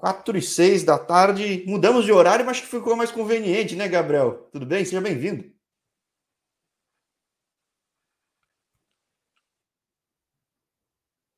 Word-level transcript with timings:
4 0.00 0.38
e 0.38 0.42
6 0.42 0.82
da 0.84 0.98
tarde. 0.98 1.64
Mudamos 1.66 2.04
de 2.06 2.12
horário, 2.12 2.44
mas 2.44 2.60
que 2.60 2.66
ficou 2.66 2.96
mais 2.96 3.12
conveniente, 3.12 3.76
né, 3.76 3.86
Gabriel? 3.86 4.48
Tudo 4.50 4.64
bem? 4.66 4.84
Seja 4.84 5.00
bem-vindo. 5.00 5.52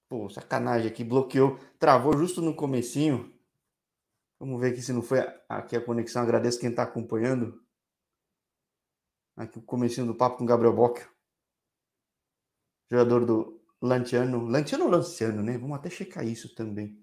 Pô, 0.09 0.29
sacanagem 0.31 0.89
aqui, 0.89 1.03
bloqueou, 1.03 1.59
travou 1.79 2.17
justo 2.17 2.41
no 2.41 2.55
comecinho. 2.55 3.33
Vamos 4.39 4.61
ver 4.61 4.73
aqui 4.73 4.83
se 4.83 4.93
não 4.93 5.03
foi 5.03 5.21
aqui 5.49 5.75
a 5.77 5.85
conexão. 5.85 6.23
Agradeço 6.23 6.61
quem 6.61 6.71
está 6.71 6.85
acompanhando. 6.85 7.61
Aqui 9.37 9.59
o 9.59 9.63
comecinho 9.63 10.07
do 10.07 10.15
papo 10.15 10.37
com 10.37 10.47
Gabriel 10.47 10.75
Bock. 10.75 11.05
Jogador 12.91 13.25
do 13.25 13.61
Lanciano. 13.81 14.47
Lanciano 14.47 14.85
ou 14.85 14.91
Lanciano, 14.91 15.43
né? 15.43 15.59
Vamos 15.59 15.79
até 15.79 15.91
checar 15.91 16.27
isso 16.27 16.55
também. 16.55 17.03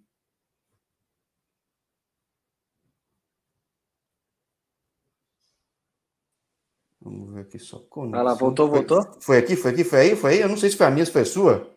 Vamos 7.10 7.34
ver 7.34 7.42
aqui 7.42 7.58
só. 7.58 7.80
Conexão. 7.90 8.20
Ela 8.20 8.36
voltou, 8.36 8.70
foi, 8.70 8.78
voltou? 8.78 9.18
Foi 9.20 9.38
aqui, 9.40 9.56
foi 9.56 9.72
aqui, 9.72 9.84
foi 9.84 10.00
aí, 10.00 10.16
foi 10.16 10.34
aí. 10.34 10.42
Eu 10.42 10.50
não 10.50 10.58
sei 10.58 10.70
se 10.70 10.78
foi 10.78 10.86
a 10.86 10.92
minha, 10.92 11.04
se 11.04 11.12
foi 11.12 11.24
a 11.24 11.26
sua. 11.26 11.76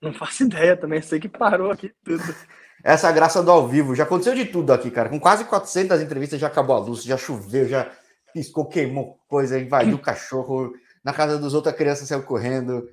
Não 0.00 0.14
faço 0.14 0.44
ideia 0.44 0.74
também, 0.74 1.02
sei 1.02 1.20
que 1.20 1.28
parou 1.28 1.70
aqui 1.70 1.92
tudo. 2.02 2.22
Essa 2.82 3.10
é 3.10 3.12
graça 3.12 3.42
do 3.42 3.50
ao 3.50 3.68
vivo. 3.68 3.94
Já 3.94 4.04
aconteceu 4.04 4.34
de 4.34 4.46
tudo 4.46 4.72
aqui, 4.72 4.90
cara. 4.90 5.10
Com 5.10 5.20
quase 5.20 5.44
400 5.44 6.00
entrevistas 6.00 6.40
já 6.40 6.46
acabou 6.46 6.76
a 6.76 6.78
luz, 6.78 7.02
já 7.02 7.18
choveu, 7.18 7.68
já 7.68 7.92
piscou, 8.32 8.66
queimou 8.66 9.18
coisa, 9.28 9.58
invadiu 9.58 9.96
o 9.96 10.00
cachorro. 10.00 10.72
Na 11.04 11.12
casa 11.12 11.38
dos 11.38 11.52
outros 11.52 11.74
a 11.74 11.76
criança 11.76 12.06
saiu 12.06 12.22
correndo. 12.22 12.88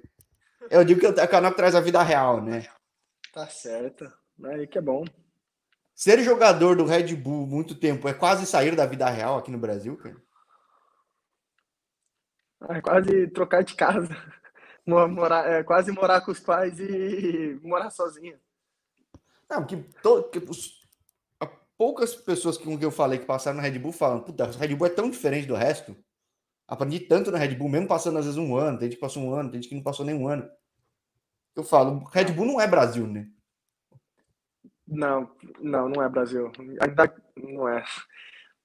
Eu 0.70 0.84
digo 0.84 1.00
que 1.00 1.08
o 1.08 1.28
canal 1.30 1.54
traz 1.54 1.76
a 1.76 1.80
vida 1.80 2.02
real, 2.02 2.42
né? 2.42 2.66
Tá 3.32 3.48
certo. 3.48 4.12
Aí 4.44 4.68
que 4.68 4.78
é 4.78 4.82
bom. 4.82 5.06
Ser 5.94 6.22
jogador 6.22 6.76
do 6.76 6.86
Red 6.86 7.16
Bull 7.16 7.48
muito 7.48 7.76
tempo 7.76 8.10
é 8.10 8.14
quase 8.14 8.46
sair 8.46 8.76
da 8.76 8.86
vida 8.86 9.08
real 9.08 9.38
aqui 9.38 9.52
no 9.52 9.60
Brasil, 9.60 9.96
cara? 9.96 10.25
É 12.70 12.82
quase 12.82 13.28
trocar 13.28 13.64
de 13.64 13.76
casa. 13.76 14.10
Morar, 14.86 15.52
é, 15.52 15.64
quase 15.64 15.92
morar 15.92 16.22
com 16.22 16.32
os 16.32 16.40
pais 16.40 16.80
e 16.80 17.60
morar 17.64 17.90
sozinho. 17.90 18.38
Não, 19.50 19.66
que, 19.66 19.78
to, 19.78 20.30
que 20.30 20.38
os, 20.38 20.80
poucas 21.78 22.16
pessoas 22.16 22.58
com 22.58 22.78
que 22.78 22.86
eu 22.86 22.92
falei 22.92 23.20
que 23.20 23.26
passaram 23.26 23.58
no 23.58 23.64
Red 23.64 23.78
Bull 23.80 23.92
falam, 23.92 24.22
puta, 24.22 24.46
o 24.46 24.52
Red 24.52 24.76
Bull 24.76 24.88
é 24.88 24.92
tão 24.92 25.10
diferente 25.10 25.48
do 25.48 25.56
resto. 25.56 25.96
Aprendi 26.68 27.00
tanto 27.00 27.32
no 27.32 27.38
Red 27.38 27.56
Bull, 27.56 27.70
mesmo 27.70 27.88
passando 27.88 28.18
às 28.18 28.26
vezes 28.26 28.40
um 28.40 28.56
ano, 28.56 28.80
tem 28.80 28.88
gente 28.88 28.96
que 28.96 29.02
passou 29.02 29.24
um 29.24 29.34
ano, 29.34 29.52
tem 29.52 29.62
gente 29.62 29.70
que 29.70 29.76
não 29.76 29.84
passou 29.84 30.06
nem 30.06 30.16
um 30.16 30.28
ano. 30.28 30.50
Eu 31.56 31.64
falo, 31.64 32.04
Red 32.06 32.32
Bull 32.32 32.46
não 32.46 32.60
é 32.60 32.68
Brasil, 32.68 33.08
né? 33.08 33.28
Não, 34.88 35.30
não, 35.60 35.90
não 35.90 36.04
é 36.04 36.10
Brasil. 36.10 36.52
Ainda 36.80 37.16
não 37.38 37.68
é. 37.68 37.84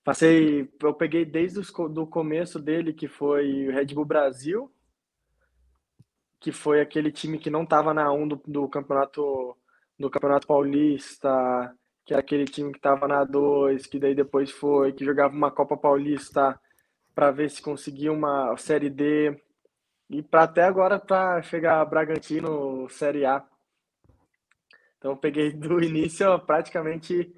Passei, 0.03 0.69
eu 0.83 0.95
peguei 0.95 1.25
desde 1.25 1.61
o 1.61 1.89
do 1.89 2.07
começo 2.07 2.59
dele, 2.59 2.93
que 2.93 3.07
foi 3.07 3.69
o 3.69 3.73
Red 3.73 3.87
Bull 3.95 4.05
Brasil, 4.05 4.73
que 6.41 6.53
foi 6.53 6.81
aquele 6.81 7.13
time 7.13 7.39
que 7.39 7.51
não 7.51 7.65
estava 7.65 7.93
na 7.93 8.11
1 8.11 8.29
do, 8.29 8.43
do 8.47 8.69
campeonato 8.69 9.57
do 9.99 10.09
Campeonato 10.09 10.47
Paulista, 10.47 11.77
que 12.07 12.15
era 12.15 12.21
aquele 12.21 12.47
time 12.47 12.73
que 12.73 12.79
estava 12.79 13.07
na 13.07 13.23
2, 13.23 13.87
que 13.87 13.99
daí 13.99 14.15
depois 14.15 14.51
foi, 14.51 14.95
que 14.95 15.05
jogava 15.05 15.35
uma 15.35 15.51
Copa 15.51 15.77
Paulista 15.77 16.59
para 17.15 17.31
ver 17.31 17.51
se 17.51 17.61
conseguia 17.61 18.11
uma 18.11 18.57
Série 18.57 18.89
D 18.89 19.39
e 20.09 20.23
para 20.23 20.45
até 20.45 20.65
agora 20.65 20.99
para 20.99 21.43
chegar 21.43 21.81
a 21.81 21.85
Bragantino 21.85 22.89
Série 22.89 23.27
A. 23.27 23.45
Então 24.97 25.13
eu 25.13 25.17
peguei 25.19 25.53
do 25.55 25.83
início 25.83 26.27
praticamente 26.41 27.31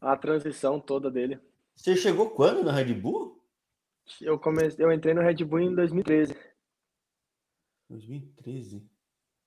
a 0.00 0.16
transição 0.16 0.80
toda 0.80 1.08
dele. 1.08 1.38
Você 1.76 1.94
chegou 1.94 2.30
quando 2.30 2.64
no 2.64 2.70
Red 2.70 2.92
Bull? 2.94 3.40
Eu 4.20 4.38
comecei, 4.38 4.84
eu 4.84 4.92
entrei 4.92 5.14
no 5.14 5.20
Red 5.20 5.44
Bull 5.44 5.60
em 5.60 5.74
2013. 5.74 6.34
2013. 7.88 8.88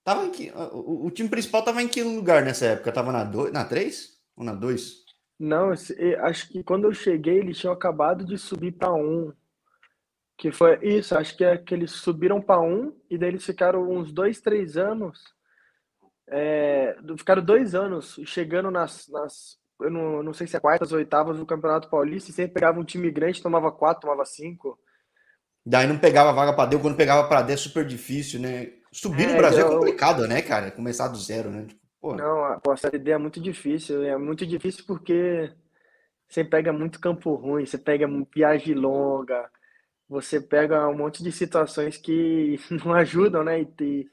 Tava 0.04 0.26
em 0.26 0.32
que, 0.32 0.52
o, 0.52 1.06
o, 1.06 1.12
time 1.12 1.30
principal 1.30 1.64
tava 1.64 1.82
em 1.82 1.88
que 1.88 2.02
lugar 2.02 2.44
nessa 2.44 2.66
época? 2.66 2.92
Tava 2.92 3.12
na 3.12 3.24
2, 3.24 3.52
na 3.52 3.66
3 3.66 4.18
ou 4.36 4.44
na 4.44 4.54
2? 4.54 5.06
Não, 5.38 5.72
acho 5.72 6.50
que 6.50 6.64
quando 6.64 6.86
eu 6.86 6.94
cheguei 6.94 7.40
eles 7.40 7.58
tinham 7.58 7.74
acabado 7.74 8.26
de 8.26 8.38
subir 8.38 8.72
para 8.72 8.94
1. 8.94 9.34
Que 10.38 10.52
foi 10.52 10.80
isso, 10.82 11.18
acho 11.18 11.36
que 11.36 11.44
é 11.44 11.58
que 11.58 11.74
eles 11.74 11.92
subiram 11.92 12.42
para 12.42 12.62
1 12.62 12.96
e 13.10 13.18
daí 13.18 13.30
eles 13.30 13.46
ficaram 13.46 13.90
uns 13.90 14.12
2, 14.12 14.40
3 14.40 14.78
anos. 14.78 15.22
É, 16.32 16.96
ficaram 17.18 17.44
dois 17.44 17.74
anos 17.74 18.20
chegando 18.24 18.70
nas, 18.70 19.08
nas 19.08 19.59
eu 19.80 19.90
não, 19.90 20.24
não 20.24 20.34
sei 20.34 20.48
se 20.48 20.56
é 20.56 20.60
quartas 20.60 20.92
ou 20.92 20.98
oitavas 20.98 21.38
do 21.38 21.46
Campeonato 21.46 21.90
Paulista, 21.90 22.30
e 22.30 22.34
sempre 22.34 22.54
pegava 22.54 22.80
um 22.80 22.84
time 22.84 23.10
grande, 23.12 23.42
tomava 23.42 23.72
quatro, 23.72 24.02
tomava 24.02 24.26
cinco. 24.26 24.78
Daí 25.66 25.88
não 25.88 25.98
pegava 25.98 26.34
vaga 26.34 26.54
para 26.54 26.70
D, 26.70 26.78
quando 26.78 26.96
pegava 26.96 27.28
para 27.28 27.42
D 27.42 27.54
é 27.54 27.58
super 27.58 27.86
difícil, 27.86 28.40
né? 28.40 28.72
Subir 28.92 29.26
é, 29.26 29.32
no 29.32 29.38
Brasil 29.38 29.66
é 29.66 29.68
é 29.68 29.70
complicado, 29.70 30.28
né, 30.28 30.42
cara? 30.42 30.72
Começar 30.72 31.08
do 31.08 31.18
zero, 31.18 31.50
né? 31.50 31.66
Tipo, 31.68 32.16
não, 32.16 32.44
a, 32.44 32.62
a 32.68 32.78
Série 32.78 32.98
D 32.98 33.12
é 33.12 33.18
muito 33.18 33.40
difícil. 33.40 34.04
É 34.04 34.18
muito 34.18 34.46
difícil 34.46 34.84
porque 34.88 35.52
você 36.28 36.44
pega 36.44 36.72
muito 36.72 37.00
campo 37.00 37.36
ruim, 37.36 37.66
você 37.66 37.78
pega 37.78 38.08
viagem 38.34 38.74
longa, 38.74 39.50
você 40.08 40.40
pega 40.40 40.88
um 40.88 40.98
monte 40.98 41.24
de 41.24 41.32
situações 41.32 41.98
que 41.98 42.60
não 42.84 42.94
ajudam, 42.94 43.44
né? 43.44 43.62
E, 43.62 44.10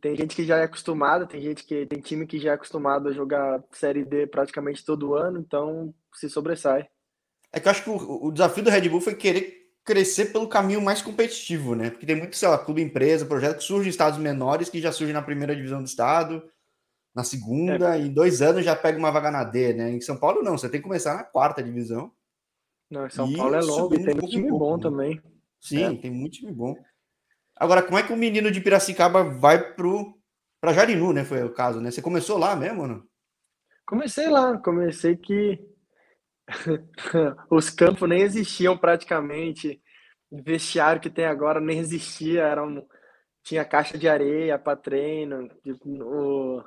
tem 0.00 0.16
gente 0.16 0.36
que 0.36 0.44
já 0.44 0.58
é 0.58 0.64
acostumada, 0.64 1.26
tem 1.26 1.40
gente 1.40 1.64
que 1.64 1.86
tem 1.86 2.00
time 2.00 2.26
que 2.26 2.38
já 2.38 2.50
é 2.50 2.54
acostumado 2.54 3.08
a 3.08 3.12
jogar 3.12 3.62
Série 3.72 4.04
D 4.04 4.26
praticamente 4.26 4.84
todo 4.84 5.14
ano, 5.14 5.38
então 5.38 5.94
se 6.14 6.28
sobressai. 6.28 6.88
É 7.52 7.58
que 7.58 7.66
eu 7.66 7.70
acho 7.70 7.82
que 7.82 7.90
o, 7.90 8.26
o 8.26 8.32
desafio 8.32 8.62
do 8.62 8.70
Red 8.70 8.88
Bull 8.88 9.00
foi 9.00 9.14
querer 9.14 9.60
crescer 9.84 10.26
pelo 10.26 10.48
caminho 10.48 10.80
mais 10.80 11.02
competitivo, 11.02 11.74
né? 11.74 11.90
Porque 11.90 12.06
tem 12.06 12.14
muito, 12.14 12.36
sei 12.36 12.48
lá, 12.48 12.58
clube 12.58 12.82
empresa, 12.82 13.26
projeto 13.26 13.58
que 13.58 13.64
surge 13.64 13.88
em 13.88 13.90
estados 13.90 14.18
menores, 14.18 14.68
que 14.68 14.80
já 14.80 14.92
surge 14.92 15.12
na 15.12 15.22
primeira 15.22 15.56
divisão 15.56 15.82
do 15.82 15.86
estado, 15.86 16.42
na 17.14 17.24
segunda, 17.24 17.96
é. 17.96 18.00
e 18.00 18.06
em 18.06 18.12
dois 18.12 18.40
anos 18.40 18.64
já 18.64 18.76
pega 18.76 18.98
uma 18.98 19.10
vaga 19.10 19.30
na 19.30 19.42
D, 19.42 19.74
né? 19.74 19.90
Em 19.90 20.00
São 20.00 20.16
Paulo 20.16 20.42
não, 20.42 20.56
você 20.56 20.68
tem 20.68 20.80
que 20.80 20.86
começar 20.86 21.14
na 21.14 21.24
quarta 21.24 21.62
divisão. 21.62 22.12
Não, 22.88 23.06
em 23.06 23.10
São 23.10 23.32
Paulo 23.32 23.54
é 23.54 23.60
longo 23.60 23.88
tem 23.96 24.14
muito 24.14 24.28
time 24.28 24.50
bom 24.50 24.76
né? 24.76 24.82
também. 24.82 25.22
Sim, 25.60 25.82
é. 25.82 25.96
tem 25.96 26.10
muito 26.10 26.34
time 26.34 26.52
bom. 26.52 26.76
Agora, 27.60 27.82
como 27.82 27.98
é 27.98 28.02
que 28.02 28.12
o 28.12 28.16
menino 28.16 28.50
de 28.50 28.58
Piracicaba 28.58 29.22
vai 29.22 29.74
pro 29.74 30.18
para 30.62 30.72
Jarinu, 30.72 31.12
né? 31.12 31.24
Foi 31.24 31.42
o 31.44 31.52
caso, 31.52 31.78
né? 31.78 31.90
Você 31.90 32.00
começou 32.00 32.38
lá 32.38 32.56
mesmo, 32.56 32.86
não? 32.86 33.02
Comecei 33.86 34.28
lá, 34.28 34.56
comecei 34.58 35.14
que 35.14 35.58
os 37.50 37.68
campos 37.68 38.08
nem 38.08 38.22
existiam 38.22 38.78
praticamente. 38.78 39.78
O 40.30 40.42
vestiário 40.42 41.02
que 41.02 41.10
tem 41.10 41.26
agora 41.26 41.60
nem 41.60 41.78
existia, 41.78 42.44
era 42.44 42.64
um... 42.64 42.86
tinha 43.42 43.64
caixa 43.64 43.98
de 43.98 44.08
areia 44.08 44.58
para 44.58 44.76
treino. 44.76 45.46
O... 45.82 46.62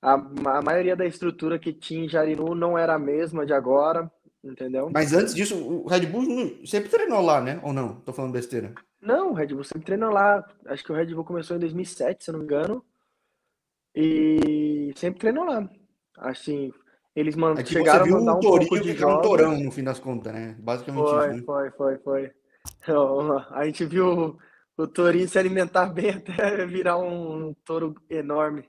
A, 0.00 0.12
a 0.12 0.62
maioria 0.62 0.94
da 0.94 1.06
estrutura 1.06 1.58
que 1.58 1.72
tinha 1.72 2.04
em 2.04 2.08
Jarinu 2.08 2.54
não 2.54 2.78
era 2.78 2.94
a 2.94 2.98
mesma 2.98 3.44
de 3.44 3.52
agora, 3.52 4.08
entendeu? 4.44 4.88
Mas 4.92 5.12
antes 5.12 5.34
disso, 5.34 5.56
o 5.56 5.88
Red 5.88 6.06
Bull 6.06 6.64
sempre 6.64 6.88
treinou 6.90 7.22
lá, 7.22 7.40
né? 7.40 7.58
Ou 7.64 7.72
não? 7.72 8.00
Tô 8.02 8.12
falando 8.12 8.32
besteira. 8.32 8.72
Não, 9.00 9.30
o 9.30 9.34
Red 9.34 9.48
Bull 9.48 9.64
sempre 9.64 9.86
treinou 9.86 10.10
lá. 10.10 10.44
Acho 10.66 10.84
que 10.84 10.92
o 10.92 10.94
Red 10.94 11.14
Bull 11.14 11.24
começou 11.24 11.56
em 11.56 11.60
2007, 11.60 12.24
se 12.24 12.30
eu 12.30 12.32
não 12.32 12.40
me 12.40 12.44
engano. 12.46 12.84
E 13.94 14.92
sempre 14.96 15.20
treinou 15.20 15.44
lá. 15.44 15.68
Assim, 16.18 16.72
eles 17.14 17.34
man... 17.34 17.54
é 17.58 17.64
chegaram 17.64 18.04
a 18.04 18.08
mandar 18.08 18.34
um 18.34 18.40
pouco 18.40 18.80
de 18.80 18.94
jogos. 18.94 19.18
um 19.18 19.22
torão, 19.22 19.58
no 19.58 19.70
fim 19.70 19.82
das 19.82 19.98
contas, 19.98 20.32
né? 20.32 20.56
Basicamente 20.58 21.08
foi, 21.08 21.28
isso. 21.28 21.36
Né? 21.36 21.42
Foi, 21.44 21.70
foi, 21.70 21.98
foi. 21.98 22.32
A 23.50 23.64
gente 23.64 23.84
viu 23.84 24.38
o 24.76 24.86
Torinho 24.86 25.28
se 25.28 25.38
alimentar 25.38 25.86
bem 25.86 26.10
até 26.16 26.66
virar 26.66 26.98
um 26.98 27.54
touro 27.64 27.94
enorme. 28.10 28.68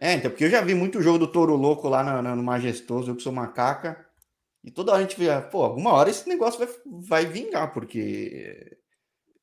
É, 0.00 0.14
então, 0.14 0.30
porque 0.30 0.44
eu 0.44 0.50
já 0.50 0.60
vi 0.60 0.74
muito 0.74 1.02
jogo 1.02 1.18
do 1.18 1.26
touro 1.26 1.56
louco 1.56 1.88
lá 1.88 2.22
no, 2.22 2.36
no 2.36 2.42
Majestoso, 2.42 3.10
eu 3.10 3.16
que 3.16 3.22
sou 3.22 3.32
macaca. 3.32 4.06
E 4.62 4.70
toda 4.70 4.92
hora 4.92 5.00
a 5.00 5.02
gente 5.02 5.18
via, 5.18 5.40
pô, 5.40 5.64
alguma 5.64 5.92
hora 5.92 6.10
esse 6.10 6.28
negócio 6.28 6.58
vai, 6.58 6.68
vai 6.86 7.26
vingar, 7.26 7.72
porque 7.72 8.78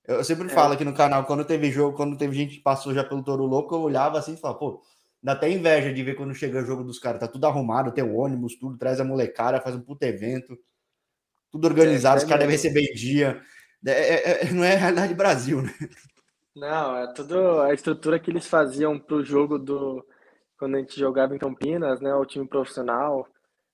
eu 0.07 0.23
sempre 0.23 0.47
é. 0.47 0.49
falo 0.49 0.73
aqui 0.73 0.83
no 0.83 0.93
canal, 0.93 1.25
quando 1.25 1.45
teve 1.45 1.71
jogo, 1.71 1.95
quando 1.95 2.17
teve 2.17 2.35
gente 2.35 2.57
que 2.57 2.61
passou 2.61 2.93
já 2.93 3.03
pelo 3.03 3.23
Touro 3.23 3.45
Louco, 3.45 3.75
eu 3.75 3.81
olhava 3.81 4.17
assim 4.19 4.33
e 4.33 4.37
falava, 4.37 4.59
pô, 4.59 4.81
Dá 5.25 5.31
até 5.31 5.49
inveja 5.49 5.91
de 5.91 6.03
ver 6.03 6.13
quando 6.13 6.35
chega 6.35 6.61
o 6.61 6.65
jogo 6.65 6.83
dos 6.83 6.99
caras. 6.99 7.19
Tá 7.19 7.27
tudo 7.27 7.47
arrumado, 7.47 7.91
tem 7.91 8.03
o 8.03 8.15
ônibus, 8.15 8.55
tudo, 8.59 8.77
traz 8.77 8.99
a 8.99 9.03
molecada, 9.03 9.59
faz 9.59 9.75
um 9.75 9.81
puto 9.81 10.05
evento. 10.05 10.55
Tudo 11.51 11.65
organizado, 11.65 12.19
é, 12.19 12.23
os 12.23 12.29
caras 12.29 12.41
devem 12.41 12.55
receber 12.55 12.93
dia. 12.93 13.41
É, 13.83 13.91
é, 13.91 14.45
é, 14.45 14.51
não 14.51 14.63
é 14.63 14.75
a 14.75 14.77
realidade 14.77 15.15
Brasil, 15.15 15.63
né? 15.63 15.73
Não, 16.55 16.95
é 16.95 17.11
tudo 17.11 17.59
a 17.61 17.73
estrutura 17.73 18.19
que 18.19 18.29
eles 18.29 18.45
faziam 18.45 18.99
pro 18.99 19.25
jogo 19.25 19.57
do. 19.57 20.05
Quando 20.59 20.75
a 20.75 20.77
gente 20.77 20.99
jogava 20.99 21.35
em 21.35 21.39
Campinas, 21.39 21.99
né? 21.99 22.13
O 22.13 22.23
time 22.23 22.47
profissional 22.47 23.27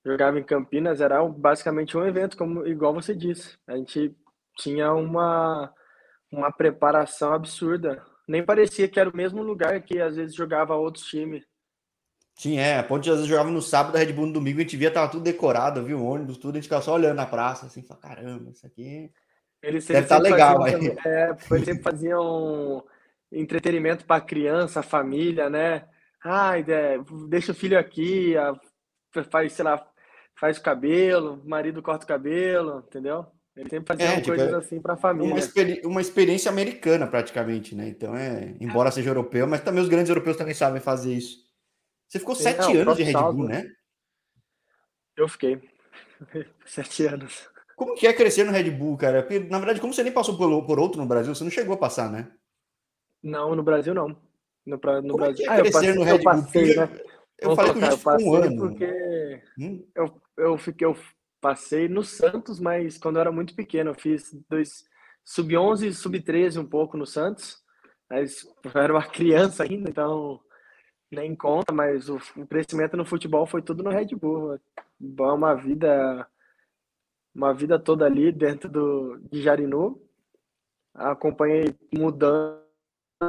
jogava 0.05 0.39
em 0.39 0.43
Campinas, 0.43 1.01
era 1.01 1.21
basicamente 1.27 1.97
um 1.97 2.07
evento, 2.07 2.37
como 2.37 2.65
igual 2.65 2.93
você 2.93 3.13
disse. 3.13 3.57
A 3.67 3.75
gente 3.75 4.15
tinha 4.57 4.93
uma, 4.93 5.69
uma 6.31 6.51
preparação 6.51 7.33
absurda 7.33 8.03
nem 8.27 8.45
parecia 8.45 8.87
que 8.87 8.99
era 8.99 9.09
o 9.09 9.15
mesmo 9.17 9.43
lugar 9.43 9.81
que 9.81 9.99
às 9.99 10.15
vezes 10.15 10.33
jogava 10.33 10.75
outros 10.75 11.05
times. 11.05 11.43
Sim, 12.35 12.57
é. 12.57 12.77
A 12.77 12.83
Ponte 12.83 13.09
às 13.09 13.17
vezes 13.17 13.29
jogava 13.29 13.49
no 13.49 13.61
sábado, 13.61 13.95
a 13.95 13.99
Red 13.99 14.13
Bull 14.13 14.27
no 14.27 14.33
domingo, 14.33 14.59
a 14.59 14.61
gente 14.61 14.77
via, 14.77 14.89
tava 14.89 15.11
tudo 15.11 15.23
decorado, 15.23 15.83
viu? 15.83 16.03
ônibus, 16.03 16.37
tudo, 16.37 16.51
a 16.51 16.55
gente 16.55 16.63
ficava 16.63 16.81
só 16.81 16.93
olhando 16.93 17.17
na 17.17 17.25
praça, 17.25 17.65
assim, 17.65 17.83
fala, 17.83 17.99
caramba, 17.99 18.51
isso 18.51 18.65
aqui 18.65 19.11
eles 19.61 19.85
deve 19.85 19.99
estar 20.01 20.17
tá 20.17 20.21
legal 20.21 20.63
aí. 20.63 20.73
É, 21.05 21.35
eles 21.51 21.65
sempre 21.65 21.83
faziam 21.83 22.83
entretenimento 23.31 24.05
para 24.05 24.21
criança, 24.21 24.81
família, 24.81 25.49
né? 25.49 25.87
Ai, 26.23 26.65
é, 26.67 26.97
deixa 27.29 27.51
o 27.51 27.55
filho 27.55 27.77
aqui, 27.77 28.33
faz, 29.29 29.53
sei 29.53 29.65
lá, 29.65 29.85
faz 30.35 30.57
o 30.57 30.63
cabelo, 30.63 31.41
o 31.43 31.49
marido 31.49 31.81
corta 31.81 32.05
o 32.05 32.07
cabelo, 32.07 32.83
entendeu? 32.87 33.27
Ele 33.55 33.69
sempre 33.69 33.87
fazia 33.87 34.05
é, 34.05 34.15
tipo, 34.21 34.27
coisas 34.27 34.53
é 34.53 34.55
assim 34.55 34.81
para 34.81 34.93
a 34.93 34.97
família. 34.97 35.33
Uma, 35.33 35.39
experi 35.39 35.81
uma, 35.83 36.01
experiência 36.01 36.49
americana, 36.49 37.05
praticamente, 37.05 37.75
né? 37.75 37.89
Então, 37.89 38.15
é, 38.15 38.55
embora 38.61 38.91
seja 38.91 39.09
europeu, 39.09 39.45
mas 39.45 39.61
também 39.61 39.83
os 39.83 39.89
grandes 39.89 40.09
europeus 40.09 40.37
também 40.37 40.53
sabem 40.53 40.81
fazer 40.81 41.13
isso. 41.13 41.37
Você 42.07 42.19
ficou 42.19 42.35
Sim, 42.35 42.43
sete 42.43 42.73
não, 42.73 42.81
anos 42.81 42.97
de 42.97 43.03
Red 43.03 43.13
Bull, 43.13 43.47
né? 43.47 43.69
Eu 45.17 45.27
fiquei. 45.27 45.61
sete 46.65 47.05
anos. 47.05 47.49
Como 47.75 47.95
que 47.95 48.07
é 48.07 48.13
crescer 48.13 48.45
no 48.45 48.51
Red 48.51 48.69
Bull, 48.71 48.95
cara? 48.95 49.21
Porque, 49.21 49.39
na 49.39 49.57
verdade, 49.57 49.81
como 49.81 49.93
você 49.93 50.03
nem 50.03 50.13
passou 50.13 50.37
por, 50.37 50.65
por 50.65 50.79
outro 50.79 51.01
no 51.01 51.07
Brasil, 51.07 51.33
você 51.35 51.43
não 51.43 51.51
chegou 51.51 51.75
a 51.75 51.79
passar, 51.79 52.09
né? 52.09 52.31
Não, 53.21 53.53
no 53.55 53.63
Brasil 53.63 53.93
não. 53.93 54.09
No, 54.65 54.77
no 54.77 54.79
como 54.79 55.17
Brasil. 55.17 55.45
É, 55.45 55.49
é 55.49 55.51
ah, 55.53 55.61
crescer 55.61 55.71
passei, 55.71 55.93
no 55.93 56.03
Red 56.03 56.17
Bull? 56.17 56.23
Passei, 56.23 56.75
né? 56.75 56.89
Eu, 57.37 57.49
eu 57.49 57.55
falei 57.55 57.73
que 57.73 57.79
eu 57.83 57.97
passei 57.97 58.27
um 58.27 58.35
ano. 58.35 58.57
porque 58.57 59.41
hum? 59.59 59.83
eu, 59.95 60.21
eu 60.37 60.57
fiquei, 60.57 60.87
eu 60.87 60.95
passei 61.41 61.89
no 61.89 62.03
Santos, 62.03 62.59
mas 62.59 62.97
quando 62.97 63.15
eu 63.17 63.21
era 63.21 63.31
muito 63.31 63.55
pequeno, 63.55 63.89
eu 63.89 63.95
fiz 63.95 64.33
dois 64.47 64.85
sub-11 65.25 65.87
e 65.87 65.93
sub-13 65.93 66.61
um 66.61 66.65
pouco 66.65 66.95
no 66.95 67.05
Santos. 67.05 67.61
Mas 68.09 68.45
eu 68.63 68.81
era 68.81 68.93
uma 68.93 69.03
criança 69.03 69.63
ainda, 69.63 69.89
então 69.89 70.39
nem 71.11 71.35
conta, 71.35 71.73
mas 71.73 72.07
o, 72.07 72.19
crescimento 72.47 72.95
no 72.95 73.03
futebol 73.03 73.45
foi 73.45 73.61
tudo 73.61 73.83
no 73.83 73.89
Red 73.89 74.15
Bull. 74.15 74.59
Uma 74.99 75.55
vida 75.55 76.27
uma 77.33 77.53
vida 77.53 77.79
toda 77.79 78.05
ali 78.05 78.31
dentro 78.31 78.69
do, 78.69 79.17
de 79.31 79.41
Jarinu. 79.41 80.01
Acompanhei 80.93 81.75
mudança 81.93 82.61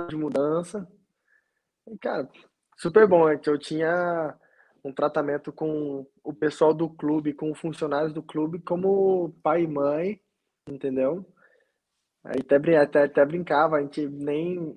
de 0.09 0.17
mudança. 0.17 0.89
E, 1.87 1.97
cara, 1.99 2.29
super 2.77 3.07
bom. 3.07 3.29
É 3.29 3.37
que 3.37 3.49
eu 3.49 3.59
tinha 3.59 4.37
um 4.85 4.93
tratamento 4.93 5.53
com 5.53 6.07
o 6.23 6.33
pessoal 6.33 6.75
do 6.75 6.89
clube, 6.89 7.33
com 7.33 7.55
funcionários 7.55 8.13
do 8.13 8.23
clube, 8.23 8.59
como 8.61 9.35
pai 9.43 9.63
e 9.63 9.69
mãe, 9.69 10.21
entendeu? 10.69 11.25
Aí 12.25 12.41
até, 12.41 12.77
até, 12.77 13.03
até 13.05 13.25
brincava, 13.25 13.77
a 13.77 13.81
gente 13.83 14.07
nem. 14.07 14.77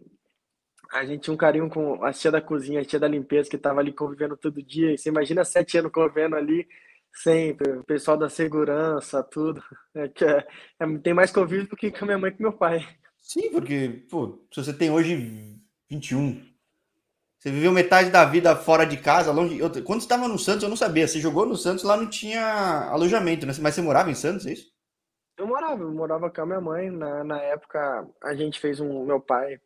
A 0.91 1.05
gente 1.05 1.21
tinha 1.23 1.33
um 1.33 1.37
carinho 1.37 1.69
com 1.69 2.03
a 2.03 2.13
tia 2.13 2.31
da 2.31 2.41
cozinha, 2.41 2.81
a 2.81 2.85
tia 2.85 2.99
da 2.99 3.07
limpeza, 3.07 3.49
que 3.49 3.57
tava 3.57 3.79
ali 3.79 3.91
convivendo 3.91 4.37
todo 4.37 4.61
dia. 4.61 4.93
E 4.93 4.97
você 4.97 5.09
imagina 5.09 5.43
sete 5.43 5.77
anos 5.77 5.91
convivendo 5.91 6.35
ali, 6.35 6.67
sempre, 7.11 7.71
o 7.79 7.83
pessoal 7.83 8.17
da 8.17 8.29
segurança, 8.29 9.23
tudo. 9.23 9.61
É, 9.95 10.09
que 10.09 10.25
é, 10.25 10.45
é, 10.77 10.97
tem 11.01 11.13
mais 11.13 11.31
convívio 11.31 11.69
do 11.69 11.75
que 11.77 11.89
com 11.89 12.03
a 12.03 12.07
minha 12.07 12.17
mãe 12.17 12.29
e 12.29 12.33
com 12.33 12.43
meu 12.43 12.51
pai. 12.51 12.85
Sim, 13.17 13.49
porque, 13.49 14.05
pô, 14.09 14.45
se 14.51 14.61
você 14.61 14.73
tem 14.73 14.91
hoje 14.91 15.57
21, 15.89 16.43
você 17.45 17.51
viveu 17.51 17.71
metade 17.71 18.09
da 18.09 18.25
vida 18.25 18.55
fora 18.55 18.87
de 18.87 18.97
casa, 18.97 19.31
longe. 19.31 19.59
Eu, 19.59 19.69
quando 19.83 19.99
você 19.99 20.05
estava 20.07 20.27
no 20.27 20.39
Santos, 20.39 20.63
eu 20.63 20.69
não 20.69 20.75
sabia. 20.75 21.07
Você 21.07 21.19
jogou 21.19 21.45
no 21.45 21.55
Santos, 21.55 21.83
lá 21.83 21.95
não 21.95 22.09
tinha 22.09 22.89
alojamento, 22.89 23.45
né? 23.45 23.53
Mas 23.61 23.75
você 23.75 23.83
morava 23.83 24.09
em 24.09 24.15
Santos, 24.15 24.47
é 24.47 24.53
isso? 24.53 24.71
Eu 25.37 25.45
morava, 25.45 25.83
eu 25.83 25.91
morava 25.91 26.31
com 26.31 26.41
a 26.41 26.45
minha 26.47 26.59
mãe. 26.59 26.89
Na, 26.89 27.23
na 27.23 27.39
época, 27.39 28.07
a 28.23 28.33
gente 28.33 28.59
fez 28.59 28.79
um. 28.79 29.05
Meu 29.05 29.21
pai 29.21 29.59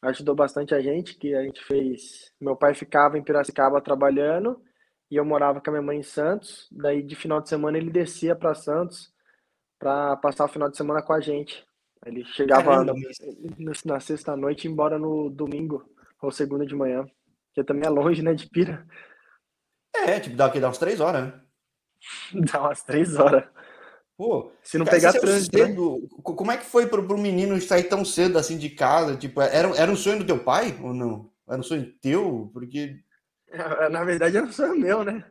ajudou 0.00 0.34
bastante 0.34 0.74
a 0.74 0.80
gente, 0.80 1.14
que 1.18 1.34
a 1.34 1.42
gente 1.42 1.62
fez. 1.62 2.32
Meu 2.40 2.56
pai 2.56 2.72
ficava 2.74 3.18
em 3.18 3.22
Piracicaba 3.22 3.82
trabalhando 3.82 4.58
e 5.10 5.16
eu 5.16 5.24
morava 5.24 5.60
com 5.60 5.68
a 5.68 5.72
minha 5.74 5.82
mãe 5.82 5.98
em 5.98 6.02
Santos. 6.02 6.66
Daí, 6.72 7.02
de 7.02 7.14
final 7.14 7.42
de 7.42 7.50
semana, 7.50 7.76
ele 7.76 7.90
descia 7.90 8.34
para 8.34 8.54
Santos 8.54 9.12
para 9.78 10.16
passar 10.16 10.46
o 10.46 10.48
final 10.48 10.70
de 10.70 10.76
semana 10.78 11.02
com 11.02 11.12
a 11.12 11.20
gente. 11.20 11.62
Ele 12.06 12.24
chegava 12.24 12.82
na, 12.82 12.94
na 13.84 14.00
sexta-noite 14.00 14.66
e 14.66 14.70
embora 14.70 14.98
no 14.98 15.28
domingo 15.28 15.84
ou 16.22 16.30
segunda 16.30 16.64
de 16.64 16.74
manhã. 16.74 17.06
Que 17.56 17.64
também 17.64 17.86
é 17.86 17.90
longe, 17.90 18.20
né, 18.20 18.34
de 18.34 18.46
Pira. 18.46 18.86
É, 19.94 20.20
tipo, 20.20 20.36
dá, 20.36 20.44
aqui, 20.44 20.60
dá 20.60 20.68
umas 20.68 20.76
três 20.76 21.00
horas, 21.00 21.24
né? 21.24 21.40
Dá 22.52 22.60
umas 22.60 22.82
três 22.82 23.16
horas. 23.16 23.44
Pô, 24.14 24.52
se 24.62 24.76
não 24.76 24.84
pegar 24.84 25.14
trânsito. 25.14 25.58
Né? 25.58 25.68
Cedo? 25.68 26.06
Como 26.22 26.52
é 26.52 26.58
que 26.58 26.66
foi 26.66 26.86
pro, 26.86 27.02
pro 27.06 27.16
menino 27.16 27.58
sair 27.58 27.84
tão 27.84 28.04
cedo 28.04 28.38
assim 28.38 28.58
de 28.58 28.68
casa? 28.68 29.16
Tipo, 29.16 29.40
era, 29.40 29.74
era 29.74 29.90
um 29.90 29.96
sonho 29.96 30.18
do 30.18 30.26
teu 30.26 30.38
pai 30.38 30.78
ou 30.82 30.92
não? 30.92 31.30
Era 31.48 31.58
um 31.58 31.62
sonho 31.62 31.90
teu? 32.00 32.50
Porque. 32.52 33.00
Na 33.90 34.04
verdade, 34.04 34.36
era 34.36 34.44
um 34.44 34.52
sonho 34.52 34.78
meu, 34.78 35.02
né? 35.02 35.24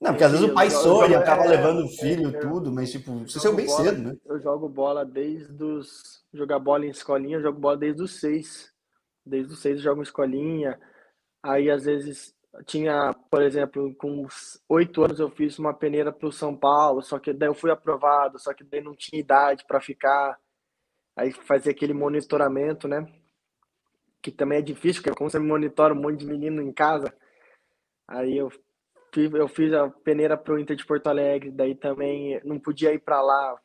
Não, 0.00 0.12
porque 0.12 0.24
às 0.24 0.32
vezes 0.32 0.48
o 0.48 0.54
pai 0.54 0.70
sonha, 0.70 1.18
acaba 1.18 1.44
é, 1.44 1.48
levando 1.48 1.84
o 1.84 1.88
filho, 1.88 2.34
é, 2.34 2.40
tudo, 2.40 2.72
mas 2.72 2.90
tipo, 2.90 3.20
você 3.20 3.38
saiu 3.38 3.54
bem 3.54 3.66
bola, 3.66 3.84
cedo, 3.84 4.02
né? 4.02 4.16
Eu 4.24 4.40
jogo 4.40 4.68
bola 4.68 5.04
desde 5.04 5.62
os. 5.62 6.24
Jogar 6.32 6.58
bola 6.58 6.86
em 6.86 6.90
escolinha, 6.90 7.36
eu 7.36 7.42
jogo 7.42 7.60
bola 7.60 7.76
desde 7.76 8.02
os 8.02 8.18
seis. 8.18 8.72
Desde 9.24 9.52
os 9.52 9.60
seis 9.60 9.76
eu 9.76 9.82
jogo 9.82 10.00
em 10.00 10.04
escolinha. 10.04 10.80
Aí, 11.42 11.70
às 11.70 11.84
vezes, 11.84 12.34
tinha, 12.66 13.14
por 13.30 13.42
exemplo, 13.42 13.94
com 13.96 14.26
oito 14.68 15.02
anos 15.02 15.18
eu 15.18 15.30
fiz 15.30 15.58
uma 15.58 15.72
peneira 15.72 16.12
para 16.12 16.28
o 16.28 16.32
São 16.32 16.56
Paulo, 16.56 17.02
só 17.02 17.18
que 17.18 17.32
daí 17.32 17.48
eu 17.48 17.54
fui 17.54 17.70
aprovado, 17.70 18.38
só 18.38 18.52
que 18.52 18.62
daí 18.62 18.80
não 18.82 18.94
tinha 18.94 19.20
idade 19.20 19.64
para 19.66 19.80
ficar. 19.80 20.38
Aí 21.16 21.32
fazia 21.32 21.72
aquele 21.72 21.94
monitoramento, 21.94 22.86
né? 22.86 23.06
Que 24.20 24.30
também 24.30 24.58
é 24.58 24.62
difícil, 24.62 25.02
porque 25.02 25.16
como 25.16 25.30
você 25.30 25.38
monitora 25.38 25.94
um 25.94 26.00
monte 26.00 26.20
de 26.20 26.26
menino 26.26 26.62
em 26.62 26.72
casa. 26.72 27.12
Aí 28.06 28.36
eu 28.36 28.50
fiz, 29.12 29.32
eu 29.32 29.48
fiz 29.48 29.72
a 29.72 29.88
peneira 29.90 30.36
para 30.36 30.54
o 30.54 30.58
Inter 30.58 30.76
de 30.76 30.86
Porto 30.86 31.06
Alegre, 31.08 31.50
daí 31.50 31.74
também 31.74 32.40
não 32.44 32.58
podia 32.58 32.92
ir 32.92 33.00
para 33.00 33.20
lá 33.22 33.58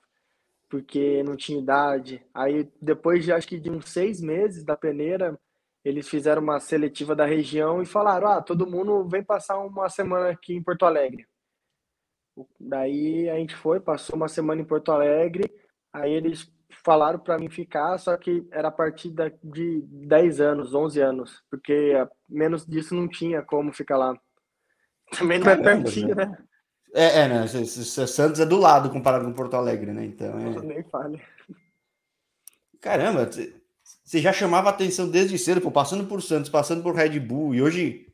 porque 0.70 1.24
não 1.24 1.36
tinha 1.36 1.60
idade. 1.60 2.26
Aí 2.34 2.70
depois 2.82 3.24
de 3.24 3.32
acho 3.32 3.48
que 3.48 3.60
de 3.60 3.70
uns 3.70 3.90
seis 3.90 4.22
meses 4.22 4.64
da 4.64 4.76
peneira, 4.76 5.40
eles 5.88 6.10
fizeram 6.10 6.42
uma 6.42 6.60
seletiva 6.60 7.16
da 7.16 7.26
região 7.26 7.82
e 7.82 7.86
falaram: 7.86 8.28
ah, 8.28 8.42
todo 8.42 8.70
mundo 8.70 9.08
vem 9.08 9.24
passar 9.24 9.58
uma 9.60 9.90
semana 9.90 10.30
aqui 10.30 10.54
em 10.54 10.64
Porto 10.64 10.86
Alegre. 10.86 11.26
Daí 12.60 13.30
a 13.30 13.36
gente 13.36 13.56
foi, 13.56 13.80
passou 13.80 14.16
uma 14.16 14.28
semana 14.28 14.62
em 14.62 14.66
Porto 14.66 14.92
Alegre, 14.92 15.52
aí 15.92 16.12
eles 16.12 16.52
falaram 16.84 17.18
para 17.18 17.38
mim 17.40 17.50
ficar, 17.50 17.98
só 17.98 18.16
que 18.16 18.48
era 18.52 18.68
a 18.68 18.72
partir 18.72 19.12
de 19.44 19.82
10 19.82 20.42
anos, 20.42 20.74
11 20.74 21.02
anos, 21.02 21.44
porque 21.50 21.94
menos 22.30 22.66
disso 22.66 22.94
não 22.94 23.08
tinha 23.08 23.42
como 23.42 23.74
ficar 23.74 23.98
lá. 23.98 24.16
Também 25.18 25.40
não 25.40 25.50
é 25.50 25.56
Caramba, 25.56 25.72
é 25.72 25.84
pertinho, 25.84 26.16
né? 26.16 26.26
né? 26.26 26.38
É, 26.94 27.22
é, 27.22 27.28
né? 27.28 27.48
Santos 27.48 28.40
é 28.40 28.46
do 28.46 28.58
lado 28.58 28.90
comparado 28.90 29.26
com 29.26 29.34
Porto 29.34 29.56
Alegre, 29.56 29.92
né? 29.92 30.06
Então 30.06 30.38
é... 30.38 30.62
Nem 30.62 30.84
fale. 30.84 31.22
Caramba, 32.82 33.30
você 34.08 34.22
já 34.22 34.32
chamava 34.32 34.70
atenção 34.70 35.10
desde 35.10 35.38
cedo, 35.38 35.60
pô, 35.60 35.70
passando 35.70 36.06
por 36.06 36.22
Santos, 36.22 36.50
passando 36.50 36.82
por 36.82 36.96
Red 36.96 37.20
Bull, 37.20 37.54
e 37.54 37.62
hoje. 37.62 38.08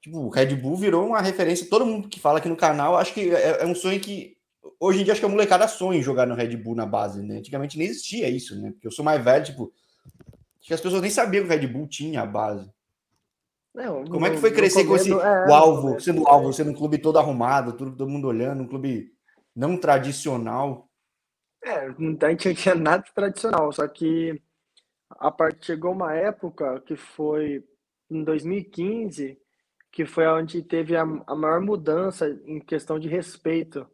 Tipo, 0.00 0.18
o 0.18 0.28
Red 0.28 0.54
Bull 0.54 0.76
virou 0.76 1.04
uma 1.04 1.20
referência. 1.20 1.68
Todo 1.68 1.84
mundo 1.84 2.08
que 2.08 2.20
fala 2.20 2.38
aqui 2.38 2.48
no 2.48 2.56
canal, 2.56 2.96
acho 2.96 3.12
que 3.12 3.34
é, 3.34 3.62
é 3.62 3.66
um 3.66 3.74
sonho 3.74 3.98
que. 3.98 4.36
Hoje 4.78 5.00
em 5.00 5.04
dia, 5.04 5.12
acho 5.12 5.20
que 5.20 5.26
a 5.26 5.28
molecada 5.28 5.66
sonha 5.66 5.98
em 5.98 6.02
jogar 6.02 6.28
no 6.28 6.36
Red 6.36 6.56
Bull 6.56 6.76
na 6.76 6.86
base, 6.86 7.22
né? 7.22 7.38
Antigamente 7.38 7.76
nem 7.76 7.88
existia 7.88 8.28
isso, 8.28 8.56
né? 8.60 8.70
Porque 8.70 8.86
eu 8.86 8.92
sou 8.92 9.04
mais 9.04 9.22
velho, 9.22 9.44
tipo. 9.44 9.72
Acho 10.60 10.68
que 10.68 10.74
as 10.74 10.80
pessoas 10.80 11.02
nem 11.02 11.10
sabiam 11.10 11.44
que 11.44 11.52
o 11.52 11.58
Red 11.58 11.66
Bull 11.66 11.88
tinha 11.88 12.22
a 12.22 12.26
base. 12.26 12.70
Não, 13.74 14.04
Como 14.04 14.24
é 14.26 14.30
que 14.30 14.36
foi 14.36 14.52
crescer 14.52 14.84
com 14.84 14.94
esse 14.94 15.10
é, 15.10 15.46
o 15.48 15.52
alvo, 15.52 16.00
sendo 16.00 16.22
o 16.22 16.28
alvo, 16.28 16.52
sendo 16.52 16.70
um 16.70 16.74
clube 16.74 16.98
todo 16.98 17.18
arrumado, 17.18 17.72
todo, 17.72 17.96
todo 17.96 18.08
mundo 18.08 18.28
olhando, 18.28 18.62
um 18.62 18.68
clube 18.68 19.10
não 19.56 19.76
tradicional? 19.76 20.88
É, 21.64 21.86
a 21.86 22.30
gente 22.30 22.48
não 22.48 22.54
tinha 22.54 22.74
nada 22.74 23.04
tradicional, 23.14 23.72
só 23.72 23.88
que 23.88 24.38
a 25.10 25.30
parte 25.30 25.64
chegou 25.64 25.92
uma 25.92 26.14
época 26.14 26.80
que 26.82 26.94
foi 26.94 27.64
em 28.10 28.22
2015, 28.22 29.38
que 29.90 30.04
foi 30.04 30.26
onde 30.26 30.62
teve 30.62 30.94
a, 30.94 31.02
a 31.02 31.34
maior 31.34 31.60
mudança 31.62 32.28
em 32.44 32.60
questão 32.60 32.98
de 32.98 33.08
respeito. 33.08 33.88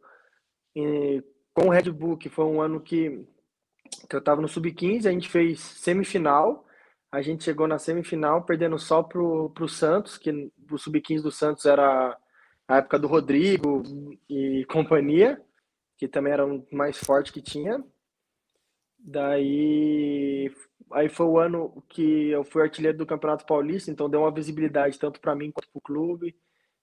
E, 0.75 1.23
com 1.53 1.67
o 1.67 1.69
Red 1.69 1.89
Bull, 1.91 2.17
que 2.17 2.27
foi 2.27 2.43
um 2.43 2.61
ano 2.61 2.81
que, 2.81 3.25
que 4.09 4.15
eu 4.15 4.19
estava 4.19 4.41
no 4.41 4.49
Sub-15, 4.49 5.05
a 5.05 5.11
gente 5.11 5.29
fez 5.29 5.61
semifinal, 5.61 6.65
a 7.09 7.21
gente 7.21 7.43
chegou 7.43 7.67
na 7.67 7.79
semifinal 7.79 8.43
perdendo 8.43 8.77
só 8.77 9.01
pro, 9.01 9.49
pro 9.51 9.69
Santos, 9.69 10.17
que 10.17 10.51
o 10.69 10.77
Sub-15 10.77 11.21
do 11.21 11.31
Santos 11.31 11.65
era 11.65 12.17
a 12.67 12.77
época 12.77 12.99
do 12.99 13.07
Rodrigo 13.07 13.83
e 14.29 14.65
companhia, 14.65 15.41
que 16.01 16.07
também 16.07 16.33
era 16.33 16.43
o 16.43 16.65
mais 16.71 16.97
forte 16.97 17.31
que 17.31 17.43
tinha. 17.43 17.85
Daí 18.99 20.51
aí 20.93 21.09
foi 21.09 21.25
o 21.25 21.39
ano 21.39 21.83
que 21.89 22.29
eu 22.29 22.43
fui 22.43 22.61
artilheiro 22.61 22.97
do 22.97 23.05
Campeonato 23.05 23.45
Paulista, 23.45 23.89
então 23.91 24.09
deu 24.09 24.21
uma 24.21 24.31
visibilidade 24.33 24.99
tanto 24.99 25.19
para 25.21 25.35
mim 25.35 25.51
quanto 25.51 25.69
para 25.71 25.79
o 25.79 25.81
clube, 25.81 26.35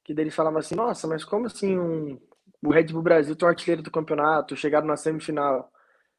que 0.05 0.15
daí 0.15 0.25
eles 0.25 0.35
falavam 0.35 0.59
assim, 0.61 0.75
nossa, 0.75 1.07
mas 1.09 1.25
como 1.25 1.47
assim 1.47 1.79
um, 1.79 2.19
o 2.65 2.71
Red 2.73 2.87
Bull 2.87 3.03
Brasil 3.03 3.37
tem 3.37 3.47
um 3.47 3.51
artilheiro 3.51 3.83
do 3.83 3.91
campeonato, 3.91 4.57
chegaram 4.57 4.87
na 4.87 4.97
semifinal. 4.97 5.71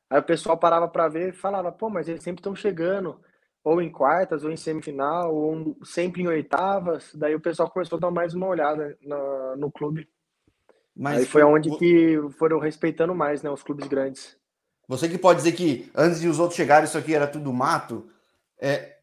Aí 0.09 0.19
o 0.19 0.23
pessoal 0.23 0.57
parava 0.57 0.87
para 0.89 1.09
ver 1.09 1.29
e 1.29 1.33
falava, 1.37 1.71
pô, 1.71 1.89
mas 1.89 2.07
eles 2.09 2.23
sempre 2.23 2.41
estão 2.41 2.55
chegando. 2.55 3.19
ou 3.63 3.81
em 3.81 3.91
quartas, 3.91 4.43
ou 4.45 4.51
em 4.51 4.57
semifinal, 4.57 5.35
ou 5.35 5.77
sempre 5.85 6.23
em 6.23 6.27
oitavas. 6.27 7.13
Daí 7.15 7.35
o 7.35 7.41
pessoal 7.41 7.69
começou 7.71 7.97
a 7.97 8.01
dar 8.01 8.11
mais 8.11 8.33
uma 8.33 8.47
olhada 8.47 8.97
no, 9.01 9.55
no 9.57 9.71
clube. 9.71 10.09
Mas 10.99 11.19
Aí 11.19 11.25
foi 11.25 11.43
onde 11.43 11.69
que 11.77 12.19
foram 12.37 12.59
respeitando 12.59 13.15
mais, 13.15 13.41
né, 13.41 13.49
os 13.49 13.63
clubes 13.63 13.87
grandes. 13.87 14.35
Você 14.85 15.07
que 15.07 15.17
pode 15.17 15.37
dizer 15.37 15.53
que 15.53 15.89
antes 15.95 16.19
de 16.19 16.27
os 16.27 16.39
outros 16.39 16.57
chegarem, 16.57 16.83
isso 16.83 16.97
aqui 16.97 17.15
era 17.15 17.25
tudo 17.25 17.53
mato. 17.53 18.09
É, 18.59 18.97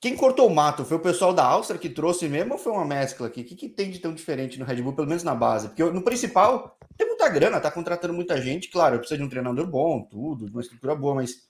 quem 0.00 0.16
cortou 0.16 0.48
o 0.48 0.52
mato? 0.52 0.84
Foi 0.84 0.96
o 0.96 1.00
pessoal 1.00 1.32
da 1.32 1.44
Áustria 1.44 1.78
que 1.78 1.88
trouxe 1.88 2.28
mesmo 2.28 2.54
ou 2.54 2.58
foi 2.58 2.72
uma 2.72 2.84
mescla 2.84 3.28
aqui? 3.28 3.42
O 3.42 3.44
que, 3.44 3.54
que 3.54 3.68
tem 3.68 3.92
de 3.92 4.00
tão 4.00 4.12
diferente 4.12 4.58
no 4.58 4.64
Red 4.64 4.82
Bull, 4.82 4.92
pelo 4.92 5.06
menos 5.06 5.22
na 5.22 5.32
base? 5.32 5.68
Porque 5.68 5.84
no 5.84 6.02
principal 6.02 6.76
tem 6.96 7.06
muita 7.06 7.28
grana, 7.28 7.60
tá 7.60 7.70
contratando 7.70 8.12
muita 8.12 8.42
gente, 8.42 8.68
claro, 8.68 8.98
precisa 8.98 9.18
de 9.18 9.22
um 9.22 9.28
treinador 9.28 9.68
bom, 9.68 10.02
tudo, 10.02 10.46
uma 10.46 10.60
estrutura 10.60 10.96
boa, 10.96 11.14
mas 11.14 11.48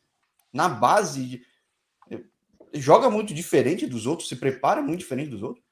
na 0.52 0.68
base 0.68 1.40
joga 2.74 3.08
muito 3.08 3.32
diferente 3.32 3.86
dos 3.86 4.06
outros, 4.06 4.28
se 4.28 4.36
prepara 4.36 4.82
muito 4.82 5.00
diferente 5.00 5.30
dos 5.30 5.42
outros? 5.42 5.64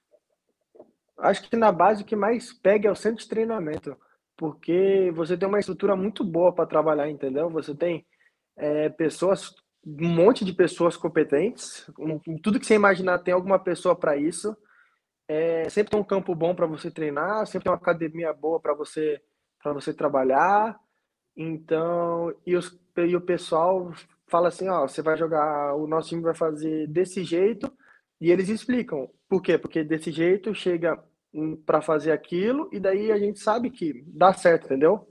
Acho 1.18 1.48
que 1.48 1.56
na 1.56 1.72
base 1.72 2.02
o 2.02 2.06
que 2.06 2.16
mais 2.16 2.52
pega 2.52 2.88
é 2.88 2.92
o 2.92 2.96
centro 2.96 3.22
de 3.22 3.28
treinamento, 3.28 3.96
porque 4.36 5.12
você 5.14 5.36
tem 5.36 5.48
uma 5.48 5.58
estrutura 5.58 5.96
muito 5.96 6.22
boa 6.24 6.52
para 6.52 6.66
trabalhar, 6.66 7.08
entendeu? 7.10 7.50
Você 7.50 7.74
tem 7.74 8.06
é, 8.56 8.88
pessoas, 8.88 9.54
um 9.84 10.08
monte 10.08 10.44
de 10.44 10.52
pessoas 10.52 10.96
competentes, 10.96 11.90
um, 11.98 12.18
tudo 12.38 12.60
que 12.60 12.66
você 12.66 12.74
imaginar 12.74 13.18
tem 13.18 13.34
alguma 13.34 13.58
pessoa 13.58 13.96
para 13.96 14.16
isso. 14.16 14.56
É, 15.26 15.68
sempre 15.68 15.90
tem 15.90 16.00
um 16.00 16.04
campo 16.04 16.34
bom 16.34 16.54
para 16.54 16.66
você 16.66 16.90
treinar, 16.90 17.46
sempre 17.46 17.64
tem 17.64 17.72
uma 17.72 17.78
academia 17.78 18.32
boa 18.32 18.60
para 18.60 18.74
você 18.74 19.20
para 19.62 19.72
você 19.72 19.92
trabalhar. 19.92 20.78
Então, 21.36 22.34
e, 22.46 22.56
os, 22.56 22.78
e 22.96 23.16
o 23.16 23.20
pessoal 23.20 23.92
fala 24.26 24.48
assim, 24.48 24.68
ó, 24.68 24.86
você 24.86 25.02
vai 25.02 25.16
jogar, 25.16 25.74
o 25.74 25.86
nosso 25.86 26.08
time 26.08 26.22
vai 26.22 26.34
fazer 26.34 26.86
desse 26.88 27.24
jeito, 27.24 27.72
e 28.20 28.30
eles 28.30 28.48
explicam. 28.48 29.08
Por 29.28 29.42
quê? 29.42 29.58
Porque 29.58 29.84
desse 29.84 30.10
jeito 30.10 30.54
chega 30.54 30.98
para 31.66 31.80
fazer 31.80 32.12
aquilo, 32.12 32.68
e 32.72 32.80
daí 32.80 33.12
a 33.12 33.18
gente 33.18 33.38
sabe 33.38 33.70
que 33.70 34.02
dá 34.06 34.32
certo, 34.32 34.66
entendeu? 34.66 35.06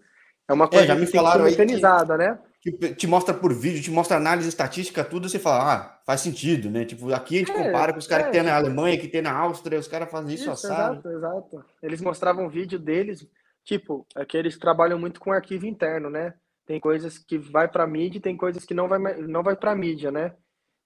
É 0.47 0.53
uma 0.53 0.67
coisa 0.67 0.85
é, 0.85 0.87
já 0.87 0.95
me 0.95 1.05
falaram 1.05 1.45
mecanizada, 1.45 2.17
que, 2.17 2.23
né? 2.23 2.39
Que 2.59 2.95
te 2.95 3.05
mostra 3.05 3.33
por 3.33 3.53
vídeo, 3.53 3.83
te 3.83 3.91
mostra 3.91 4.17
análise 4.17 4.49
estatística, 4.49 5.03
tudo, 5.03 5.29
você 5.29 5.37
fala, 5.37 5.73
ah, 5.73 6.01
faz 6.05 6.21
sentido, 6.21 6.69
né? 6.69 6.85
Tipo, 6.85 7.13
aqui 7.13 7.35
a 7.35 7.39
gente 7.39 7.51
é, 7.51 7.53
compara 7.53 7.93
com 7.93 7.99
os 7.99 8.07
caras 8.07 8.25
é, 8.25 8.29
que 8.29 8.33
tem 8.33 8.43
na 8.43 8.55
Alemanha, 8.55 8.97
que 8.97 9.07
tem 9.07 9.21
na 9.21 9.33
Áustria, 9.33 9.79
os 9.79 9.87
caras 9.87 10.09
fazem 10.09 10.33
isso, 10.33 10.51
isso 10.51 10.67
Exato, 10.67 11.09
exato. 11.09 11.65
Eles 11.83 12.01
mostravam 12.01 12.49
vídeo 12.49 12.79
deles, 12.79 13.27
tipo, 13.63 14.07
é 14.15 14.25
que 14.25 14.37
eles 14.37 14.57
trabalham 14.57 14.97
muito 14.97 15.19
com 15.19 15.31
arquivo 15.31 15.65
interno, 15.65 16.09
né? 16.09 16.33
tem 16.67 16.81
coisas 16.81 17.17
que 17.17 17.37
vai 17.37 17.67
para 17.67 17.87
mídia 17.87 18.17
e 18.17 18.21
tem 18.21 18.35
coisas 18.35 18.65
que 18.65 18.73
não 18.73 18.89
vai, 18.89 18.99
não 19.21 19.41
vai 19.41 19.55
para 19.55 19.73
mídia, 19.73 20.11
né? 20.11 20.35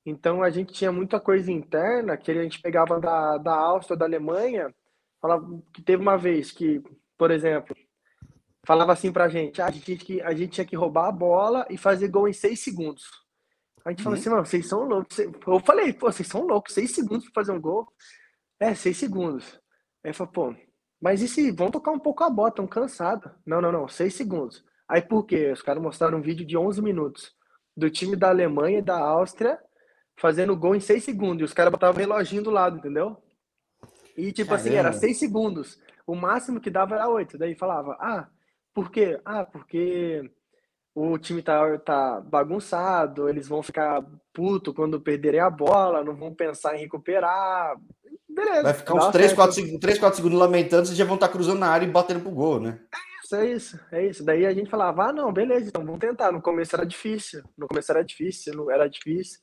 Então 0.06 0.42
a 0.42 0.50
gente 0.50 0.74
tinha 0.74 0.92
muita 0.92 1.20
coisa 1.20 1.52
interna 1.52 2.18
que 2.18 2.32
a 2.32 2.44
gente 2.44 2.62
pegava 2.62 3.00
da, 3.00 3.38
da 3.38 3.54
Áustria, 3.54 3.98
da 3.98 4.06
Alemanha, 4.06 4.74
falava 5.22 5.46
que 5.72 5.82
teve 5.82 6.02
uma 6.02 6.18
vez 6.18 6.52
que, 6.52 6.82
por 7.18 7.30
exemplo, 7.30 7.76
falava 8.66 8.94
assim 8.94 9.12
pra 9.12 9.30
gente, 9.30 9.62
ah, 9.62 9.68
a 9.68 9.72
gente, 9.72 10.22
a 10.22 10.34
gente 10.34 10.52
tinha 10.54 10.66
que 10.66 10.76
roubar 10.76 11.08
a 11.08 11.12
bola 11.12 11.68
e 11.70 11.78
fazer 11.78 12.08
gol 12.08 12.28
em 12.28 12.34
seis 12.34 12.60
segundos. 12.62 13.04
A 13.86 13.90
gente 13.90 14.04
falou 14.04 14.16
uhum. 14.16 14.22
assim, 14.22 14.30
mano, 14.30 14.46
vocês 14.46 14.68
são 14.68 14.84
loucos. 14.84 15.18
Eu 15.20 15.60
falei, 15.66 15.94
pô, 15.94 16.12
vocês 16.12 16.28
são 16.28 16.46
loucos, 16.46 16.74
seis 16.74 16.92
segundos 16.92 17.26
para 17.26 17.42
fazer 17.42 17.52
um 17.52 17.62
gol? 17.62 17.88
É, 18.60 18.76
seis 18.76 18.98
segundos. 18.98 19.60
Aí 20.04 20.14
falou, 20.14 20.32
pô, 20.32 20.56
mas 21.02 21.22
e 21.22 21.28
se 21.28 21.52
vão 21.52 21.72
tocar 21.72 21.92
um 21.92 22.00
pouco 22.00 22.24
a 22.24 22.30
bola, 22.30 22.50
estão 22.50 22.68
cansados? 22.68 23.32
Não, 23.46 23.60
não, 23.60 23.72
não, 23.72 23.88
seis 23.88 24.14
segundos. 24.14 24.64
Aí 24.88 25.02
por 25.02 25.26
quê? 25.26 25.52
Os 25.52 25.62
caras 25.62 25.82
mostraram 25.82 26.20
um 26.20 26.22
vídeo 26.22 26.46
de 26.46 26.58
11 26.58 26.82
minutos 26.82 27.34
do 27.76 27.90
time 27.90 28.16
da 28.16 28.30
Alemanha 28.30 28.80
e 28.80 28.84
da 28.84 29.00
Áustria 29.00 29.60
fazendo 30.22 30.56
gol 30.56 30.76
em 30.76 30.80
6 30.80 31.04
segundos. 31.04 31.42
E 31.42 31.46
os 31.46 31.54
caras 31.54 31.72
botavam 31.72 31.96
o 31.96 32.00
reloginho 32.00 32.44
do 32.44 32.52
lado, 32.52 32.78
entendeu? 32.78 33.18
E 34.16 34.32
tipo 34.32 34.52
Caramba. 34.52 34.70
assim, 34.70 34.78
era 34.78 34.94
6 34.94 35.18
segundos. 35.18 35.80
O 36.06 36.16
máximo 36.16 36.62
que 36.62 36.70
dava 36.70 36.96
era 36.96 37.10
8. 37.10 37.40
Daí 37.40 37.56
falava, 37.56 37.98
ah, 38.00 38.28
por 38.72 38.92
quê? 38.92 39.20
Ah, 39.26 39.44
porque 39.44 40.30
o 40.94 41.18
time 41.18 41.42
tá, 41.42 41.78
tá 41.80 42.22
bagunçado, 42.22 43.28
eles 43.28 43.48
vão 43.48 43.64
ficar 43.64 44.06
puto 44.32 44.74
quando 44.74 45.02
perderem 45.02 45.40
a 45.40 45.50
bola, 45.50 46.04
não 46.04 46.16
vão 46.16 46.36
pensar 46.36 46.76
em 46.76 46.82
recuperar. 46.82 47.76
Beleza. 48.30 48.64
Vai 48.64 48.74
ficar 48.76 48.94
uns 48.94 49.08
3, 49.08 49.34
4, 49.34 49.80
3, 49.80 50.00
4 50.00 50.16
segundos 50.18 50.40
lamentando, 50.40 50.86
vocês 50.86 50.98
já 50.98 51.04
vão 51.04 51.16
estar 51.16 51.28
tá 51.28 51.34
cruzando 51.34 51.60
na 51.60 51.70
área 51.70 51.86
e 51.86 51.90
batendo 51.90 52.22
pro 52.22 52.32
gol, 52.32 52.60
né? 52.60 52.80
isso, 53.24 53.36
é 53.36 53.46
isso, 53.46 53.80
é 53.92 54.06
isso. 54.06 54.24
Daí 54.24 54.46
a 54.46 54.54
gente 54.54 54.70
falava, 54.70 55.06
ah, 55.06 55.14
não, 55.14 55.32
beleza, 55.34 55.70
então 55.70 55.86
vamos 55.86 56.00
tentar. 56.00 56.32
No 56.32 56.42
começo 56.42 56.76
era 56.76 56.86
difícil, 56.86 57.42
no 57.58 57.68
começo 57.68 57.92
era 57.92 58.04
difícil, 58.04 58.54
não 58.54 58.70
era 58.70 58.88
difícil, 58.88 59.40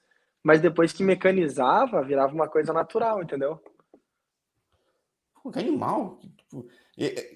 mas 0.49 0.63
depois 0.63 0.95
que 0.95 1.05
mecanizava, 1.05 2.03
virava 2.03 2.33
uma 2.33 2.49
coisa 2.49 2.73
natural, 2.73 3.23
entendeu? 3.23 3.61
Pô, 5.43 5.51
que 5.51 5.59
animal. 5.59 6.19
Tipo, 6.39 6.67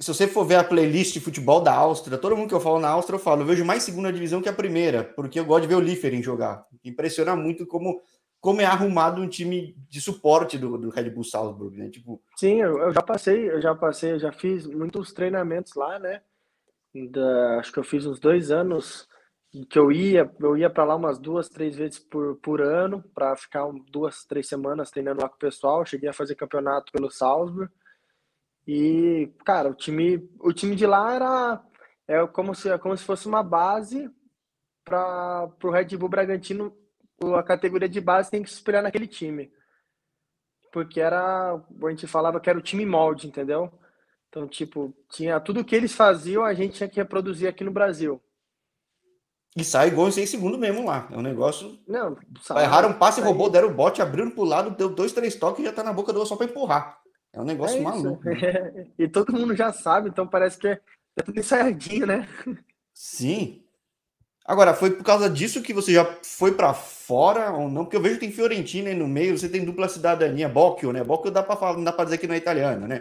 se 0.00 0.08
você 0.08 0.26
for 0.26 0.46
ver 0.46 0.54
a 0.54 0.64
playlist 0.64 1.12
de 1.12 1.20
futebol 1.20 1.60
da 1.60 1.74
Áustria, 1.74 2.16
todo 2.16 2.34
mundo 2.34 2.48
que 2.48 2.54
eu 2.54 2.60
falo 2.60 2.80
na 2.80 2.88
Áustria, 2.88 3.16
eu 3.16 3.20
falo, 3.20 3.42
eu 3.42 3.46
vejo 3.46 3.66
mais 3.66 3.82
segunda 3.82 4.10
divisão 4.10 4.40
que 4.40 4.48
a 4.48 4.52
primeira, 4.52 5.04
porque 5.04 5.38
eu 5.38 5.44
gosto 5.44 5.60
de 5.60 5.68
ver 5.68 5.74
o 5.74 5.80
Liefering 5.80 6.22
jogar. 6.22 6.66
Impressiona 6.82 7.36
muito 7.36 7.66
como 7.66 8.00
como 8.40 8.62
é 8.62 8.64
arrumado 8.64 9.20
um 9.20 9.28
time 9.28 9.76
de 9.90 10.00
suporte 10.00 10.56
do, 10.56 10.78
do 10.78 10.88
Red 10.88 11.10
Bull 11.10 11.22
Salzburg, 11.22 11.76
né? 11.76 11.90
Tipo... 11.90 12.18
Sim, 12.34 12.62
eu, 12.62 12.78
eu, 12.78 12.94
já 12.94 13.02
passei, 13.02 13.50
eu 13.50 13.60
já 13.60 13.74
passei, 13.74 14.12
eu 14.12 14.18
já 14.18 14.32
fiz 14.32 14.66
muitos 14.66 15.12
treinamentos 15.12 15.74
lá, 15.74 15.98
né? 15.98 16.22
da, 17.10 17.58
acho 17.58 17.70
que 17.70 17.78
eu 17.78 17.84
fiz 17.84 18.06
uns 18.06 18.18
dois 18.18 18.50
anos 18.50 19.06
que 19.68 19.78
eu 19.78 19.92
ia, 19.92 20.30
eu 20.40 20.56
ia 20.56 20.70
para 20.70 20.84
lá 20.84 20.96
umas 20.96 21.18
duas, 21.18 21.48
três 21.48 21.76
vezes 21.76 21.98
por, 21.98 22.36
por 22.36 22.62
ano 22.62 23.04
para 23.14 23.36
ficar 23.36 23.66
duas, 23.90 24.24
três 24.24 24.48
semanas 24.48 24.90
treinando 24.90 25.20
lá 25.20 25.28
com 25.28 25.36
o 25.36 25.38
pessoal. 25.38 25.84
Cheguei 25.84 26.08
a 26.08 26.14
fazer 26.14 26.34
campeonato 26.34 26.90
pelo 26.90 27.10
Salzburg 27.10 27.70
e, 28.66 29.30
cara, 29.44 29.70
o 29.70 29.74
time, 29.74 30.28
o 30.40 30.52
time 30.52 30.76
de 30.76 30.86
lá 30.86 31.14
era 31.14 31.62
é 32.06 32.26
como 32.26 32.54
se, 32.54 32.76
como 32.78 32.96
se 32.96 33.04
fosse 33.04 33.26
uma 33.26 33.42
base 33.42 34.10
para 34.84 35.50
o 35.62 35.70
Red 35.70 35.96
Bull 35.96 36.08
Bragantino. 36.08 36.76
A 37.36 37.42
categoria 37.42 37.88
de 37.88 38.00
base 38.00 38.30
tem 38.30 38.42
que 38.42 38.50
se 38.50 38.56
espelhar 38.56 38.82
naquele 38.82 39.06
time, 39.06 39.52
porque 40.72 41.00
era, 41.00 41.54
a 41.54 41.90
gente 41.90 42.06
falava 42.06 42.40
que 42.40 42.50
era 42.50 42.58
o 42.58 42.62
time 42.62 42.84
molde, 42.84 43.28
entendeu? 43.28 43.72
Então, 44.28 44.48
tipo, 44.48 44.92
tinha 45.08 45.38
tudo 45.38 45.64
que 45.64 45.76
eles 45.76 45.94
faziam, 45.94 46.44
a 46.44 46.52
gente 46.52 46.74
tinha 46.74 46.88
que 46.88 46.96
reproduzir 46.96 47.48
aqui 47.48 47.62
no 47.62 47.70
Brasil. 47.70 48.20
E 49.54 49.62
sai 49.62 49.88
igual 49.88 50.08
em 50.08 50.12
6 50.12 50.30
segundos 50.30 50.58
mesmo 50.58 50.86
lá. 50.86 51.08
É 51.10 51.16
um 51.16 51.22
negócio. 51.22 51.78
Não, 51.86 52.16
sai, 52.40 52.64
erraram 52.64 52.90
um 52.90 52.94
passe, 52.94 53.20
sai. 53.20 53.28
roubou, 53.28 53.50
deram 53.50 53.68
o 53.68 53.74
bote, 53.74 54.00
abriram 54.00 54.30
pro 54.30 54.44
lado, 54.44 54.70
deu 54.70 54.88
dois, 54.88 55.12
três 55.12 55.34
toques 55.34 55.60
e 55.60 55.66
já 55.66 55.72
tá 55.72 55.84
na 55.84 55.92
boca 55.92 56.12
do 56.12 56.24
só 56.24 56.36
para 56.36 56.46
empurrar. 56.46 56.98
É 57.32 57.40
um 57.40 57.44
negócio 57.44 57.78
é 57.78 57.80
maluco. 57.80 58.24
Né? 58.24 58.86
e 58.98 59.08
todo 59.08 59.32
mundo 59.32 59.54
já 59.54 59.72
sabe, 59.72 60.08
então 60.08 60.26
parece 60.26 60.58
que 60.58 60.68
é, 60.68 60.80
é 61.16 61.22
tudo 61.22 61.38
ensaiadinho, 61.38 62.06
né? 62.06 62.28
Sim. 62.94 63.62
Agora, 64.44 64.74
foi 64.74 64.90
por 64.90 65.04
causa 65.04 65.30
disso 65.30 65.62
que 65.62 65.72
você 65.72 65.92
já 65.92 66.04
foi 66.22 66.52
para 66.52 66.74
fora 66.74 67.52
ou 67.52 67.70
não? 67.70 67.84
Porque 67.84 67.96
eu 67.96 68.02
vejo 68.02 68.14
que 68.14 68.20
tem 68.20 68.32
Fiorentina 68.32 68.88
aí 68.88 68.94
no 68.94 69.06
meio, 69.06 69.38
você 69.38 69.48
tem 69.48 69.64
dupla 69.64 69.88
cidadania, 69.88 70.48
Bocchio, 70.48 70.92
né? 70.92 71.04
Bocchio 71.04 71.30
dá 71.30 71.42
para 71.42 71.56
falar, 71.56 71.74
não 71.74 71.84
dá 71.84 71.92
para 71.92 72.06
dizer 72.06 72.18
que 72.18 72.26
não 72.26 72.34
é 72.34 72.38
italiano, 72.38 72.88
né? 72.88 73.00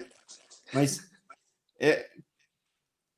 Mas 0.73 1.09
é, 1.79 2.09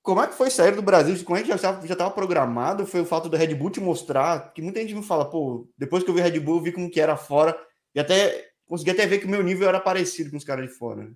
como 0.04 0.22
é 0.22 0.28
que 0.28 0.36
foi 0.36 0.52
sair 0.52 0.76
do 0.76 0.82
Brasil? 0.82 1.16
Como 1.24 1.38
é 1.38 1.42
que 1.42 1.48
já 1.48 1.56
estava 1.56 2.12
programado? 2.12 2.86
Foi 2.86 3.00
o 3.00 3.06
fato 3.06 3.30
do 3.30 3.38
Red 3.38 3.56
Bull 3.56 3.72
te 3.72 3.80
mostrar? 3.80 4.52
Que 4.54 4.62
muita 4.62 4.82
gente 4.82 4.94
me 4.94 5.02
fala, 5.02 5.30
pô, 5.30 5.66
depois 5.78 6.04
que 6.04 6.10
eu 6.10 6.14
vi 6.14 6.20
Red 6.20 6.42
Bull, 6.42 6.58
eu 6.58 6.62
vi 6.62 6.72
como 6.74 6.92
que 6.92 7.00
era 7.00 7.16
fora 7.16 7.58
e 7.96 8.00
até 8.02 8.52
consegui 8.68 8.92
até 8.92 9.08
ver 9.08 9.20
que 9.20 9.26
o 9.26 9.30
meu 9.30 9.42
nível 9.42 9.68
era 9.68 9.80
parecido 9.80 10.30
com 10.30 10.36
os 10.36 10.44
caras 10.44 10.68
de 10.68 10.76
fora. 10.76 11.10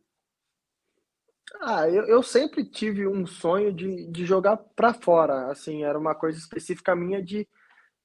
Ah, 1.60 1.90
eu, 1.90 2.06
eu 2.06 2.24
sempre 2.24 2.64
tive 2.64 3.06
um 3.06 3.26
sonho 3.26 3.74
de, 3.74 4.08
de 4.10 4.26
jogar 4.26 4.56
para 4.56 4.94
fora. 4.94 5.52
Assim, 5.52 5.84
era 5.84 6.00
uma 6.00 6.16
coisa 6.16 6.38
específica 6.38 6.96
minha 6.96 7.22
de, 7.22 7.46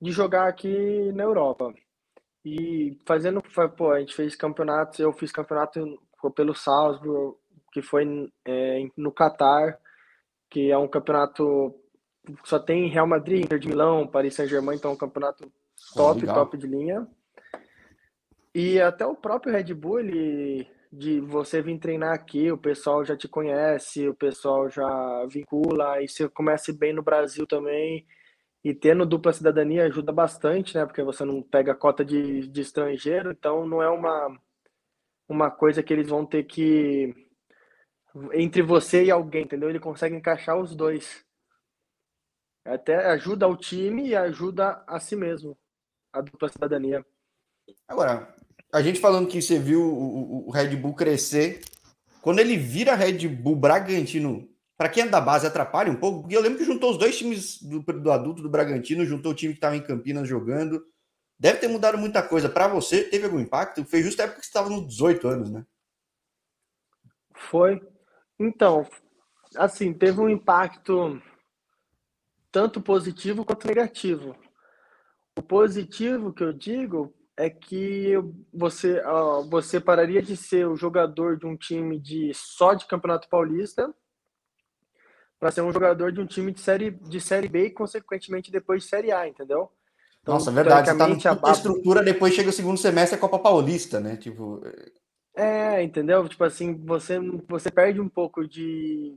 de 0.00 0.10
jogar 0.10 0.48
aqui 0.48 1.12
na 1.12 1.22
Europa. 1.22 1.72
E 2.44 2.98
fazendo, 3.06 3.40
pô, 3.76 3.92
a 3.92 4.00
gente 4.00 4.16
fez 4.16 4.34
campeonatos, 4.34 4.98
eu 4.98 5.12
fiz 5.12 5.30
campeonato 5.30 5.80
pelo 6.34 6.56
Salzburg, 6.56 7.36
que 7.72 7.80
foi 7.80 8.28
é, 8.44 8.88
no 8.96 9.12
Catar, 9.12 9.78
que 10.52 10.70
é 10.70 10.76
um 10.76 10.86
campeonato 10.86 11.74
só 12.44 12.58
tem 12.58 12.86
Real 12.86 13.06
Madrid, 13.06 13.42
Inter 13.42 13.58
de 13.58 13.68
Milão, 13.68 14.06
Paris 14.06 14.34
Saint-Germain, 14.34 14.76
então 14.76 14.90
é 14.90 14.94
um 14.94 14.98
campeonato 14.98 15.50
top, 15.94 16.22
oh, 16.22 16.34
top 16.34 16.58
de 16.58 16.66
linha. 16.66 17.08
E 18.54 18.78
até 18.78 19.06
o 19.06 19.16
próprio 19.16 19.54
Red 19.54 19.72
Bull, 19.72 20.00
ele, 20.00 20.68
de 20.92 21.20
você 21.20 21.62
vir 21.62 21.78
treinar 21.78 22.12
aqui, 22.12 22.52
o 22.52 22.58
pessoal 22.58 23.02
já 23.02 23.16
te 23.16 23.26
conhece, 23.26 24.06
o 24.06 24.14
pessoal 24.14 24.68
já 24.68 25.26
vincula, 25.26 26.02
e 26.02 26.06
você 26.06 26.28
começa 26.28 26.70
bem 26.70 26.92
no 26.92 27.02
Brasil 27.02 27.46
também, 27.46 28.06
e 28.62 28.74
tendo 28.74 29.06
dupla 29.06 29.32
cidadania 29.32 29.86
ajuda 29.86 30.12
bastante, 30.12 30.76
né? 30.76 30.84
Porque 30.84 31.02
você 31.02 31.24
não 31.24 31.42
pega 31.42 31.74
cota 31.74 32.04
de, 32.04 32.46
de 32.46 32.60
estrangeiro, 32.60 33.32
então 33.32 33.66
não 33.66 33.82
é 33.82 33.88
uma, 33.88 34.38
uma 35.26 35.50
coisa 35.50 35.82
que 35.82 35.94
eles 35.94 36.08
vão 36.10 36.26
ter 36.26 36.44
que 36.44 37.31
entre 38.32 38.62
você 38.62 39.04
e 39.04 39.10
alguém, 39.10 39.44
entendeu? 39.44 39.68
Ele 39.68 39.80
consegue 39.80 40.14
encaixar 40.14 40.58
os 40.58 40.74
dois. 40.74 41.24
Até 42.64 43.06
ajuda 43.06 43.48
o 43.48 43.56
time 43.56 44.08
e 44.08 44.16
ajuda 44.16 44.84
a 44.86 45.00
si 45.00 45.16
mesmo, 45.16 45.58
a 46.12 46.20
dupla 46.20 46.48
cidadania. 46.48 47.04
Agora, 47.88 48.32
a 48.72 48.80
gente 48.80 49.00
falando 49.00 49.28
que 49.28 49.42
você 49.42 49.58
viu 49.58 49.82
o, 49.82 50.48
o, 50.48 50.50
Red 50.50 50.76
Bull 50.76 50.94
crescer, 50.94 51.60
quando 52.20 52.38
ele 52.38 52.56
vira 52.56 52.94
Red 52.94 53.26
Bull 53.28 53.56
Bragantino, 53.56 54.48
para 54.76 54.88
quem 54.88 55.04
é 55.04 55.08
da 55.08 55.20
base 55.20 55.46
atrapalha 55.46 55.90
um 55.90 55.96
pouco, 55.96 56.22
porque 56.22 56.36
eu 56.36 56.40
lembro 56.40 56.58
que 56.58 56.64
juntou 56.64 56.90
os 56.90 56.98
dois 56.98 57.16
times 57.18 57.60
do, 57.62 57.80
do 57.80 58.12
adulto 58.12 58.42
do 58.42 58.48
Bragantino, 58.48 59.04
juntou 59.04 59.32
o 59.32 59.34
time 59.34 59.52
que 59.52 59.58
estava 59.58 59.76
em 59.76 59.82
Campinas 59.82 60.28
jogando. 60.28 60.84
Deve 61.38 61.58
ter 61.58 61.68
mudado 61.68 61.98
muita 61.98 62.22
coisa. 62.22 62.48
Para 62.48 62.68
você, 62.68 63.02
teve 63.02 63.24
algum 63.24 63.40
impacto? 63.40 63.84
Foi 63.84 64.02
justo 64.02 64.20
a 64.20 64.24
época 64.24 64.40
que 64.40 64.46
você 64.46 64.50
estava 64.50 64.70
nos 64.70 64.86
18 64.86 65.26
anos, 65.26 65.50
né? 65.50 65.64
Foi. 67.34 67.80
Então, 68.38 68.86
assim, 69.56 69.92
teve 69.92 70.20
um 70.20 70.28
impacto 70.28 71.20
tanto 72.50 72.80
positivo 72.80 73.44
quanto 73.44 73.66
negativo. 73.66 74.36
O 75.36 75.42
positivo 75.42 76.32
que 76.32 76.44
eu 76.44 76.52
digo 76.52 77.14
é 77.36 77.48
que 77.48 78.12
você, 78.52 79.02
você 79.48 79.80
pararia 79.80 80.20
de 80.20 80.36
ser 80.36 80.66
o 80.66 80.76
jogador 80.76 81.38
de 81.38 81.46
um 81.46 81.56
time 81.56 81.98
de 81.98 82.32
só 82.34 82.74
de 82.74 82.86
Campeonato 82.86 83.28
Paulista 83.28 83.92
para 85.40 85.50
ser 85.50 85.62
um 85.62 85.72
jogador 85.72 86.12
de 86.12 86.20
um 86.20 86.26
time 86.26 86.52
de 86.52 86.60
série, 86.60 86.90
de 86.90 87.20
série 87.20 87.48
B 87.48 87.66
e, 87.66 87.70
consequentemente, 87.70 88.48
depois 88.48 88.84
de 88.84 88.88
Série 88.88 89.10
A, 89.10 89.26
entendeu? 89.26 89.72
Então, 90.20 90.34
Nossa, 90.34 90.50
é 90.50 90.54
verdade. 90.54 90.88
Você 90.88 91.34
tá 91.34 91.48
a 91.48 91.50
estrutura, 91.50 92.00
depois 92.00 92.32
chega 92.32 92.50
o 92.50 92.52
segundo 92.52 92.78
semestre, 92.78 93.16
é 93.16 93.20
Copa 93.20 93.40
Paulista, 93.40 93.98
né? 93.98 94.16
Tipo... 94.16 94.62
É, 95.34 95.82
entendeu? 95.82 96.28
Tipo 96.28 96.44
assim, 96.44 96.74
você, 96.84 97.18
você 97.48 97.70
perde 97.70 98.00
um 98.00 98.08
pouco 98.08 98.46
de, 98.46 99.16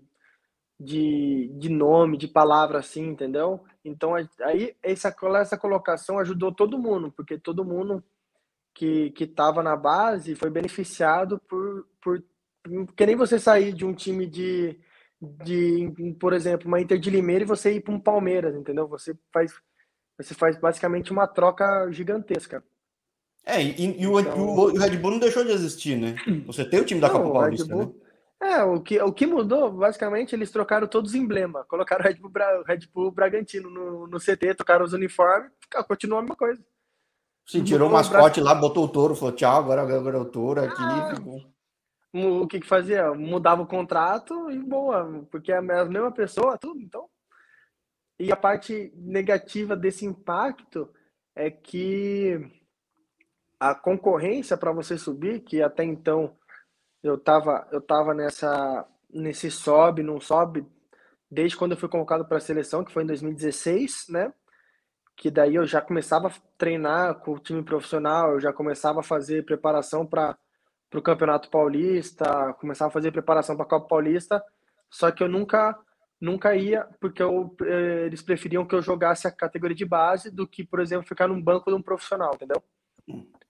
de, 0.80 1.50
de 1.58 1.70
nome, 1.70 2.18
de 2.18 2.28
palavra 2.28 2.80
assim, 2.80 3.08
entendeu? 3.08 3.64
Então 3.84 4.16
aí 4.16 4.76
essa, 4.84 5.16
essa 5.42 5.58
colocação 5.58 6.20
ajudou 6.20 6.54
todo 6.54 6.80
mundo, 6.80 7.12
porque 7.12 7.38
todo 7.38 7.66
mundo 7.66 8.04
que 8.74 9.12
que 9.12 9.26
estava 9.26 9.64
na 9.64 9.76
base 9.76 10.36
foi 10.36 10.50
beneficiado 10.50 11.40
por, 11.48 11.88
por 12.02 12.24
que 12.96 13.06
nem 13.06 13.16
você 13.16 13.40
sair 13.40 13.74
de 13.74 13.86
um 13.86 13.94
time 13.94 14.28
de, 14.28 14.80
de 15.22 16.14
por 16.20 16.34
exemplo, 16.34 16.68
uma 16.68 16.82
Inter 16.82 17.00
de 17.00 17.10
Limeira 17.10 17.44
e 17.44 17.48
você 17.48 17.74
ir 17.76 17.82
para 17.82 17.94
um 17.94 18.00
Palmeiras, 18.00 18.56
entendeu? 18.56 18.88
Você 18.88 19.18
faz 19.34 19.54
você 20.18 20.34
faz 20.34 20.58
basicamente 20.60 21.12
uma 21.12 21.28
troca 21.28 21.92
gigantesca. 21.92 22.64
É, 23.46 23.62
e, 23.62 24.02
e 24.02 24.08
o, 24.08 24.20
então... 24.20 24.40
o, 24.40 24.72
o, 24.72 24.78
Red 24.78 24.98
Bull 24.98 25.12
não 25.12 25.20
deixou 25.20 25.44
de 25.44 25.52
existir, 25.52 25.96
né? 25.96 26.16
Você 26.48 26.66
tem 26.66 26.80
o 26.80 26.86
time 26.86 27.00
da 27.00 27.08
não, 27.08 27.22
Copa 27.22 27.40
Paulista, 27.40 27.68
Bull... 27.68 27.86
né? 27.86 28.06
É, 28.42 28.64
o 28.64 28.82
que, 28.82 29.02
o 29.02 29.14
que 29.14 29.26
mudou, 29.26 29.72
basicamente, 29.72 30.36
eles 30.36 30.52
trocaram 30.52 30.88
todos 30.88 31.12
os 31.12 31.16
emblemas. 31.16 31.66
Colocaram 31.68 32.04
o 32.04 32.08
Red 32.08 32.16
Bull, 32.16 32.30
Bra... 32.30 32.64
Red 32.66 32.80
Bull 32.94 33.12
Bragantino 33.12 33.70
no, 33.70 34.08
no 34.08 34.20
CT, 34.20 34.56
trocaram 34.56 34.84
os 34.84 34.94
uniformes, 34.94 35.52
continuou 35.88 36.20
a 36.20 36.22
mesma 36.22 36.36
coisa. 36.36 36.62
Sim, 37.46 37.64
tirou 37.64 37.90
o 37.90 37.92
mascote 37.92 38.42
lá, 38.42 38.56
botou 38.56 38.86
o 38.86 38.88
touro, 38.88 39.16
falou 39.16 39.36
tchau, 39.36 39.56
agora, 39.56 39.82
agora 39.82 40.18
é 40.18 40.20
o 40.20 40.26
touro 40.26 40.64
aqui. 40.64 40.82
Ah, 40.82 41.14
o 42.14 42.48
que 42.48 42.60
que 42.60 42.68
fazia? 42.68 43.14
Mudava 43.14 43.62
o 43.62 43.68
contrato 43.68 44.50
e 44.50 44.58
boa, 44.58 45.26
porque 45.30 45.52
é 45.52 45.58
a 45.58 45.62
mesma 45.62 46.12
pessoa, 46.12 46.58
tudo, 46.58 46.82
então. 46.82 47.08
E 48.20 48.32
a 48.32 48.36
parte 48.36 48.92
negativa 48.96 49.76
desse 49.76 50.06
impacto 50.06 50.90
é 51.36 51.52
que 51.52 52.40
a 53.60 53.74
concorrência 53.74 54.58
para 54.58 54.72
você 54.72 54.98
subir, 54.98 55.42
que 55.42 55.62
até 55.62 55.84
então 55.84 56.36
eu 57.04 57.18
tava, 57.18 57.68
eu 57.72 57.82
tava 57.82 58.14
nessa, 58.14 58.86
nesse 59.10 59.52
sobe, 59.52 60.04
não 60.04 60.20
sobe, 60.20 60.66
desde 61.30 61.58
quando 61.58 61.72
eu 61.72 61.78
fui 61.78 61.90
convocado 61.90 62.26
para 62.26 62.38
a 62.38 62.42
seleção, 62.42 62.84
que 62.84 62.92
foi 62.92 63.04
em 63.04 63.08
2016, 63.08 64.08
né? 64.10 64.34
Que 65.16 65.32
daí 65.32 65.56
eu 65.56 65.66
já 65.66 65.82
começava 65.82 66.28
a 66.28 66.34
treinar 66.58 67.16
com 67.20 67.34
o 67.34 67.40
time 67.40 67.64
profissional, 67.64 68.34
eu 68.34 68.40
já 68.40 68.52
começava 68.52 69.00
a 69.00 69.04
fazer 69.04 69.46
preparação 69.46 70.06
para 70.06 70.38
o 70.94 71.02
Campeonato 71.02 71.50
Paulista, 71.50 72.54
começava 72.60 72.90
a 72.90 72.94
fazer 72.94 73.12
preparação 73.12 73.56
para 73.56 73.66
a 73.66 73.70
Copa 73.70 73.88
Paulista, 73.88 74.44
só 74.90 75.12
que 75.12 75.24
eu 75.24 75.30
nunca 75.30 75.78
nunca 76.20 76.56
ia, 76.56 76.88
porque 77.00 77.22
eu, 77.22 77.56
eh, 77.62 78.06
eles 78.06 78.22
preferiam 78.22 78.66
que 78.66 78.74
eu 78.74 78.82
jogasse 78.82 79.28
a 79.28 79.32
categoria 79.32 79.76
de 79.76 79.86
base 79.86 80.32
do 80.32 80.48
que, 80.48 80.64
por 80.64 80.80
exemplo, 80.80 81.08
ficar 81.08 81.28
num 81.28 81.42
banco 81.42 81.70
de 81.70 81.76
um 81.76 81.82
profissional, 81.82 82.34
entendeu? 82.34 82.64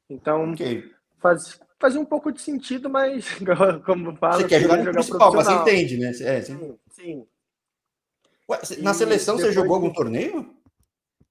Então, 0.10 0.52
okay. 0.52 0.92
faz, 1.18 1.60
fazia 1.80 2.00
um 2.00 2.06
pouco 2.06 2.32
de 2.32 2.42
sentido, 2.42 2.90
mas 2.90 3.28
como 3.86 4.16
fala, 4.18 4.42
você 4.42 4.48
quer 4.48 4.62
jogar 4.62 4.84
no 4.84 4.92
principal, 4.92 5.34
mas 5.34 5.48
você 5.48 5.54
entende, 5.54 5.98
né? 5.98 6.10
É, 6.22 6.42
sim. 6.42 6.80
sim. 6.92 7.28
Ué, 8.50 8.60
na 8.80 8.94
seleção 8.94 9.38
você 9.38 9.52
jogou 9.52 9.76
algum 9.76 9.92
torneio? 9.92 10.56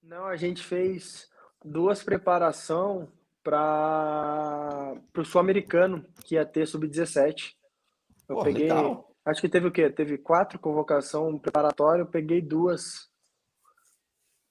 Não, 0.03 0.27
a 0.27 0.37
gente 0.37 0.63
fez 0.63 1.29
duas 1.65 2.03
preparação 2.03 3.09
para 3.43 4.95
o 5.17 5.25
sul-americano 5.25 6.05
que 6.25 6.35
ia 6.35 6.45
ter 6.45 6.67
sub-17. 6.67 7.55
Eu 8.29 8.37
Pô, 8.37 8.43
peguei, 8.43 8.63
legal. 8.65 9.11
acho 9.25 9.41
que 9.41 9.49
teve 9.49 9.69
o 9.69 9.73
quê? 9.73 9.89
Teve 9.91 10.19
quatro 10.19 10.59
convocação 10.59 11.39
preparatória, 11.39 12.03
eu 12.03 12.07
peguei 12.07 12.41
duas, 12.41 13.09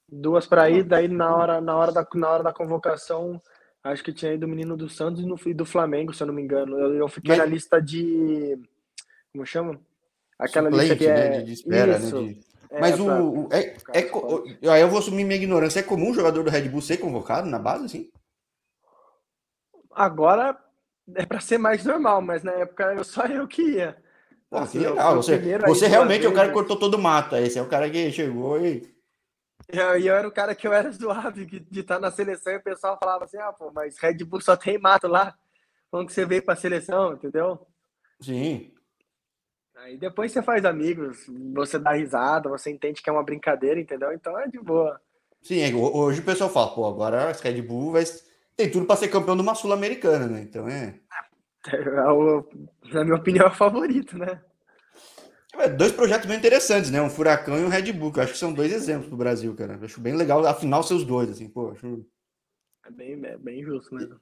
duas 0.08 0.46
para 0.46 0.70
ir. 0.70 0.84
Daí 0.84 1.08
na 1.08 1.34
hora, 1.36 1.60
na 1.60 1.76
hora 1.76 1.92
da, 1.92 2.06
na 2.14 2.30
hora 2.30 2.42
da 2.42 2.52
convocação 2.52 3.40
Acho 3.84 4.02
que 4.02 4.14
tinha 4.14 4.32
ido 4.32 4.46
o 4.46 4.48
menino 4.48 4.78
do 4.78 4.88
Santos 4.88 5.22
e 5.44 5.52
do 5.52 5.66
Flamengo, 5.66 6.14
se 6.14 6.22
eu 6.22 6.26
não 6.26 6.32
me 6.32 6.40
engano. 6.40 6.78
Eu, 6.78 6.94
eu 6.94 7.08
fiquei 7.08 7.36
Mas... 7.36 7.38
na 7.38 7.44
lista 7.44 7.82
de. 7.82 8.58
Como 9.30 9.44
chama? 9.44 9.78
Aquela 10.38 10.70
Suplente, 10.70 10.94
lista 10.94 11.04
que 11.04 11.10
é. 11.10 11.30
Né, 11.30 11.42
de 11.42 11.52
espera, 11.52 11.98
Isso. 11.98 12.22
Né, 12.22 12.32
de... 12.32 12.40
É, 12.70 12.80
Mas 12.80 12.96
pra... 12.96 13.22
o. 13.22 13.48
É, 13.52 13.76
é, 13.92 14.70
aí 14.70 14.80
eu 14.80 14.88
vou 14.88 14.98
assumir 15.00 15.22
minha 15.24 15.36
ignorância. 15.36 15.80
É 15.80 15.82
comum 15.82 16.10
o 16.10 16.14
jogador 16.14 16.42
do 16.42 16.50
Red 16.50 16.68
Bull 16.70 16.80
ser 16.80 16.96
convocado 16.96 17.46
na 17.46 17.58
base, 17.58 17.84
assim? 17.84 18.10
Agora 19.92 20.58
é 21.14 21.26
para 21.26 21.40
ser 21.40 21.58
mais 21.58 21.84
normal, 21.84 22.22
mas 22.22 22.42
na 22.42 22.52
época 22.52 23.04
só 23.04 23.26
eu 23.26 23.46
que 23.46 23.62
ia. 23.62 23.96
Pô, 24.48 24.56
assim, 24.56 24.78
que 24.78 24.86
legal. 24.86 25.16
Você, 25.16 25.58
você 25.58 25.86
realmente 25.86 26.24
é 26.24 26.28
o 26.28 26.34
cara 26.34 26.48
que 26.48 26.54
cortou 26.54 26.78
todo 26.78 26.94
o 26.94 27.02
mato. 27.02 27.36
Esse 27.36 27.58
é 27.58 27.62
o 27.62 27.68
cara 27.68 27.90
que 27.90 28.10
chegou 28.10 28.64
e 28.64 28.93
e 29.72 29.78
eu, 29.78 29.98
eu, 29.98 30.14
era 30.14 30.28
o 30.28 30.32
cara 30.32 30.54
que 30.54 30.66
eu 30.66 30.72
era 30.72 30.90
zoado 30.92 31.44
de, 31.44 31.60
de 31.60 31.80
estar 31.80 31.98
na 31.98 32.10
seleção 32.10 32.52
e 32.52 32.56
o 32.56 32.62
pessoal 32.62 32.98
falava 32.98 33.24
assim: 33.24 33.38
ah, 33.38 33.52
pô, 33.52 33.70
mas 33.72 33.98
Red 33.98 34.24
Bull 34.24 34.40
só 34.40 34.56
tem 34.56 34.78
mato 34.78 35.06
lá. 35.06 35.36
Como 35.90 36.06
que 36.06 36.12
você 36.12 36.24
veio 36.26 36.42
para 36.42 36.54
a 36.54 36.56
seleção, 36.56 37.14
entendeu? 37.14 37.66
Sim. 38.20 38.72
Aí 39.76 39.96
depois 39.96 40.32
você 40.32 40.42
faz 40.42 40.64
amigos, 40.64 41.26
você 41.52 41.78
dá 41.78 41.92
risada, 41.92 42.48
você 42.48 42.70
entende 42.70 43.02
que 43.02 43.10
é 43.10 43.12
uma 43.12 43.22
brincadeira, 43.22 43.80
entendeu? 43.80 44.12
Então 44.12 44.38
é 44.38 44.48
de 44.48 44.58
boa. 44.58 45.00
Sim, 45.42 45.60
é, 45.60 45.74
hoje 45.74 46.20
o 46.20 46.24
pessoal 46.24 46.48
fala, 46.48 46.74
pô, 46.74 46.86
agora 46.86 47.28
a 47.28 47.32
Red 47.32 47.60
Bull 47.60 47.92
vai... 47.92 48.04
tem 48.56 48.70
tudo 48.70 48.86
para 48.86 48.96
ser 48.96 49.08
campeão 49.08 49.36
de 49.36 49.42
uma 49.42 49.54
Sul-Americana, 49.54 50.26
né? 50.26 50.40
Então 50.40 50.66
é. 50.68 50.98
é, 51.68 51.76
é 51.76 52.08
o, 52.08 52.48
na 52.92 53.04
minha 53.04 53.16
opinião, 53.16 53.46
é 53.46 53.50
o 53.50 53.54
favorito, 53.54 54.16
né? 54.16 54.40
É, 55.58 55.68
dois 55.68 55.92
projetos 55.92 56.26
bem 56.26 56.36
interessantes, 56.36 56.90
né? 56.90 57.00
Um 57.00 57.10
Furacão 57.10 57.58
e 57.58 57.64
um 57.64 57.68
Red 57.68 57.92
Bull, 57.92 58.12
que 58.12 58.18
eu 58.18 58.24
acho 58.24 58.32
que 58.32 58.38
são 58.38 58.52
dois 58.52 58.72
exemplos 58.72 59.08
do 59.08 59.16
Brasil, 59.16 59.54
cara. 59.54 59.74
Eu 59.74 59.84
acho 59.84 60.00
bem 60.00 60.14
legal, 60.14 60.44
afinal, 60.46 60.82
seus 60.82 61.04
dois, 61.04 61.30
assim, 61.30 61.48
pô. 61.48 61.70
Acho... 61.70 62.04
É 62.86 62.90
bem, 62.90 63.12
é 63.24 63.36
bem 63.36 63.62
justo 63.62 63.94
mesmo. 63.94 64.20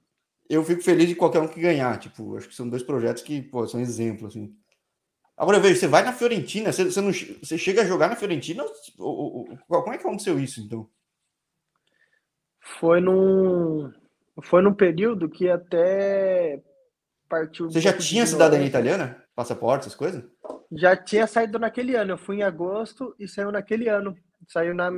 Eu 0.49 0.63
fico 0.63 0.81
feliz 0.81 1.07
de 1.07 1.15
qualquer 1.15 1.39
um 1.39 1.47
que 1.47 1.59
ganhar, 1.59 1.97
tipo, 1.97 2.35
acho 2.37 2.47
que 2.47 2.55
são 2.55 2.69
dois 2.69 2.83
projetos 2.83 3.23
que, 3.23 3.41
pô, 3.41 3.67
são 3.67 3.79
exemplos, 3.79 4.33
assim. 4.35 4.55
Agora 5.35 5.57
eu 5.57 5.61
vejo, 5.61 5.79
você 5.79 5.87
vai 5.87 6.03
na 6.03 6.13
Fiorentina, 6.13 6.71
você, 6.71 6.85
você, 6.85 7.01
não, 7.01 7.11
você 7.11 7.57
chega 7.57 7.81
a 7.81 7.85
jogar 7.85 8.07
na 8.07 8.15
Fiorentina? 8.15 8.63
Ou, 8.99 9.47
ou, 9.49 9.57
como 9.67 9.93
é 9.93 9.97
que 9.97 10.05
aconteceu 10.05 10.39
isso, 10.39 10.61
então? 10.61 10.87
Foi 12.79 13.01
num, 13.01 13.91
foi 14.43 14.61
num 14.61 14.73
período 14.73 15.27
que 15.27 15.49
até 15.49 16.61
partiu. 17.27 17.69
Você 17.69 17.81
já 17.81 17.97
tinha 17.97 18.25
cidadania 18.27 18.67
italiana? 18.67 19.23
Passaporte, 19.35 19.87
essas 19.87 19.95
coisas? 19.95 20.23
Já 20.75 20.95
tinha 20.95 21.27
saído 21.27 21.59
naquele 21.59 21.95
ano. 21.95 22.11
Eu 22.11 22.17
fui 22.17 22.37
em 22.37 22.43
agosto 22.43 23.15
e 23.19 23.27
saiu 23.27 23.51
naquele 23.51 23.87
ano. 23.87 24.15
Saiu 24.47 24.73
na. 24.73 24.89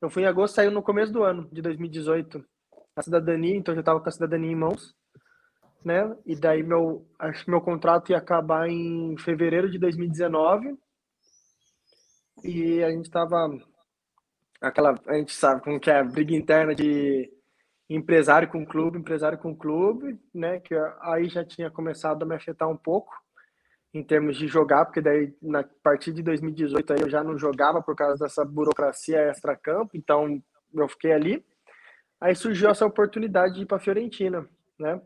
Eu 0.00 0.10
fui 0.10 0.22
em 0.22 0.26
agosto, 0.26 0.54
saiu 0.54 0.70
no 0.70 0.82
começo 0.82 1.12
do 1.12 1.22
ano, 1.22 1.48
de 1.50 1.62
2018. 1.62 2.44
A 2.94 3.02
cidadania, 3.02 3.56
então 3.56 3.72
eu 3.72 3.76
já 3.76 3.80
estava 3.80 4.00
com 4.00 4.08
a 4.08 4.12
cidadania 4.12 4.50
em 4.50 4.56
mãos. 4.56 4.94
Né? 5.84 6.16
E 6.26 6.36
daí 6.36 6.62
meu, 6.62 7.06
acho 7.18 7.44
que 7.44 7.50
meu 7.50 7.60
contrato 7.60 8.10
ia 8.10 8.18
acabar 8.18 8.68
em 8.68 9.16
fevereiro 9.18 9.70
de 9.70 9.78
2019. 9.78 10.76
E 12.44 12.82
a 12.82 12.90
gente 12.90 13.06
estava 13.06 13.48
aquela, 14.60 14.94
a 15.06 15.14
gente 15.14 15.32
sabe 15.32 15.62
como 15.62 15.80
que 15.80 15.90
é 15.90 15.98
a 15.98 16.04
briga 16.04 16.34
interna 16.34 16.74
de 16.74 17.32
empresário 17.88 18.48
com 18.48 18.66
clube, 18.66 18.98
empresário 18.98 19.38
com 19.38 19.56
clube, 19.56 20.20
né? 20.34 20.60
Que 20.60 20.74
aí 21.00 21.28
já 21.28 21.44
tinha 21.44 21.70
começado 21.70 22.22
a 22.22 22.26
me 22.26 22.34
afetar 22.34 22.68
um 22.68 22.76
pouco 22.76 23.12
em 23.98 24.04
termos 24.04 24.36
de 24.36 24.46
jogar, 24.46 24.84
porque 24.84 25.00
daí 25.00 25.34
na 25.42 25.64
partir 25.82 26.12
de 26.12 26.22
2018 26.22 26.92
aí 26.92 27.00
eu 27.00 27.10
já 27.10 27.22
não 27.24 27.36
jogava 27.36 27.82
por 27.82 27.96
causa 27.96 28.24
dessa 28.24 28.44
burocracia 28.44 29.18
extra-campo, 29.28 29.96
então 29.96 30.42
eu 30.74 30.88
fiquei 30.88 31.12
ali. 31.12 31.44
Aí 32.20 32.34
surgiu 32.34 32.70
essa 32.70 32.86
oportunidade 32.86 33.54
de 33.54 33.62
ir 33.62 33.66
para 33.66 33.78
Fiorentina, 33.78 34.48
né? 34.78 35.00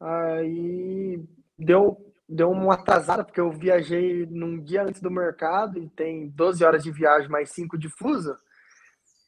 Aí 0.00 1.22
deu 1.58 2.00
deu 2.26 2.50
uma 2.50 2.74
atrasada 2.74 3.22
porque 3.22 3.40
eu 3.40 3.50
viajei 3.50 4.26
num 4.26 4.58
dia 4.58 4.82
antes 4.82 5.00
do 5.00 5.10
mercado 5.10 5.78
e 5.78 5.88
tem 5.90 6.28
12 6.30 6.64
horas 6.64 6.82
de 6.82 6.90
viagem 6.90 7.28
mais 7.28 7.50
5 7.50 7.76
de 7.76 7.88
fuso. 7.88 8.36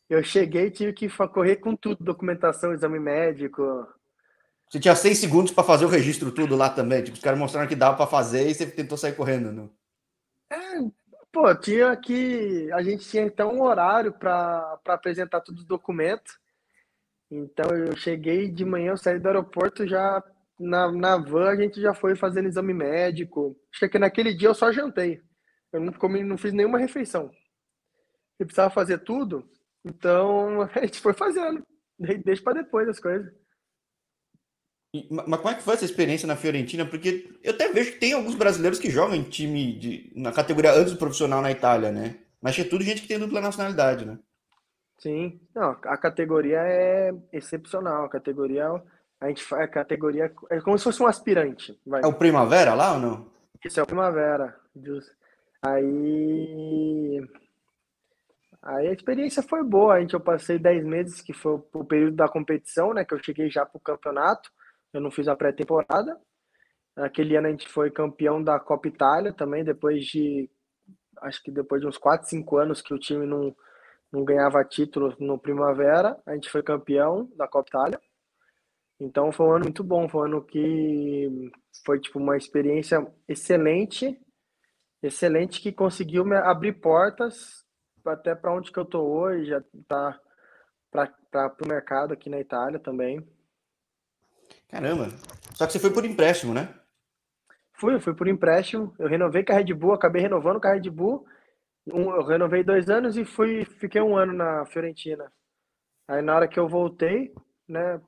Eu 0.09 0.23
cheguei 0.23 0.71
tive 0.71 0.93
que 0.93 1.09
correr 1.29 1.57
com 1.57 1.77
tudo, 1.77 2.03
documentação, 2.03 2.73
exame 2.73 2.99
médico, 2.99 3.87
Você 4.69 4.81
tinha 4.81 4.97
seis 4.97 5.19
segundos 5.19 5.53
para 5.53 5.65
fazer 5.65 5.85
o 5.85 5.89
registro 5.89 6.33
tudo 6.33 6.57
lá 6.57 6.69
também. 6.69 7.03
Tipo, 7.03 7.17
os 7.17 7.23
caras 7.23 7.39
mostraram 7.39 7.69
que 7.69 7.77
dava 7.77 7.97
para 7.97 8.07
fazer 8.07 8.49
e 8.49 8.55
você 8.55 8.67
tentou 8.67 8.99
sair 8.99 9.15
correndo, 9.15 9.53
não? 9.53 9.71
É, 10.51 10.57
pô, 11.33 11.55
tinha 11.55 11.97
que. 11.97 12.71
A 12.73 12.83
gente 12.83 13.09
tinha 13.09 13.23
então 13.23 13.55
um 13.55 13.63
horário 13.63 14.13
para 14.13 14.79
apresentar 14.87 15.41
todos 15.41 15.63
os 15.63 15.67
documentos. 15.67 16.39
Então 17.31 17.71
eu 17.77 17.97
cheguei 17.97 18.51
de 18.51 18.65
manhã, 18.65 18.93
eu 18.93 18.97
saí 18.97 19.19
do 19.19 19.27
aeroporto 19.27 19.87
já 19.87 20.23
na, 20.59 20.91
na 20.91 21.17
van, 21.17 21.51
a 21.51 21.57
gente 21.57 21.81
já 21.81 21.93
foi 21.95 22.17
fazendo 22.17 22.49
exame 22.49 22.73
médico. 22.73 23.57
Acho 23.73 23.89
que 23.89 23.99
naquele 23.99 24.35
dia 24.35 24.49
eu 24.49 24.55
só 24.55 24.73
jantei. 24.73 25.21
Eu 25.73 25.81
não 25.81 25.93
comi, 25.93 26.23
não 26.23 26.39
fiz 26.39 26.53
nenhuma 26.53 26.79
refeição. 26.79 27.31
Eu 28.39 28.47
precisava 28.47 28.71
fazer 28.71 28.99
tudo, 28.99 29.49
então 29.85 30.63
a 30.75 30.81
gente 30.81 31.01
foi 31.01 31.13
fazendo. 31.13 31.65
Deixa 32.25 32.43
para 32.43 32.63
depois 32.63 32.89
as 32.89 33.01
coisas. 33.01 33.33
Mas 35.11 35.41
como 35.41 35.51
é 35.51 35.55
que 35.55 35.63
foi 35.63 35.75
essa 35.75 35.85
experiência 35.85 36.27
na 36.27 36.37
Fiorentina? 36.37 36.87
Porque 36.87 37.37
eu 37.43 37.53
até 37.53 37.71
vejo 37.71 37.93
que 37.93 37.99
tem 37.99 38.13
alguns 38.13 38.35
brasileiros 38.35 38.79
que 38.79 38.91
jogam 38.91 39.17
em 39.17 39.23
time 39.23 39.79
de, 39.79 40.13
na 40.15 40.33
categoria 40.33 40.73
antes 40.73 40.93
do 40.93 40.99
profissional 40.99 41.43
na 41.43 41.51
Itália, 41.51 41.91
né? 41.91 42.17
Mas 42.41 42.59
é 42.59 42.65
tudo 42.65 42.85
gente 42.85 43.03
que 43.03 43.09
tem 43.09 43.19
dupla 43.19 43.41
nacionalidade, 43.41 44.07
né? 44.07 44.19
Sim, 44.99 45.39
não, 45.55 45.77
a 45.85 45.97
categoria 45.97 46.61
é 46.61 47.13
excepcional. 47.33 48.05
A 48.05 48.09
categoria, 48.09 48.67
a 49.21 49.29
gente 49.29 49.43
faz 49.43 49.65
a 49.65 49.69
categoria 49.69 50.33
é 50.51 50.61
como 50.61 50.79
se 50.79 50.85
fosse 50.85 51.03
um 51.03 51.07
aspirante. 51.07 51.79
Vai. 51.87 52.03
É 52.03 52.07
o 52.07 52.15
Primavera 52.15 52.75
lá 52.75 52.95
ou 52.95 53.01
não? 53.01 53.31
Isso 53.65 53.79
é 53.79 53.83
o 53.83 53.87
Primavera. 53.87 54.57
Aí, 55.63 57.21
aí 58.63 58.89
a 58.89 58.93
experiência 58.93 59.43
foi 59.43 59.63
boa. 59.63 59.95
A 59.95 60.01
gente 60.01 60.15
eu 60.15 60.21
passei 60.21 60.59
10 60.59 60.85
meses, 60.85 61.21
que 61.21 61.33
foi 61.33 61.61
o 61.73 61.85
período 61.85 62.17
da 62.17 62.29
competição, 62.29 62.95
né? 62.95 63.05
Que 63.05 63.13
eu 63.13 63.23
cheguei 63.23 63.51
já 63.51 63.67
para 63.67 63.77
o 63.77 63.81
campeonato. 63.81 64.51
Eu 64.97 65.03
não 65.03 65.11
fiz 65.11 65.29
a 65.29 65.37
pré-temporada. 65.37 66.19
Aquele 66.97 67.37
ano 67.37 67.49
a 67.49 67.51
gente 67.51 67.69
foi 67.69 67.91
campeão 67.91 68.43
da 68.43 68.59
Copa 68.59 68.89
Itália 68.89 69.33
também, 69.33 69.63
depois 69.63 70.05
de 70.07 70.51
acho 71.19 71.43
que 71.43 71.51
depois 71.51 71.81
de 71.81 71.87
uns 71.87 71.99
4, 71.99 72.29
5 72.29 72.57
anos 72.57 72.81
que 72.81 72.95
o 72.95 72.99
time 72.99 73.27
não 73.27 73.55
não 74.13 74.25
ganhava 74.25 74.65
título 74.65 75.15
no 75.19 75.39
Primavera, 75.39 76.17
a 76.25 76.35
gente 76.35 76.49
foi 76.49 76.63
campeão 76.63 77.31
da 77.37 77.47
Copa 77.47 77.69
Itália. 77.69 78.01
Então 78.99 79.31
foi 79.31 79.47
um 79.47 79.53
ano 79.53 79.65
muito 79.65 79.85
bom, 79.85 80.09
foi 80.09 80.23
um 80.23 80.25
ano 80.25 80.43
que 80.43 81.51
foi 81.85 82.01
tipo 82.01 82.19
uma 82.19 82.37
experiência 82.37 83.07
excelente, 83.29 84.19
excelente 85.03 85.61
que 85.61 85.73
conseguiu 85.73 86.25
me 86.25 86.37
abrir 86.37 86.81
portas 86.81 87.65
até 88.07 88.35
para 88.35 88.55
onde 88.55 88.73
que 88.73 88.79
eu 88.79 88.85
tô 88.85 89.03
hoje, 89.03 89.51
tá 89.87 90.19
para 91.31 91.57
o 91.63 91.69
mercado 91.69 92.15
aqui 92.15 92.31
na 92.31 92.41
Itália 92.41 92.79
também. 92.79 93.36
Caramba! 94.69 95.09
Só 95.55 95.67
que 95.67 95.73
você 95.73 95.79
foi 95.79 95.93
por 95.93 96.05
empréstimo, 96.05 96.53
né? 96.53 96.75
Fui, 97.75 97.99
fui 98.01 98.15
por 98.15 98.29
empréstimo. 98.29 98.95
Eu 98.99 99.09
renovei 99.09 99.45
com 99.45 99.53
a 99.53 99.57
Red 99.57 99.73
Bull, 99.75 99.93
acabei 99.93 100.23
renovando 100.23 100.61
com 100.61 100.69
a 100.69 100.73
Red 100.73 100.91
Bull 100.91 101.27
um, 101.93 102.11
eu 102.11 102.25
renovei 102.25 102.65
dois 102.65 102.89
anos 102.89 103.17
e 103.17 103.25
fui, 103.25 103.65
fiquei 103.65 104.01
um 104.01 104.17
ano 104.17 104.33
na 104.33 104.67
Fiorentina. 104.67 105.31
Aí 106.09 106.21
na 106.21 106.35
hora 106.35 106.49
que 106.49 106.59
eu 106.59 106.69
voltei, 106.69 107.33
né? 107.69 108.01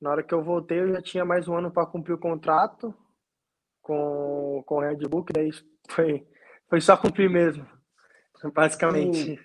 Na 0.00 0.10
hora 0.10 0.22
que 0.22 0.32
eu 0.32 0.42
voltei, 0.42 0.80
eu 0.80 0.92
já 0.92 1.02
tinha 1.02 1.24
mais 1.24 1.48
um 1.48 1.56
ano 1.56 1.70
para 1.70 1.86
cumprir 1.86 2.12
o 2.12 2.18
contrato 2.18 2.94
com, 3.82 4.62
com 4.66 4.76
o 4.76 4.80
Red 4.80 4.98
Bull, 5.08 5.24
que 5.24 5.32
daí 5.32 5.50
foi, 5.88 6.26
foi 6.68 6.80
só 6.80 6.96
cumprir 6.96 7.30
mesmo, 7.30 7.66
basicamente. 8.54 9.40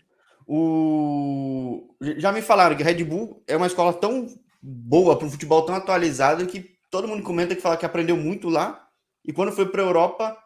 O, 0.45 1.87
o, 1.99 2.05
já 2.17 2.31
me 2.31 2.41
falaram 2.41 2.75
que 2.75 2.83
Red 2.83 3.03
Bull 3.03 3.43
é 3.47 3.55
uma 3.55 3.67
escola 3.67 3.93
tão 3.93 4.27
boa 4.61 5.17
para 5.17 5.27
o 5.27 5.31
futebol 5.31 5.65
tão 5.65 5.75
atualizado 5.75 6.45
que 6.45 6.75
todo 6.89 7.07
mundo 7.07 7.23
comenta 7.23 7.55
que 7.55 7.61
fala 7.61 7.77
que 7.77 7.85
aprendeu 7.85 8.15
muito 8.15 8.49
lá 8.49 8.87
e 9.25 9.33
quando 9.33 9.51
foi 9.51 9.65
para 9.69 9.81
a 9.81 9.85
Europa 9.85 10.37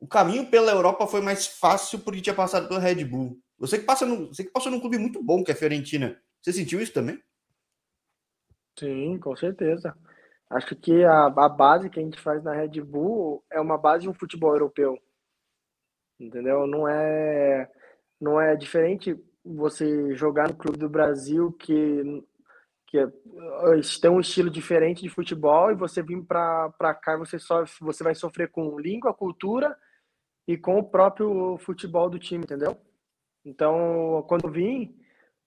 o 0.00 0.06
caminho 0.06 0.50
pela 0.50 0.72
Europa 0.72 1.06
foi 1.06 1.20
mais 1.20 1.46
fácil 1.46 1.98
porque 1.98 2.20
tinha 2.20 2.34
passado 2.34 2.68
pelo 2.68 2.80
Red 2.80 3.04
Bull. 3.04 3.38
Você 3.58 3.78
que 3.78 3.84
passa 3.84 4.04
no, 4.04 4.28
você 4.28 4.44
que 4.44 4.50
passou 4.50 4.70
num 4.70 4.80
clube 4.80 4.98
muito 4.98 5.22
bom 5.22 5.42
que 5.42 5.50
é 5.50 5.54
a 5.54 5.56
Fiorentina. 5.56 6.20
Você 6.42 6.52
sentiu 6.52 6.80
isso 6.80 6.92
também? 6.92 7.18
Sim, 8.78 9.18
com 9.18 9.34
certeza. 9.34 9.96
Acho 10.50 10.76
que 10.76 11.02
a, 11.04 11.26
a 11.26 11.48
base 11.48 11.88
que 11.88 11.98
a 11.98 12.02
gente 12.02 12.20
faz 12.20 12.42
na 12.44 12.52
Red 12.52 12.80
Bull 12.82 13.42
é 13.50 13.60
uma 13.60 13.78
base 13.78 14.02
de 14.02 14.08
um 14.10 14.14
futebol 14.14 14.52
europeu. 14.52 14.98
Entendeu? 16.20 16.66
Não 16.66 16.86
é 16.86 17.70
não 18.20 18.40
é 18.40 18.54
diferente 18.56 19.18
você 19.44 20.14
jogar 20.14 20.48
no 20.48 20.56
clube 20.56 20.78
do 20.78 20.88
Brasil 20.88 21.52
que 21.52 22.22
que 22.94 24.00
tem 24.00 24.10
um 24.10 24.20
estilo 24.20 24.48
diferente 24.48 25.02
de 25.02 25.08
futebol 25.08 25.72
e 25.72 25.74
você 25.74 26.00
vir 26.00 26.22
para 26.22 26.94
cá 26.94 27.16
você 27.16 27.38
só 27.40 27.64
você 27.80 28.04
vai 28.04 28.14
sofrer 28.14 28.50
com 28.50 28.78
língua, 28.78 29.12
cultura 29.12 29.76
e 30.46 30.56
com 30.56 30.78
o 30.78 30.84
próprio 30.84 31.58
futebol 31.58 32.08
do 32.08 32.18
time, 32.18 32.44
entendeu? 32.44 32.78
Então, 33.44 34.24
quando 34.28 34.46
eu 34.46 34.52
vim, 34.52 34.96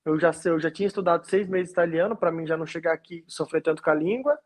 eu 0.03 0.19
já, 0.19 0.31
eu 0.45 0.59
já 0.59 0.69
tinha 0.69 0.87
estudado 0.87 1.25
seis 1.25 1.47
meses 1.47 1.71
italiano, 1.71 2.17
para 2.17 2.31
mim 2.31 2.45
já 2.45 2.57
não 2.57 2.65
chegar 2.65 2.93
aqui 2.93 3.23
sofrer 3.27 3.61
tanto 3.61 3.81
com 3.81 3.89
a 3.89 3.95
língua. 3.95 4.37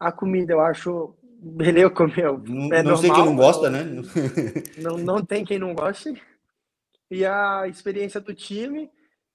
A 0.00 0.10
comida 0.10 0.52
eu 0.52 0.60
acho 0.60 1.14
beleza 1.38 1.90
comer. 1.90 2.24
É 2.72 2.82
não, 2.82 2.96
sei 2.96 3.10
quem 3.10 3.26
não 3.26 3.36
gosta, 3.36 3.68
né? 3.68 3.84
Não, 4.78 4.96
não 4.96 5.24
tem 5.24 5.44
quem 5.44 5.58
não 5.58 5.74
goste. 5.74 6.20
E 7.10 7.26
a 7.26 7.68
experiência 7.68 8.20
do 8.20 8.34
time, 8.34 8.90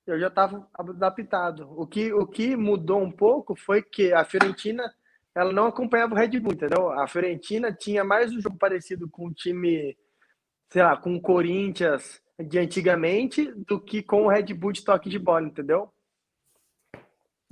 eu 0.08 0.20
já 0.20 0.28
estava 0.28 0.68
adaptado. 0.74 1.70
O 1.76 1.86
que, 1.86 2.12
o 2.14 2.26
que 2.26 2.56
mudou 2.56 3.02
um 3.02 3.12
pouco 3.12 3.56
foi 3.56 3.82
que 3.82 4.14
a 4.14 4.24
Fiorentina 4.24 4.84
ela 5.36 5.54
não 5.54 5.68
acompanhava 5.68 6.14
o 6.14 6.18
Red 6.18 6.40
Bull, 6.40 6.54
entendeu? 6.54 6.90
A 6.92 7.08
Fiorentina 7.08 7.72
tinha 7.72 8.04
mais 8.04 8.34
um 8.34 8.42
jogo 8.42 8.58
parecido 8.58 9.08
com 9.10 9.28
o 9.28 9.34
time 9.34 9.96
sei 10.70 10.84
lá, 10.84 10.98
com 10.98 11.16
o 11.16 11.22
Corinthians 11.22 12.22
de 12.40 12.60
antigamente 12.60 13.52
do 13.68 13.80
que 13.80 14.04
com 14.04 14.26
o 14.26 14.30
Red 14.30 14.54
Bull 14.54 14.72
de 14.72 14.84
toque 14.84 15.10
de 15.10 15.18
bola, 15.18 15.48
entendeu? 15.48 15.90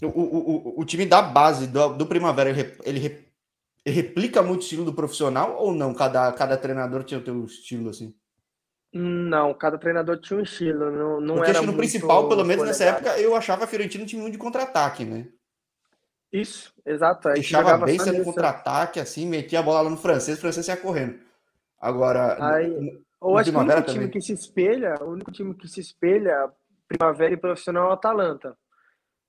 O, 0.02 0.08
o, 0.08 0.78
o, 0.78 0.82
o 0.82 0.86
time 0.86 1.06
da 1.06 1.22
base 1.22 1.68
do, 1.68 1.94
do 1.94 2.06
Primavera, 2.06 2.50
ele, 2.50 2.78
ele, 2.84 3.26
replica 3.88 4.44
muito 4.44 4.62
o 4.62 4.64
estilo 4.64 4.84
do 4.84 4.94
profissional 4.94 5.58
ou 5.58 5.74
não? 5.74 5.94
Cada, 5.94 6.32
cada 6.34 6.58
treinador 6.58 7.04
tinha 7.04 7.20
o 7.20 7.24
seu 7.24 7.46
estilo 7.46 7.90
assim? 7.90 8.14
Não, 8.98 9.54
cada 9.54 9.78
treinador 9.78 10.18
tinha 10.22 10.40
um 10.40 10.44
estilo. 10.44 10.90
Não, 10.90 11.20
não 11.20 11.36
Porque 11.36 11.50
era 11.50 11.62
no 11.62 11.76
principal, 11.76 12.30
pelo 12.30 12.46
menos 12.46 12.66
nessa 12.66 12.86
época, 12.86 13.20
eu 13.20 13.36
achava 13.36 13.66
a 13.66 13.68
Fiorentina 13.68 14.06
um 14.06 14.08
time 14.08 14.22
muito 14.22 14.36
de 14.36 14.40
contra-ataque, 14.40 15.04
né? 15.04 15.28
Isso, 16.32 16.74
exato. 16.86 17.28
Deixava 17.34 17.78
bem 17.86 18.00
sendo 18.00 18.24
contra-ataque, 18.24 19.02
assim, 19.02 19.28
metia 19.28 19.60
a 19.60 19.64
bola 19.64 19.82
lá 19.82 19.90
no 19.90 19.98
francês, 19.98 20.38
o 20.38 20.42
francês 20.42 20.70
ia 20.70 20.78
correndo. 20.78 21.20
Agora, 21.78 22.38
Aí, 22.56 22.98
ou 23.20 23.38
acho 23.38 23.52
que 23.52 23.58
o 23.58 23.60
único 23.60 23.82
time 23.82 23.94
também. 23.94 24.10
que 24.10 24.22
se 24.22 24.32
espelha, 24.32 24.96
o 25.02 25.12
único 25.12 25.32
time 25.32 25.54
que 25.54 25.68
se 25.68 25.82
espelha 25.82 26.50
Primavera 26.88 27.34
e 27.34 27.38
profissional 27.38 27.88
é 27.88 27.90
o 27.90 27.94
Atalanta. 27.94 28.58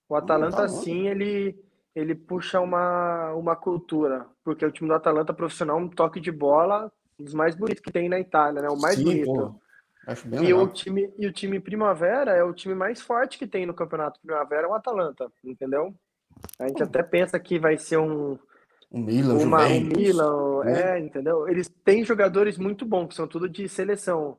O 0.08 0.14
Atalanta, 0.14 0.64
hum, 0.64 0.68
sim, 0.68 1.08
ele, 1.08 1.58
ele 1.92 2.14
puxa 2.14 2.60
uma, 2.60 3.32
uma 3.34 3.56
cultura, 3.56 4.26
porque 4.44 4.64
o 4.64 4.70
time 4.70 4.88
do 4.88 4.94
Atalanta 4.94 5.34
profissional 5.34 5.76
um 5.76 5.88
toque 5.88 6.20
de 6.20 6.30
bola 6.30 6.92
dos 7.18 7.34
mais 7.34 7.54
bonitos 7.54 7.82
que 7.82 7.92
tem 7.92 8.08
na 8.08 8.20
Itália, 8.20 8.62
né? 8.62 8.68
O 8.68 8.78
mais 8.78 8.96
sim, 8.96 9.04
bonito. 9.04 9.32
Pô. 9.32 9.60
Acho 10.06 10.28
bem 10.28 10.44
e 10.44 10.54
o 10.54 10.68
time 10.68 11.12
e 11.18 11.26
o 11.26 11.32
time 11.32 11.58
Primavera 11.58 12.30
é 12.30 12.44
o 12.44 12.54
time 12.54 12.74
mais 12.74 13.00
forte 13.00 13.38
que 13.38 13.46
tem 13.46 13.66
no 13.66 13.74
Campeonato 13.74 14.20
Primavera, 14.20 14.66
é 14.66 14.70
o 14.70 14.74
Atalanta, 14.74 15.26
entendeu? 15.44 15.92
A 16.60 16.68
gente 16.68 16.82
até 16.82 17.02
pensa 17.02 17.40
que 17.40 17.58
vai 17.58 17.76
ser 17.76 17.96
um 17.96 18.38
o 18.90 18.98
Milan, 18.98 19.34
uma, 19.34 19.66
o 19.66 19.80
Milan, 19.80 20.64
né? 20.64 20.96
é, 20.96 21.00
entendeu? 21.00 21.48
Eles 21.48 21.68
têm 21.84 22.04
jogadores 22.04 22.56
muito 22.56 22.86
bons, 22.86 23.08
que 23.08 23.14
são 23.14 23.26
tudo 23.26 23.48
de 23.48 23.68
seleção. 23.68 24.38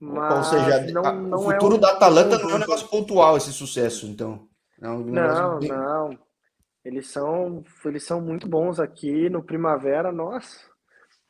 Mas 0.00 0.34
Ou 0.34 0.44
seja, 0.44 0.92
não, 0.92 1.04
a, 1.04 1.12
não 1.12 1.38
o 1.46 1.52
é 1.52 1.54
futuro 1.54 1.74
é 1.74 1.76
um, 1.76 1.80
da 1.80 1.90
Atalanta 1.92 2.38
não 2.38 2.50
é 2.50 2.54
um 2.54 2.58
negócio 2.58 2.88
pontual 2.88 3.36
esse 3.36 3.52
sucesso, 3.52 4.06
então. 4.06 4.48
É 4.80 4.88
um 4.88 5.00
não, 5.00 5.58
bem... 5.58 5.68
não. 5.68 6.18
Eles 6.82 7.08
são, 7.08 7.62
eles 7.84 8.02
são 8.02 8.18
muito 8.22 8.48
bons 8.48 8.80
aqui 8.80 9.28
no 9.28 9.42
Primavera, 9.42 10.10
nossa. 10.10 10.69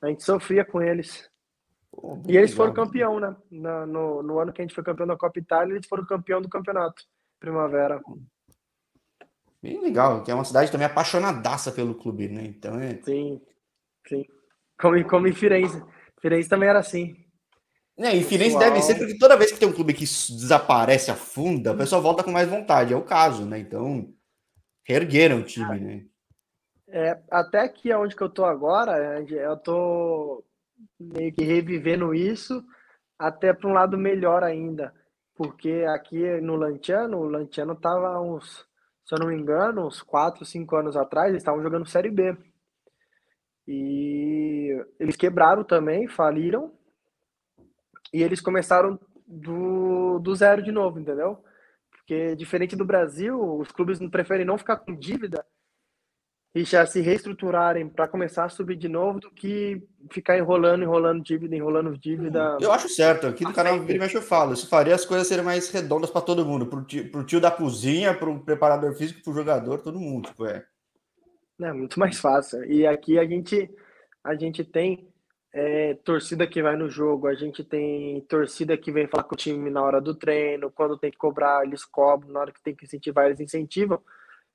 A 0.03 0.09
gente 0.09 0.23
sofria 0.23 0.65
com 0.65 0.81
eles. 0.81 1.29
Pô, 1.91 2.23
e 2.29 2.37
eles 2.37 2.55
foram 2.55 2.73
campeão, 2.73 3.19
né? 3.21 3.37
No, 3.51 3.87
no, 3.87 4.23
no, 4.23 4.39
ano 4.39 4.53
que 4.53 4.63
a 4.63 4.65
gente 4.65 4.75
foi 4.75 4.85
campeão 4.85 5.07
da 5.07 5.17
Copa 5.17 5.39
Itália, 5.39 5.75
eles 5.75 5.87
foram 5.87 6.07
campeão 6.07 6.41
do 6.41 6.49
campeonato 6.49 7.03
Primavera. 7.39 8.01
Bem 9.63 9.81
legal, 9.81 10.23
que 10.23 10.31
é 10.31 10.35
uma 10.35 10.45
cidade 10.45 10.71
também 10.71 10.87
apaixonadaça 10.87 11.71
pelo 11.73 11.95
clube, 11.95 12.29
né? 12.29 12.45
Então 12.45 12.79
é. 12.81 13.01
Sim, 13.03 13.41
sim. 14.07 14.25
Como, 14.81 15.05
como 15.05 15.27
em 15.27 15.33
Firenze. 15.33 15.83
Firenze 16.21 16.49
também 16.49 16.69
era 16.69 16.79
assim. 16.79 17.15
É, 17.99 18.17
e 18.17 18.23
Firenze 18.23 18.55
Pessoal... 18.55 18.73
deve 18.73 18.83
ser 18.83 18.95
porque 18.95 19.19
toda 19.19 19.37
vez 19.37 19.53
que 19.53 19.59
tem 19.59 19.69
um 19.69 19.75
clube 19.75 19.93
que 19.93 20.05
desaparece, 20.05 21.11
afunda, 21.11 21.73
o 21.73 21.77
pessoal 21.77 22.01
volta 22.01 22.25
com 22.25 22.31
mais 22.31 22.49
vontade. 22.49 22.95
É 22.95 22.97
o 22.97 23.05
caso, 23.05 23.45
né? 23.45 23.59
Então, 23.59 24.15
reergueram 24.85 25.41
o 25.41 25.45
time, 25.45 25.79
né? 25.79 26.05
É, 26.93 27.21
até 27.31 27.61
aqui 27.61 27.93
onde 27.95 28.17
que 28.17 28.23
eu 28.23 28.31
tô 28.31 28.45
agora, 28.45 29.23
eu 29.23 29.57
tô 29.57 30.45
meio 30.99 31.33
que 31.33 31.45
revivendo 31.45 32.15
isso 32.15 32.65
até 33.19 33.53
para 33.53 33.69
um 33.69 33.73
lado 33.73 33.97
melhor 33.97 34.43
ainda. 34.43 34.95
Porque 35.35 35.85
aqui 35.89 36.41
no 36.41 36.57
Lanciano, 36.57 37.19
o 37.19 37.29
Lanciano 37.29 37.75
tava 37.75 38.21
uns 38.21 38.69
se 39.11 39.15
eu 39.17 39.19
não 39.19 39.27
me 39.27 39.35
engano, 39.35 39.89
uns 39.89 40.01
4, 40.03 40.45
5 40.45 40.77
anos 40.77 40.97
atrás, 40.97 41.31
eles 41.31 41.41
estavam 41.41 41.61
jogando 41.65 41.85
Série 41.85 42.13
B. 42.13 42.37
E 43.67 44.69
eles 45.01 45.17
quebraram 45.17 45.65
também, 45.65 46.07
faliram. 46.07 46.73
E 48.15 48.23
eles 48.23 48.41
começaram 48.41 49.01
do, 49.27 50.21
do 50.21 50.33
zero 50.37 50.63
de 50.63 50.71
novo, 50.71 51.01
entendeu? 51.01 51.43
Porque 51.91 52.37
diferente 52.37 52.77
do 52.77 52.85
Brasil, 52.85 53.37
os 53.59 53.73
clubes 53.73 53.99
preferem 54.11 54.47
não 54.47 54.57
ficar 54.57 54.77
com 54.77 54.95
dívida 54.95 55.45
e 56.55 56.65
já 56.65 56.85
se 56.85 57.01
reestruturarem 57.01 57.89
para 57.89 58.09
começar 58.09 58.45
a 58.45 58.49
subir 58.49 58.77
de 58.77 58.89
novo 58.89 59.21
do 59.21 59.31
que 59.31 59.81
ficar 60.11 60.37
enrolando, 60.37 60.83
enrolando 60.83 61.23
dívida, 61.23 61.55
enrolando 61.55 61.97
dívida. 61.97 62.59
Eu 62.61 62.73
acho 62.73 62.89
certo. 62.89 63.29
Aqui 63.29 63.45
no 63.45 63.53
canal 63.53 63.79
Vira 63.81 64.11
eu 64.13 64.23
falo. 64.23 64.53
Isso 64.53 64.69
faria 64.69 64.95
as 64.95 65.05
coisas 65.05 65.29
serem 65.29 65.45
mais 65.45 65.71
redondas 65.71 66.11
para 66.11 66.23
todo 66.23 66.45
mundo. 66.45 66.67
Pro 66.67 66.83
tio, 66.85 67.09
pro 67.11 67.25
tio 67.25 67.41
da 67.41 67.53
cozinha, 67.53 68.15
pro 68.15 68.41
preparador 68.41 68.95
físico, 68.95 69.23
pro 69.23 69.33
jogador, 69.33 69.79
todo 69.79 70.01
mundo. 70.01 70.29
Tipo, 70.29 70.47
é. 70.47 70.65
É 71.63 71.73
muito 71.73 72.01
mais 72.01 72.19
fácil. 72.19 72.65
E 72.65 72.85
aqui 72.85 73.17
a 73.17 73.25
gente, 73.25 73.71
a 74.25 74.35
gente 74.35 74.65
tem 74.65 75.09
é, 75.55 75.95
torcida 76.03 76.49
que 76.49 76.61
vai 76.61 76.75
no 76.75 76.89
jogo, 76.89 77.29
a 77.29 77.35
gente 77.35 77.63
tem 77.63 78.21
torcida 78.23 78.77
que 78.77 78.91
vem 78.91 79.07
falar 79.07 79.23
com 79.25 79.35
o 79.35 79.39
time 79.39 79.71
na 79.71 79.83
hora 79.83 80.01
do 80.01 80.17
treino, 80.17 80.71
quando 80.71 80.99
tem 80.99 81.13
que 81.13 81.19
cobrar, 81.19 81.65
eles 81.65 81.85
cobram, 81.85 82.33
na 82.33 82.41
hora 82.41 82.53
que 82.53 82.63
tem 82.63 82.75
que 82.75 82.87
incentivar, 82.87 83.27
eles 83.27 83.41
incentivam. 83.41 84.01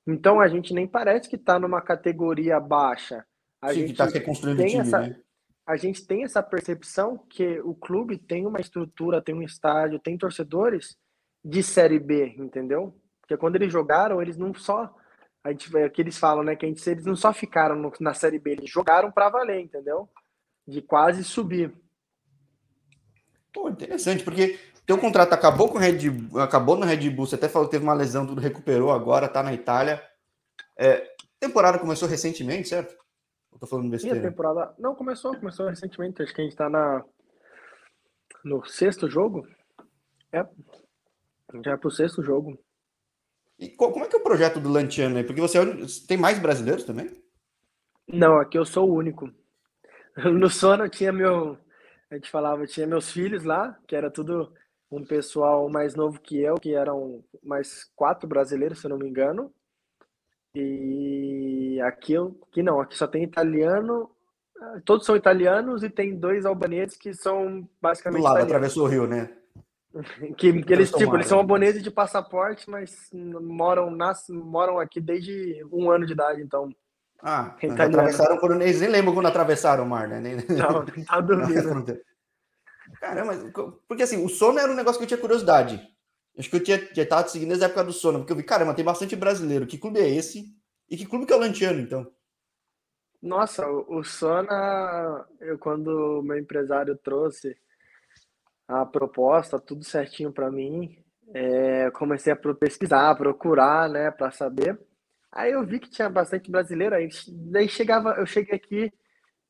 Então 0.08 0.40
a 0.40 0.48
gente 0.48 0.74
nem 0.74 0.88
parece 0.88 1.30
que 1.30 1.36
está 1.36 1.60
numa 1.60 1.82
categoria 1.82 2.60
baixa. 2.60 3.26
A 3.62 3.70
Sim, 3.70 3.82
gente 3.82 3.92
está 3.92 4.06
reconstruindo 4.06 4.62
o 4.62 4.66
time, 4.66 4.82
essa, 4.82 5.00
né? 5.00 5.20
A 5.66 5.76
gente 5.76 6.06
tem 6.06 6.24
essa 6.24 6.44
percepção 6.44 7.18
que 7.18 7.60
o 7.62 7.74
clube 7.74 8.18
tem 8.18 8.46
uma 8.46 8.62
estrutura, 8.62 9.22
tem 9.22 9.34
um 9.34 9.42
estádio, 9.42 10.00
tem 10.00 10.16
torcedores 10.16 10.96
de 11.44 11.64
Série 11.64 12.00
B, 12.00 12.36
entendeu? 12.38 12.96
Porque 13.20 13.36
quando 13.36 13.56
eles 13.56 13.74
jogaram, 13.74 14.22
eles 14.22 14.38
não 14.38 14.54
só. 14.54 14.96
A 15.44 15.52
gente, 15.52 15.76
é 15.76 15.90
que 15.90 16.02
eles 16.02 16.18
falam, 16.18 16.44
né? 16.44 16.56
Que 16.56 16.66
a 16.66 16.70
gente, 16.70 16.88
eles 16.88 17.06
não 17.06 17.16
só 17.16 17.34
ficaram 17.34 17.76
no, 17.76 17.92
na 18.00 18.14
Série 18.14 18.38
B, 18.38 18.52
eles 18.52 18.70
jogaram 18.70 19.12
para 19.12 19.30
valer, 19.30 19.62
entendeu? 19.62 20.08
De 20.68 20.82
quase 20.82 21.24
subir. 21.24 21.74
Pô, 23.52 23.70
interessante, 23.70 24.24
porque 24.24 24.60
teu 24.86 24.98
contrato 24.98 25.34
acabou 25.34 25.70
com 25.70 25.78
o 25.78 25.82
Red 25.82 26.10
Bull, 26.10 26.40
acabou 26.42 26.76
no 26.78 26.86
Red 26.86 27.10
Bull, 27.10 27.26
você 27.26 27.36
até 27.36 27.50
falou 27.50 27.68
que 27.68 27.72
teve 27.72 27.84
uma 27.84 27.94
lesão, 27.94 28.26
tudo 28.26 28.42
recuperou 28.42 28.92
agora, 28.92 29.28
tá 29.28 29.42
na 29.42 29.54
Itália. 29.54 30.02
É, 30.78 31.08
temporada 31.40 31.80
começou 31.80 32.08
recentemente, 32.08 32.68
certo? 32.70 32.96
Eu 33.52 33.60
tô 33.60 33.68
falando 33.68 33.90
besteira. 33.90 34.22
temporada. 34.22 34.74
Não, 34.78 34.94
começou, 34.94 35.36
começou 35.38 35.68
recentemente. 35.68 36.22
Acho 36.22 36.34
que 36.34 36.42
a 36.42 36.44
gente 36.44 36.56
tá 36.56 36.70
na. 36.70 37.04
No 38.44 38.66
sexto 38.66 39.10
jogo? 39.10 39.48
É. 40.32 40.46
Já 41.64 41.72
é 41.72 41.78
pro 41.78 41.90
sexto 41.90 42.22
jogo. 42.22 42.60
E 43.58 43.70
co- 43.70 43.92
como 43.92 44.04
é 44.04 44.08
que 44.10 44.16
é 44.16 44.20
o 44.20 44.24
projeto 44.24 44.60
do 44.60 44.70
Lantiano 44.70 45.18
aí? 45.18 45.24
Porque 45.24 45.40
você 45.40 45.58
é 45.58 45.66
tem 46.06 46.18
mais 46.18 46.38
brasileiros 46.38 46.84
também? 46.84 47.10
Não, 48.08 48.38
aqui 48.38 48.58
eu 48.58 48.66
sou 48.66 48.90
o 48.90 48.94
único. 48.94 49.32
No 50.34 50.50
sono 50.50 50.86
eu 50.86 50.90
tinha 50.90 51.12
meu. 51.12 51.58
A 52.12 52.16
gente 52.16 52.30
falava, 52.30 52.64
eu 52.64 52.68
tinha 52.68 52.86
meus 52.88 53.12
filhos 53.12 53.44
lá, 53.44 53.78
que 53.88 53.96
era 53.96 54.12
tudo 54.12 54.54
um 54.96 55.04
pessoal 55.06 55.70
mais 55.70 55.94
novo 55.96 56.20
que 56.20 56.40
eu, 56.40 56.56
que 56.56 56.74
eram 56.74 57.24
mais 57.44 57.84
quatro 57.96 58.28
brasileiros, 58.28 58.80
se 58.80 58.86
eu 58.88 58.90
não 58.90 58.98
me 58.98 59.10
engano. 59.10 59.52
E 60.56 61.80
aqui 61.84 62.14
eu. 62.14 62.40
Aqui 62.50 62.64
não, 62.64 62.80
aqui 62.80 62.98
só 62.98 63.06
tem 63.06 63.24
italiano. 63.24 64.10
ah, 64.60 64.80
Todos 64.86 65.06
são 65.06 65.16
italianos 65.16 65.84
e 65.84 65.90
tem 65.90 66.16
dois 66.16 66.46
albaneses 66.46 66.98
que 66.98 67.14
são 67.14 67.62
Do 67.62 67.70
basicamente 67.82 68.24
lado, 68.24 68.36
italianos. 68.36 68.54
atravessou 68.54 68.86
o 68.86 68.88
rio, 68.88 69.06
né? 69.08 69.30
Que, 70.38 70.62
que 70.62 70.74
eles, 70.74 70.92
tipo, 70.92 71.16
eles 71.16 71.26
são 71.28 71.38
albaneses 71.38 71.82
de 71.82 71.90
passaporte, 71.90 72.70
mas 72.70 73.10
moram, 73.14 73.90
nas, 73.90 74.26
moram 74.30 74.78
aqui 74.78 75.00
desde 75.00 75.66
um 75.72 75.90
ano 75.90 76.06
de 76.06 76.12
idade, 76.12 76.42
então. 76.42 76.70
Ah, 77.22 77.56
italiano. 77.64 77.84
atravessaram 77.84 78.38
por 78.38 78.62
eles 78.62 78.82
nem 78.82 78.90
lembram 78.90 79.14
quando 79.14 79.28
atravessaram 79.28 79.86
o 79.86 79.88
mar, 79.88 80.08
né? 80.08 80.20
Nem... 80.20 80.36
Não, 80.36 80.86
tá 81.08 81.22
dormindo. 81.22 81.98
Caramba, 83.00 83.34
porque 83.88 84.04
assim, 84.04 84.24
o 84.24 84.30
sono 84.30 84.60
era 84.60 84.72
um 84.72 84.76
negócio 84.76 84.98
que 84.98 85.04
eu 85.04 85.08
tinha 85.08 85.20
curiosidade. 85.20 85.82
Acho 86.38 86.50
que 86.50 86.56
eu 86.56 86.64
tinha, 86.64 86.90
já 86.94 87.06
tava 87.06 87.28
seguindo 87.28 87.50
desde 87.50 87.66
a 87.66 87.68
época 87.68 87.86
do 87.86 87.94
sono, 87.94 88.20
porque 88.20 88.34
eu 88.34 88.38
vi, 88.38 88.44
caramba, 88.44 88.74
tem 88.74 88.84
bastante 88.84 89.16
brasileiro. 89.16 89.66
Que 89.66 89.78
clube 89.78 90.00
é 90.00 90.10
esse? 90.10 90.54
E 90.90 90.98
que 90.98 91.06
clube 91.06 91.26
que 91.26 91.34
é 91.34 91.36
o 91.36 91.40
Lantiano, 91.40 91.80
então? 91.80 92.12
Nossa, 93.22 93.68
o, 93.68 94.00
o 94.00 94.04
Sona, 94.04 95.26
eu 95.40 95.58
quando 95.58 96.20
o 96.20 96.22
meu 96.22 96.38
empresário 96.38 96.96
trouxe 96.96 97.58
a 98.68 98.86
proposta, 98.86 99.60
tudo 99.60 99.84
certinho 99.84 100.32
para 100.32 100.52
mim, 100.52 100.98
é, 101.34 101.90
comecei 101.92 102.34
a 102.34 102.36
pesquisar, 102.36 103.16
procurar, 103.16 103.90
né, 103.90 104.12
para 104.12 104.32
saber. 104.32 104.80
Aí 105.32 105.52
eu 105.52 105.66
vi 105.66 105.80
que 105.80 105.90
tinha 105.90 106.10
bastante 106.10 106.52
brasileiro, 106.52 106.96
aí 106.96 107.10
daí 107.30 107.68
chegava, 107.68 108.12
eu 108.12 108.26
cheguei 108.26 108.56
aqui, 108.56 108.94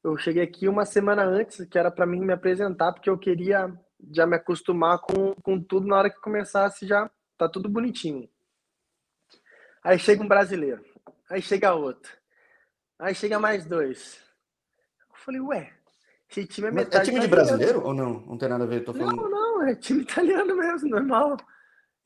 eu 0.05 0.15
cheguei 0.17 0.43
aqui 0.43 0.67
uma 0.67 0.85
semana 0.85 1.23
antes, 1.23 1.65
que 1.65 1.79
era 1.79 1.89
para 1.89 2.05
mim 2.05 2.19
me 2.19 2.31
apresentar, 2.31 2.93
porque 2.93 3.09
eu 3.09 3.17
queria 3.17 3.73
já 4.11 4.27
me 4.27 4.35
acostumar 4.35 4.99
com, 4.99 5.33
com 5.41 5.59
tudo 5.59 5.87
na 5.87 5.97
hora 5.97 6.09
que 6.11 6.21
começasse 6.21 6.85
já 6.85 7.09
tá 7.35 7.49
tudo 7.49 7.67
bonitinho. 7.67 8.29
Aí 9.83 9.97
chega 9.97 10.21
um 10.21 10.27
brasileiro, 10.27 10.83
aí 11.27 11.41
chega 11.41 11.73
outro. 11.73 12.11
Aí 12.99 13.15
chega 13.15 13.39
mais 13.39 13.65
dois. 13.65 14.21
Eu 15.09 15.15
falei, 15.15 15.41
ué, 15.41 15.73
esse 16.29 16.45
time 16.45 16.67
é 16.67 16.71
Mas 16.71 16.85
metade 16.85 17.09
é 17.09 17.11
time 17.11 17.19
de 17.21 17.27
brasileiro 17.27 17.83
ou 17.83 17.93
não? 17.93 18.19
Não 18.21 18.37
tem 18.37 18.47
nada 18.47 18.63
a 18.63 18.67
ver, 18.67 18.83
tô 18.83 18.93
falando. 18.93 19.15
Não, 19.15 19.29
não, 19.29 19.63
é 19.63 19.73
time 19.73 20.01
italiano 20.03 20.55
mesmo, 20.55 20.87
normal. 20.87 21.35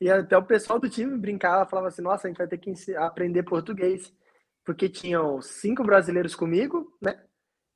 E 0.00 0.10
até 0.10 0.38
o 0.38 0.42
pessoal 0.42 0.78
do 0.78 0.88
time 0.88 1.18
brincava, 1.18 1.68
falava 1.68 1.88
assim, 1.88 2.00
nossa, 2.00 2.26
a 2.26 2.30
gente 2.30 2.38
vai 2.38 2.48
ter 2.48 2.56
que 2.56 2.72
aprender 2.96 3.42
português. 3.42 4.10
Porque 4.64 4.88
tinham 4.88 5.40
cinco 5.42 5.82
brasileiros 5.82 6.34
comigo, 6.34 6.96
né? 7.00 7.18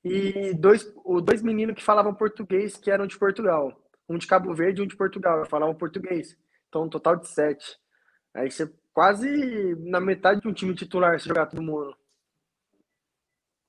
E 0.05 0.53
dois, 0.55 0.87
dois 1.25 1.43
meninos 1.43 1.75
que 1.77 1.83
falavam 1.83 2.15
português, 2.15 2.77
que 2.77 2.91
eram 2.91 3.07
de 3.07 3.19
Portugal. 3.19 3.73
Um 4.09 4.19
de 4.19 4.27
Cabo 4.27 4.55
Verde 4.55 4.81
e 4.81 4.85
um 4.85 4.87
de 4.87 4.97
Portugal, 4.97 5.47
falavam 5.47 5.75
português. 5.75 6.37
Então, 6.69 6.85
um 6.85 6.89
total 6.89 7.17
de 7.17 7.27
sete. 7.29 7.79
Aí 8.35 8.51
você 8.51 8.71
quase 8.93 9.75
na 9.81 10.01
metade 10.01 10.41
de 10.43 10.49
um 10.49 10.53
time 10.53 10.75
titular, 10.75 11.19
se 11.19 11.27
jogar 11.29 11.47
todo 11.47 11.63
mundo. 11.63 11.97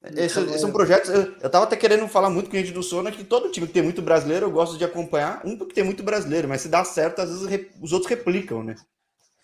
Esses, 0.03 0.37
Então, 0.37 0.43
esses 0.49 0.61
são 0.61 0.69
é- 0.69 0.73
projetos. 0.73 1.09
Eu, 1.09 1.21
eu 1.41 1.49
tava 1.49 1.63
até 1.65 1.75
querendo 1.75 2.07
falar 2.07 2.29
muito 2.29 2.49
com 2.49 2.55
a 2.55 2.59
gente 2.59 2.71
do 2.73 2.83
Sono 2.83 3.11
que 3.11 3.23
todo 3.23 3.49
time 3.51 3.65
que 3.65 3.73
tem 3.73 3.81
muito 3.81 4.01
brasileiro 4.01 4.45
eu 4.45 4.51
gosto 4.51 4.77
de 4.77 4.83
acompanhar. 4.83 5.41
Um 5.45 5.57
porque 5.57 5.73
tem 5.73 5.83
muito 5.83 6.03
brasileiro, 6.03 6.47
mas 6.47 6.61
se 6.61 6.69
dá 6.69 6.83
certo, 6.83 7.19
às 7.21 7.29
vezes 7.29 7.71
os 7.81 7.91
outros 7.93 8.09
replicam, 8.09 8.63
né? 8.63 8.75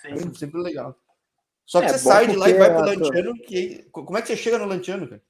É 0.05 0.17
Sim. 0.17 0.33
sempre 0.35 0.61
legal. 0.61 0.95
Só 1.65 1.79
que 1.79 1.85
É, 1.85 1.89
você 1.89 1.99
sai 1.99 2.27
de 2.27 2.35
lá 2.35 2.49
e 2.49 2.53
vai 2.53 2.69
pro 2.69 2.79
a- 2.79 2.85
Lantiano. 2.85 3.33
Que... 3.35 3.87
Como 3.91 4.17
é 4.17 4.21
que 4.21 4.27
você 4.27 4.35
chega 4.37 4.59
no 4.59 4.65
Lantiano, 4.65 5.07
cara? 5.07 5.21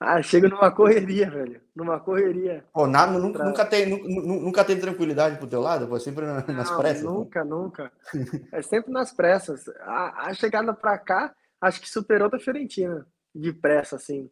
Ah, 0.00 0.22
chega 0.22 0.48
numa 0.48 0.70
correria, 0.70 1.28
velho. 1.28 1.60
Numa 1.74 1.98
correria. 1.98 2.64
Pô, 2.72 2.86
nada, 2.86 3.18
nunca, 3.18 3.44
nunca, 3.44 3.66
tem, 3.66 3.84
nu- 3.88 3.98
nu- 4.08 4.40
nunca 4.42 4.64
tem 4.64 4.78
tranquilidade 4.78 5.38
pro 5.38 5.48
teu 5.48 5.60
lado, 5.60 5.88
pô, 5.88 5.98
sempre 5.98 6.24
na- 6.24 6.46
nas 6.46 6.70
Não, 6.70 6.78
pressas. 6.78 7.02
pô. 7.02 7.10
Nunca, 7.12 7.44
nunca. 7.44 7.92
É 8.54 8.62
sempre 8.62 8.92
nas 8.92 9.12
pressas. 9.12 9.66
A, 9.80 10.28
a 10.28 10.34
chegada 10.34 10.72
pra 10.72 10.96
cá, 10.98 11.34
acho 11.60 11.80
que 11.80 11.90
superou 11.90 12.30
da 12.30 12.38
Fiorentina 12.38 13.04
de 13.34 13.52
pressa, 13.52 13.96
assim. 13.96 14.30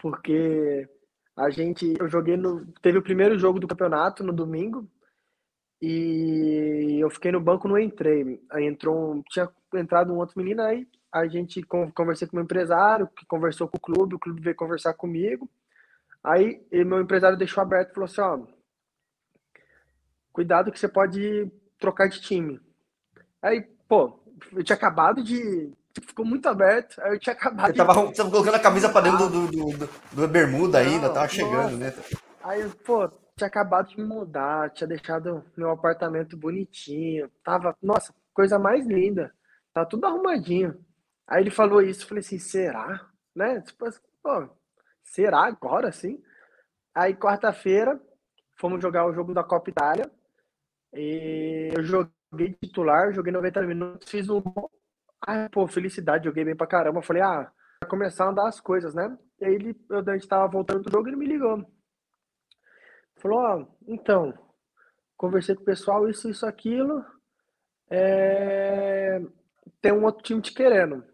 Porque 0.00 0.88
a 1.36 1.50
gente, 1.50 1.94
eu 1.98 2.08
joguei 2.08 2.36
no, 2.36 2.64
teve 2.80 2.98
o 2.98 3.02
primeiro 3.02 3.36
jogo 3.38 3.58
do 3.58 3.66
campeonato 3.66 4.22
no 4.22 4.32
domingo 4.32 4.88
e 5.82 6.98
eu 7.00 7.10
fiquei 7.10 7.32
no 7.32 7.40
banco, 7.40 7.66
não 7.68 7.78
entrei. 7.78 8.40
Aí 8.50 8.64
entrou, 8.64 9.14
um- 9.14 9.22
tinha 9.22 9.48
entrado 9.74 10.12
um 10.12 10.16
outro 10.18 10.38
menino 10.38 10.62
aí, 10.62 10.86
a 11.12 11.26
gente 11.26 11.62
con- 11.62 11.90
conversei 11.92 12.28
com 12.28 12.34
o 12.34 12.36
meu 12.36 12.44
empresário, 12.44 13.08
que 13.08 13.26
conversou 13.26 13.68
com 13.68 13.78
o 13.78 13.80
clube, 13.80 14.14
o 14.14 14.18
clube 14.18 14.40
veio 14.42 14.56
conversar 14.56 14.94
comigo. 14.94 15.48
Aí 16.24 16.62
meu 16.72 17.00
empresário 17.00 17.38
deixou 17.38 17.62
aberto 17.62 17.90
e 17.90 17.94
falou 17.94 18.06
assim, 18.06 18.20
ó, 18.20 18.40
cuidado 20.32 20.70
que 20.72 20.78
você 20.78 20.88
pode 20.88 21.50
trocar 21.78 22.08
de 22.08 22.20
time. 22.20 22.60
Aí, 23.42 23.62
pô, 23.88 24.20
eu 24.52 24.64
tinha 24.64 24.76
acabado 24.76 25.22
de. 25.22 25.72
Ficou 26.06 26.24
muito 26.26 26.48
aberto. 26.48 27.00
Aí 27.02 27.14
eu 27.14 27.20
tinha 27.20 27.34
acabado 27.36 27.72
Você 27.72 27.72
de. 27.74 27.78
tava, 27.78 27.92
você 27.94 28.14
tava 28.16 28.30
colocando 28.30 28.54
a 28.54 28.58
camisa 28.60 28.88
pra 28.88 29.00
dentro 29.00 29.28
do, 29.28 29.46
do, 29.48 29.70
do, 29.78 29.88
do 30.12 30.28
bermuda 30.28 30.78
ainda, 30.78 31.08
Não, 31.08 31.14
tava 31.14 31.28
chegando, 31.28 31.72
nossa. 31.72 31.78
né? 31.78 31.92
Aí, 32.42 32.68
pô, 32.84 33.08
tinha 33.36 33.48
acabado 33.48 33.88
de 33.88 33.98
me 34.00 34.04
mudar, 34.06 34.70
tinha 34.70 34.86
deixado 34.86 35.44
meu 35.56 35.70
apartamento 35.70 36.36
bonitinho. 36.36 37.30
Tava, 37.44 37.76
nossa, 37.82 38.14
coisa 38.34 38.58
mais 38.58 38.86
linda. 38.86 39.32
Tá 39.72 39.84
tudo 39.84 40.06
arrumadinho. 40.06 40.84
Aí 41.26 41.42
ele 41.42 41.50
falou 41.50 41.82
isso, 41.82 42.02
eu 42.04 42.08
falei 42.08 42.20
assim, 42.20 42.38
será? 42.38 43.08
Né? 43.34 43.60
Tipo 43.62 43.86
assim, 43.86 44.00
pô, 44.22 44.48
será 45.02 45.46
agora 45.46 45.90
sim? 45.92 46.22
Aí 46.94 47.14
quarta-feira 47.14 48.00
fomos 48.58 48.80
jogar 48.80 49.06
o 49.06 49.12
jogo 49.12 49.34
da 49.34 49.44
Copa 49.44 49.70
Itália. 49.70 50.10
E 50.92 51.70
eu 51.76 51.82
joguei 51.84 52.54
titular, 52.60 53.12
joguei 53.12 53.32
90 53.32 53.62
minutos, 53.62 54.10
fiz 54.10 54.28
um. 54.28 54.42
Ai, 55.26 55.48
pô, 55.48 55.66
felicidade, 55.66 56.24
joguei 56.24 56.44
bem 56.44 56.56
pra 56.56 56.66
caramba. 56.66 56.98
Eu 56.98 57.02
Falei, 57.02 57.22
ah, 57.22 57.50
vai 57.80 57.90
começar 57.90 58.24
a 58.24 58.30
andar 58.30 58.48
as 58.48 58.60
coisas, 58.60 58.94
né? 58.94 59.16
E 59.40 59.44
aí 59.44 59.54
ele, 59.54 59.76
eu, 59.90 59.98
a 59.98 60.12
gente 60.14 60.28
tava 60.28 60.48
voltando 60.48 60.84
do 60.84 60.90
jogo, 60.90 61.08
ele 61.08 61.16
me 61.16 61.26
ligou. 61.26 61.64
Falou, 63.16 63.38
ó, 63.38 63.66
então, 63.86 64.32
conversei 65.16 65.54
com 65.54 65.62
o 65.62 65.66
pessoal, 65.66 66.08
isso, 66.08 66.30
isso, 66.30 66.46
aquilo. 66.46 67.04
É, 67.90 69.20
tem 69.80 69.92
um 69.92 70.04
outro 70.04 70.22
time 70.22 70.40
te 70.40 70.52
querendo. 70.52 71.04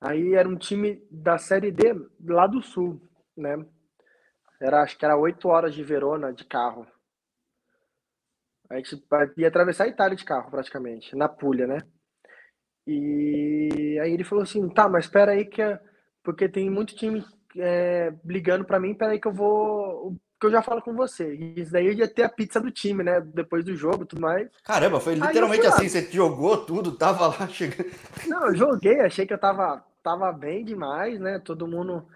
Aí 0.00 0.34
era 0.34 0.48
um 0.48 0.56
time 0.56 1.06
da 1.10 1.36
Série 1.36 1.70
D 1.70 1.94
lá 2.24 2.46
do 2.46 2.62
Sul, 2.62 3.00
né? 3.36 3.56
Era, 4.60 4.82
acho 4.82 4.96
que 4.96 5.04
era 5.04 5.16
oito 5.16 5.48
horas 5.48 5.74
de 5.74 5.82
Verona 5.82 6.32
de 6.32 6.44
carro. 6.44 6.86
A 8.70 8.76
gente 8.76 9.02
ia 9.36 9.48
atravessar 9.48 9.84
a 9.84 9.88
Itália 9.88 10.16
de 10.16 10.24
carro, 10.24 10.50
praticamente, 10.50 11.16
na 11.16 11.28
Puglia, 11.28 11.66
né? 11.66 11.78
E 12.86 13.98
aí 14.00 14.12
ele 14.12 14.24
falou 14.24 14.42
assim, 14.42 14.68
tá, 14.68 14.88
mas 14.88 15.04
espera 15.04 15.32
aí 15.32 15.44
que... 15.44 15.60
É... 15.60 15.80
Porque 16.22 16.48
tem 16.48 16.68
muito 16.70 16.94
time 16.94 17.24
é, 17.56 18.12
ligando 18.24 18.64
para 18.64 18.78
mim, 18.78 18.92
espera 18.92 19.12
aí 19.12 19.20
que 19.20 19.26
eu 19.26 19.32
vou... 19.32 20.16
Que 20.38 20.46
eu 20.46 20.50
já 20.50 20.62
falo 20.62 20.80
com 20.80 20.94
você. 20.94 21.34
E 21.34 21.60
isso 21.60 21.72
daí 21.72 21.92
ia 21.92 22.08
ter 22.08 22.22
a 22.22 22.28
pizza 22.28 22.60
do 22.60 22.70
time, 22.70 23.02
né? 23.02 23.20
Depois 23.20 23.64
do 23.64 23.74
jogo 23.74 24.04
e 24.04 24.06
tudo 24.06 24.22
mais. 24.22 24.48
Caramba, 24.64 25.00
foi 25.00 25.14
literalmente 25.14 25.66
assim, 25.66 25.88
você 25.88 26.02
jogou 26.10 26.64
tudo, 26.64 26.96
tava 26.96 27.26
lá 27.26 27.48
chegando... 27.48 27.90
Não, 28.26 28.46
eu 28.48 28.54
joguei, 28.54 29.00
achei 29.00 29.26
que 29.26 29.34
eu 29.34 29.38
tava, 29.38 29.84
tava 30.02 30.32
bem 30.32 30.64
demais, 30.64 31.18
né? 31.20 31.38
Todo 31.38 31.66
mundo 31.66 32.06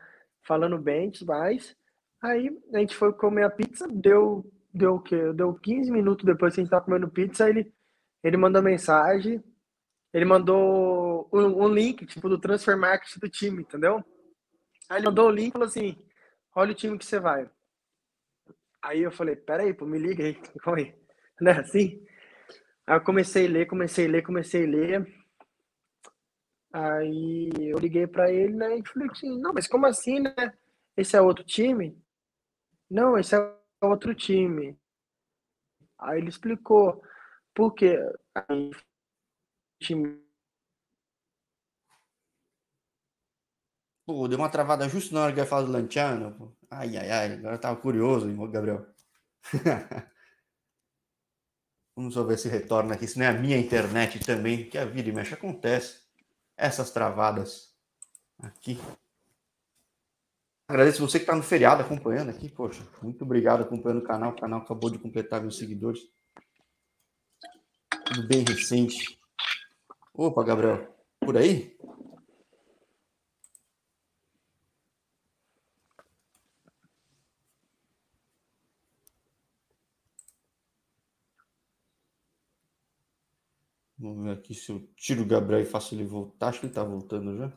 falando 0.43 0.79
bem 0.79 1.11
demais. 1.11 1.77
Aí 2.23 2.51
a 2.73 2.79
gente 2.79 2.97
foi 2.97 3.13
comer 3.13 3.45
a 3.45 3.51
pizza, 3.51 3.87
deu 3.89 4.51
deu 4.75 4.97
o 4.97 5.01
quê? 5.01 5.33
Deu 5.33 5.55
15 5.55 5.91
minutos 5.91 6.25
depois 6.25 6.55
que 6.55 6.61
a 6.61 6.65
gente 6.65 6.71
tava 6.71 6.85
comendo 6.85 7.09
pizza, 7.09 7.49
ele, 7.49 7.73
ele 8.25 8.37
mandou 8.37 8.61
mensagem, 8.61 9.43
ele 10.13 10.25
mandou 10.25 11.29
um, 11.33 11.65
um, 11.65 11.69
link, 11.69 12.05
tipo, 12.07 12.29
do 12.29 12.39
transfer 12.39 12.77
market 12.77 13.17
do 13.19 13.29
time, 13.29 13.63
entendeu? 13.63 14.05
Aí 14.89 14.99
ele 14.99 15.07
mandou 15.07 15.29
o 15.29 15.31
link 15.31 15.51
e 15.51 15.53
falou 15.53 15.69
assim, 15.69 15.97
olha 16.55 16.73
o 16.73 16.75
time 16.75 16.99
que 16.99 17.05
você 17.05 17.21
vai. 17.21 17.49
Aí 18.83 19.03
eu 19.03 19.13
falei, 19.13 19.37
peraí, 19.37 19.73
pô, 19.73 19.87
me 19.87 19.99
liga 19.99 20.25
aí, 20.25 20.35
calma 20.61 20.81
aí. 20.81 20.95
É 21.41 21.51
assim? 21.53 22.05
Aí 22.87 22.97
eu 22.97 23.01
comecei 23.01 23.47
a 23.47 23.51
ler, 23.51 23.67
comecei 23.67 24.07
a 24.07 24.11
ler, 24.11 24.23
comecei 24.23 24.65
a 24.65 24.69
ler. 24.69 25.24
Aí 26.75 27.53
eu 27.71 27.79
liguei 27.79 28.05
para 28.05 28.33
ele, 28.33 28.53
né, 28.53 28.77
e 28.79 28.85
falei 28.85 29.09
assim, 29.09 29.39
não, 29.39 29.53
mas 29.55 29.69
como 29.69 29.87
assim, 29.87 30.19
né? 30.19 30.35
Esse 30.97 31.17
é 31.17 31.21
outro 31.21 31.45
time? 31.45 31.97
Não, 32.91 33.17
esse 33.17 33.37
é 33.37 33.57
outro 33.81 34.13
time. 34.13 34.77
Aí 35.97 36.19
ele 36.19 36.29
explicou 36.29 37.01
por 37.55 37.75
quê. 37.75 37.97
Aí, 38.35 38.73
time... 39.81 40.21
Pô, 44.05 44.27
deu 44.27 44.37
uma 44.39 44.51
travada 44.51 44.89
justo 44.89 45.15
na 45.15 45.23
hora 45.23 45.33
que 45.33 45.39
eu 45.39 45.45
ia 45.45 45.49
falar 45.49 45.63
do 45.63 45.71
Lanciano. 45.73 46.57
Ai, 46.69 46.97
ai, 46.97 47.11
ai, 47.11 47.33
agora 47.35 47.55
eu 47.55 47.61
tava 47.61 47.81
curioso, 47.81 48.27
Gabriel. 48.51 48.85
Vamos 51.97 52.15
só 52.15 52.25
ver 52.25 52.37
se 52.37 52.49
retorna 52.49 52.95
aqui, 52.95 53.07
se 53.07 53.17
não 53.17 53.27
é 53.27 53.29
a 53.29 53.33
minha 53.33 53.57
internet 53.57 54.19
também, 54.27 54.69
que 54.69 54.77
a 54.77 54.85
vida 54.85 55.09
e 55.09 55.13
mexe 55.13 55.35
acontece. 55.35 56.04
Essas 56.57 56.91
travadas 56.91 57.75
aqui. 58.39 58.79
Agradeço 60.67 61.07
você 61.07 61.19
que 61.19 61.25
está 61.25 61.37
no 61.37 61.43
feriado 61.43 61.83
acompanhando 61.83 62.31
aqui, 62.31 62.49
poxa. 62.49 62.83
Muito 63.03 63.23
obrigado 63.25 63.63
acompanhando 63.63 64.03
o 64.03 64.07
canal. 64.07 64.33
O 64.33 64.41
canal 64.41 64.61
acabou 64.61 64.91
de 64.91 64.99
completar 64.99 65.41
mil 65.41 65.51
seguidores. 65.51 66.01
Tudo 68.07 68.27
bem 68.27 68.45
recente. 68.45 69.19
Opa, 70.15 70.43
Gabriel, 70.43 70.95
por 71.21 71.37
aí? 71.37 71.77
Vamos 84.05 84.23
ver 84.23 84.33
aqui 84.33 84.55
se 84.55 84.71
eu 84.71 84.87
tiro 84.97 85.23
o 85.23 85.27
Gabriel 85.27 85.63
e 85.63 85.65
faço 85.65 85.95
ele 85.95 86.05
voltar. 86.05 86.49
Acho 86.49 86.61
que 86.61 86.67
ele 86.67 86.73
está 86.73 86.85
voltando 86.85 87.39
já. 87.39 87.51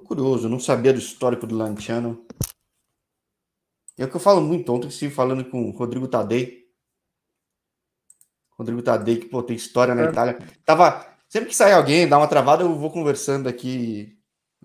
curioso, 0.00 0.46
eu 0.46 0.50
não 0.50 0.58
sabia 0.58 0.92
do 0.92 0.98
histórico 0.98 1.46
do 1.46 1.54
Lanciano. 1.54 2.26
É 3.98 4.04
o 4.04 4.10
que 4.10 4.16
eu 4.16 4.20
falo 4.20 4.40
muito 4.40 4.72
ontem, 4.72 4.90
falando 5.10 5.44
com 5.44 5.68
o 5.68 5.70
Rodrigo 5.70 6.08
Tadei. 6.08 6.61
Rodrigo 8.62 8.82
Tadei, 8.82 9.16
que 9.18 9.26
pô, 9.26 9.42
tem 9.42 9.56
história 9.56 9.94
na 9.94 10.02
é. 10.02 10.04
Itália. 10.06 10.38
Tava, 10.64 11.06
sempre 11.28 11.50
que 11.50 11.56
sai 11.56 11.72
alguém, 11.72 12.08
dá 12.08 12.18
uma 12.18 12.28
travada, 12.28 12.62
eu 12.62 12.74
vou 12.74 12.90
conversando 12.90 13.48
aqui, 13.48 14.16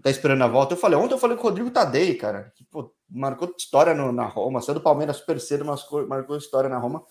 tá 0.01 0.09
esperando 0.09 0.43
a 0.43 0.47
volta. 0.47 0.73
Eu 0.73 0.77
falei, 0.77 0.97
ontem 0.97 1.13
eu 1.13 1.19
falei 1.19 1.35
com 1.35 1.43
o 1.43 1.49
Rodrigo 1.49 1.71
Tadei, 1.71 2.15
cara, 2.15 2.51
que 2.55 2.63
pô, 2.65 2.93
marcou 3.09 3.53
história 3.57 3.93
no, 3.93 4.11
na 4.11 4.25
Roma, 4.25 4.61
saiu 4.61 4.75
do 4.75 4.81
Palmeiras 4.81 5.17
super 5.17 5.39
cedo, 5.39 5.65
mas 5.65 5.85
marcou 6.07 6.37
história 6.37 6.69
na 6.69 6.77
Roma. 6.77 7.03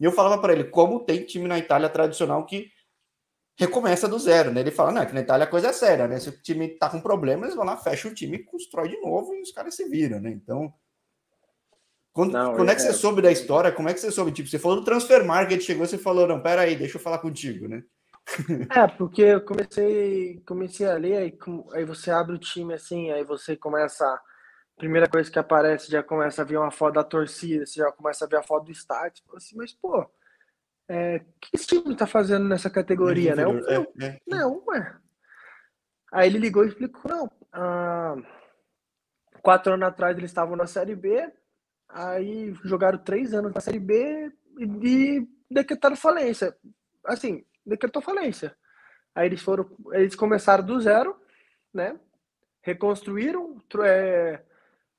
E 0.00 0.04
eu 0.04 0.12
falava 0.12 0.40
para 0.40 0.52
ele, 0.52 0.64
como 0.64 1.04
tem 1.04 1.24
time 1.24 1.46
na 1.46 1.58
Itália 1.58 1.88
tradicional 1.88 2.46
que 2.46 2.70
recomeça 3.58 4.08
do 4.08 4.18
zero, 4.18 4.50
né? 4.50 4.60
Ele 4.60 4.70
fala, 4.70 4.90
não, 4.90 5.02
é 5.02 5.06
que 5.06 5.12
na 5.12 5.20
Itália 5.20 5.44
a 5.44 5.50
coisa 5.50 5.68
é 5.68 5.72
séria, 5.72 6.08
né? 6.08 6.18
Se 6.18 6.30
o 6.30 6.42
time 6.42 6.68
tá 6.68 6.88
com 6.88 6.98
problema, 7.00 7.44
eles 7.44 7.54
vão 7.54 7.64
lá, 7.64 7.76
fecham 7.76 8.10
o 8.10 8.14
time, 8.14 8.38
constrói 8.38 8.88
de 8.88 8.98
novo 9.02 9.34
e 9.34 9.42
os 9.42 9.52
caras 9.52 9.74
se 9.74 9.86
viram, 9.86 10.18
né? 10.18 10.30
Então, 10.30 10.72
quando, 12.20 12.32
não, 12.32 12.54
quando 12.54 12.68
é, 12.68 12.72
é 12.72 12.74
que 12.74 12.82
você 12.82 12.88
é... 12.88 12.92
soube 12.92 13.22
da 13.22 13.32
história? 13.32 13.72
Como 13.72 13.88
é 13.88 13.94
que 13.94 14.00
você 14.00 14.10
soube? 14.10 14.32
Tipo, 14.32 14.48
você 14.48 14.58
falou 14.58 14.78
do 14.78 14.84
transfer 14.84 15.24
market, 15.24 15.62
chegou, 15.62 15.86
você 15.86 15.96
falou, 15.96 16.26
não, 16.26 16.42
pera 16.42 16.62
aí, 16.62 16.76
deixa 16.76 16.98
eu 16.98 17.02
falar 17.02 17.18
contigo, 17.18 17.66
né? 17.68 17.82
É, 18.70 18.86
porque 18.86 19.22
eu 19.22 19.40
comecei, 19.40 20.40
comecei 20.46 20.86
a 20.86 20.94
ler, 20.94 21.16
aí, 21.16 21.38
aí 21.72 21.84
você 21.84 22.10
abre 22.10 22.36
o 22.36 22.38
time 22.38 22.74
assim, 22.74 23.10
aí 23.10 23.24
você 23.24 23.56
começa 23.56 24.04
primeira 24.76 25.08
coisa 25.08 25.30
que 25.30 25.38
aparece, 25.38 25.90
já 25.90 26.02
começa 26.02 26.42
a 26.42 26.44
ver 26.44 26.58
uma 26.58 26.70
foto 26.70 26.94
da 26.94 27.04
torcida, 27.04 27.66
você 27.66 27.80
já 27.80 27.90
começa 27.92 28.24
a 28.24 28.28
ver 28.28 28.36
a 28.36 28.42
foto 28.42 28.66
do 28.66 28.72
estádio, 28.72 29.22
assim, 29.34 29.56
mas 29.56 29.72
pô, 29.72 30.06
é, 30.88 31.16
o 31.16 31.20
que 31.40 31.48
esse 31.54 31.66
time 31.66 31.96
tá 31.96 32.06
fazendo 32.06 32.46
nessa 32.46 32.68
categoria, 32.68 33.34
né? 33.34 33.44
Eu, 33.44 33.58
é, 33.66 34.06
é. 34.06 34.20
Não, 34.26 34.62
ué. 34.68 34.96
Aí 36.12 36.28
ele 36.28 36.38
ligou 36.38 36.64
e 36.64 36.68
explicou, 36.68 37.10
não, 37.10 37.30
ah, 37.52 38.16
quatro 39.42 39.72
anos 39.72 39.88
atrás 39.88 40.16
eles 40.16 40.30
estavam 40.30 40.56
na 40.56 40.66
Série 40.66 40.94
B, 40.94 41.30
aí 41.92 42.54
jogaram 42.64 42.98
três 42.98 43.32
anos 43.34 43.52
na 43.52 43.60
Série 43.60 43.78
B 43.78 44.32
e, 44.58 45.26
decretaram 45.50 45.96
falência. 45.96 46.56
Assim, 47.04 47.44
decretou 47.64 48.02
falência. 48.02 48.56
Aí 49.14 49.26
eles 49.26 49.42
foram, 49.42 49.68
eles 49.92 50.14
começaram 50.14 50.64
do 50.64 50.80
zero, 50.80 51.16
né? 51.72 51.98
Reconstruíram, 52.62 53.60
é, 53.82 54.42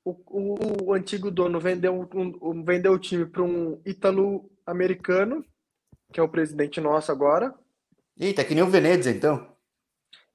o, 0.04 0.10
o, 0.10 0.84
o, 0.84 0.92
antigo 0.92 1.30
dono 1.30 1.60
vendeu, 1.60 2.08
um, 2.14 2.64
vendeu 2.64 2.92
o 2.92 2.98
time 2.98 3.24
para 3.24 3.42
um 3.42 3.80
ítalo 3.86 4.50
americano 4.66 5.44
que 6.12 6.20
é 6.20 6.22
o 6.22 6.28
presidente 6.28 6.80
nosso 6.80 7.10
agora. 7.10 7.54
Eita, 8.20 8.44
que 8.44 8.54
nem 8.54 8.62
o 8.62 8.68
Venezia, 8.68 9.10
então. 9.10 9.50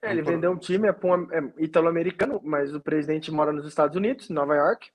É, 0.02 0.12
ele 0.12 0.22
vendeu 0.22 0.52
um 0.52 0.58
time, 0.58 0.88
é, 0.88 0.91
é 0.91 1.63
italo-americano, 1.63 2.41
mas 2.43 2.74
o 2.74 2.82
presidente 2.82 3.32
mora 3.32 3.52
nos 3.52 3.65
Estados 3.65 3.96
Unidos, 3.96 4.30
em 4.30 4.34
Nova 4.34 4.56
York. 4.56 4.89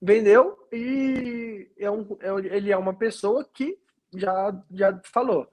Vendeu 0.00 0.56
e 0.72 1.70
é 1.78 1.90
um, 1.90 2.16
é, 2.20 2.56
ele 2.56 2.72
é 2.72 2.76
uma 2.76 2.94
pessoa 2.94 3.44
que 3.44 3.78
já, 4.14 4.62
já 4.70 5.00
falou. 5.04 5.46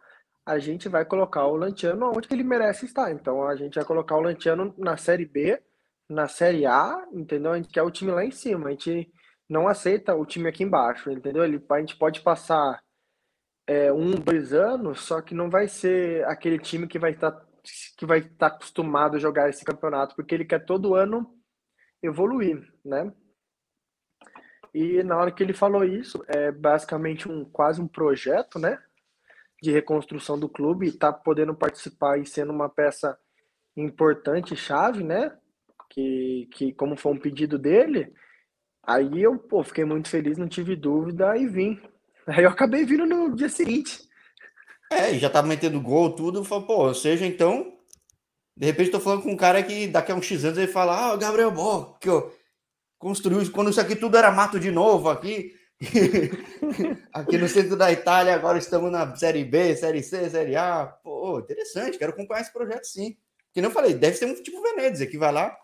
A 0.45 0.57
gente 0.59 0.87
vai 0.87 1.03
colocar 1.03 1.45
o 1.45 1.55
Lantiano 1.55 2.11
onde 2.15 2.27
ele 2.31 2.43
merece 2.43 2.85
estar. 2.85 3.11
Então 3.11 3.43
a 3.45 3.55
gente 3.55 3.75
vai 3.75 3.83
colocar 3.83 4.15
o 4.15 4.21
Lantiano 4.21 4.73
na 4.77 4.95
Série 4.95 5.25
B, 5.25 5.61
na 6.09 6.27
Série 6.27 6.65
A, 6.65 7.05
entendeu? 7.11 7.51
A 7.51 7.57
gente 7.57 7.69
quer 7.69 7.83
o 7.83 7.91
time 7.91 8.11
lá 8.11 8.23
em 8.23 8.31
cima. 8.31 8.67
A 8.67 8.71
gente 8.71 9.11
não 9.49 9.67
aceita 9.67 10.15
o 10.15 10.25
time 10.25 10.47
aqui 10.47 10.63
embaixo, 10.63 11.11
entendeu? 11.11 11.43
Ele, 11.43 11.61
a 11.69 11.79
gente 11.79 11.97
pode 11.97 12.21
passar 12.21 12.81
é, 13.67 13.91
um, 13.91 14.11
dois 14.11 14.53
anos, 14.53 15.01
só 15.01 15.21
que 15.21 15.35
não 15.35 15.49
vai 15.49 15.67
ser 15.67 16.25
aquele 16.25 16.57
time 16.57 16.87
que 16.87 16.97
vai 16.97 17.11
estar 17.11 17.31
tá, 17.31 17.45
que 17.97 18.05
vai 18.05 18.19
estar 18.19 18.49
tá 18.49 18.55
acostumado 18.55 19.17
a 19.17 19.19
jogar 19.19 19.49
esse 19.49 19.65
campeonato, 19.65 20.15
porque 20.15 20.33
ele 20.33 20.45
quer 20.45 20.65
todo 20.65 20.95
ano 20.95 21.29
evoluir, 22.01 22.61
né? 22.85 23.11
E 24.73 25.03
na 25.03 25.17
hora 25.17 25.31
que 25.31 25.41
ele 25.41 25.53
falou 25.53 25.83
isso, 25.83 26.23
é 26.27 26.51
basicamente 26.51 27.29
um 27.29 27.45
quase 27.45 27.81
um 27.81 27.87
projeto, 27.87 28.59
né, 28.59 28.79
de 29.61 29.71
reconstrução 29.71 30.39
do 30.39 30.49
clube, 30.49 30.87
e 30.87 30.91
tá 30.91 31.11
podendo 31.11 31.55
participar 31.55 32.19
e 32.19 32.25
sendo 32.25 32.51
uma 32.51 32.69
peça 32.69 33.17
importante, 33.75 34.55
chave, 34.55 35.03
né? 35.03 35.35
Que, 35.89 36.47
que 36.51 36.73
como 36.73 36.97
foi 36.97 37.13
um 37.13 37.19
pedido 37.19 37.57
dele, 37.57 38.13
aí 38.83 39.23
eu 39.23 39.37
pô, 39.37 39.63
fiquei 39.63 39.85
muito 39.85 40.09
feliz, 40.09 40.37
não 40.37 40.47
tive 40.47 40.75
dúvida 40.75 41.35
e 41.37 41.47
vim 41.47 41.81
Aí 42.27 42.43
eu 42.43 42.49
acabei 42.49 42.83
vindo 42.83 43.05
no 43.05 43.33
dia 43.33 43.47
seguinte. 43.47 43.99
É, 44.91 45.13
já 45.15 45.29
tava 45.29 45.47
metendo 45.47 45.81
gol, 45.81 46.13
tudo. 46.13 46.43
Falei, 46.43 46.67
pô, 46.67 46.87
ou 46.87 46.93
seja, 46.93 47.25
então. 47.25 47.73
De 48.55 48.65
repente 48.65 48.91
tô 48.91 48.99
falando 48.99 49.21
com 49.21 49.31
um 49.31 49.37
cara 49.37 49.61
que 49.63 49.87
daqui 49.87 50.11
a 50.11 50.15
uns 50.15 50.25
X 50.25 50.43
anos 50.43 50.57
ele 50.57 50.67
fala: 50.67 51.13
Ah, 51.13 51.15
Gabriel 51.15 51.51
Bó, 51.51 51.97
que 52.01 52.09
ó, 52.09 52.29
construiu. 52.97 53.51
Quando 53.51 53.69
isso 53.69 53.81
aqui 53.81 53.95
tudo 53.95 54.17
era 54.17 54.31
mato 54.31 54.59
de 54.59 54.71
novo 54.71 55.09
aqui. 55.09 55.55
Aqui 57.13 57.37
no 57.37 57.47
centro 57.47 57.75
da 57.75 57.91
Itália, 57.91 58.33
agora 58.33 58.57
estamos 58.57 58.91
na 58.91 59.15
Série 59.15 59.43
B, 59.43 59.75
Série 59.75 60.01
C, 60.01 60.27
Série 60.27 60.55
A. 60.55 60.87
Pô, 60.87 61.37
interessante, 61.39 61.99
quero 61.99 62.13
acompanhar 62.13 62.41
esse 62.41 62.51
projeto 62.51 62.85
sim. 62.85 63.15
Que 63.53 63.61
não 63.61 63.69
falei, 63.69 63.93
deve 63.93 64.17
ser 64.17 64.25
um 64.25 64.33
tipo 64.41 64.59
Venezia, 64.61 65.05
que 65.05 65.19
vai 65.19 65.31
lá, 65.31 65.55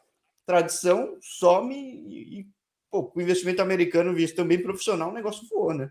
tradição, 0.45 1.17
some 1.19 1.75
e, 1.75 2.41
e 2.41 2.47
pô, 2.91 3.11
o 3.15 3.21
investimento 3.21 3.63
americano 3.63 4.13
visto 4.13 4.35
também 4.35 4.61
profissional, 4.61 5.09
o 5.09 5.13
negócio 5.13 5.47
voou, 5.49 5.73
né? 5.73 5.89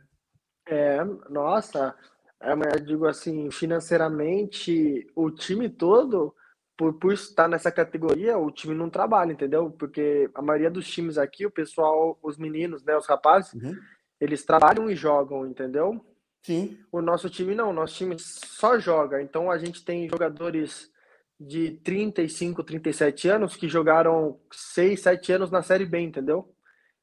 É, 0.68 1.05
nossa, 1.28 1.93
é, 2.40 2.53
eu 2.53 2.84
digo 2.84 3.07
assim, 3.07 3.51
financeiramente, 3.51 5.07
o 5.16 5.30
time 5.30 5.68
todo, 5.68 6.34
por, 6.77 6.95
por 6.95 7.12
estar 7.12 7.49
nessa 7.49 7.70
categoria, 7.70 8.39
o 8.39 8.51
time 8.51 8.75
não 8.75 8.91
trabalha, 8.91 9.33
entendeu? 9.33 9.70
Porque 9.70 10.31
a 10.35 10.43
maioria 10.43 10.70
dos 10.70 10.89
times 10.89 11.18
aqui, 11.18 11.47
o 11.47 11.51
pessoal, 11.51 12.18
os 12.23 12.37
meninos, 12.39 12.83
né, 12.85 12.97
os 12.97 13.07
rapazes, 13.07 13.53
uhum. 13.55 13.77
eles 14.20 14.45
trabalham 14.45 14.91
e 14.91 14.97
jogam, 14.97 15.47
entendeu? 15.47 16.05
Sim. 16.43 16.79
O 16.91 17.01
nosso 17.01 17.31
time 17.31 17.55
não, 17.55 17.70
o 17.70 17.73
nosso 17.73 17.95
time 17.95 18.16
só 18.18 18.79
joga. 18.79 19.23
Então 19.23 19.51
a 19.51 19.59
gente 19.59 19.85
tem 19.85 20.09
jogadores 20.09 20.91
de 21.39 21.73
35, 21.85 22.62
37 22.62 23.29
anos 23.29 23.57
que 23.57 23.68
jogaram 23.68 24.41
6, 24.53 25.01
7 25.01 25.33
anos 25.33 25.51
na 25.51 25.62
Série 25.62 25.87
B, 25.87 26.01
entendeu? 26.01 26.53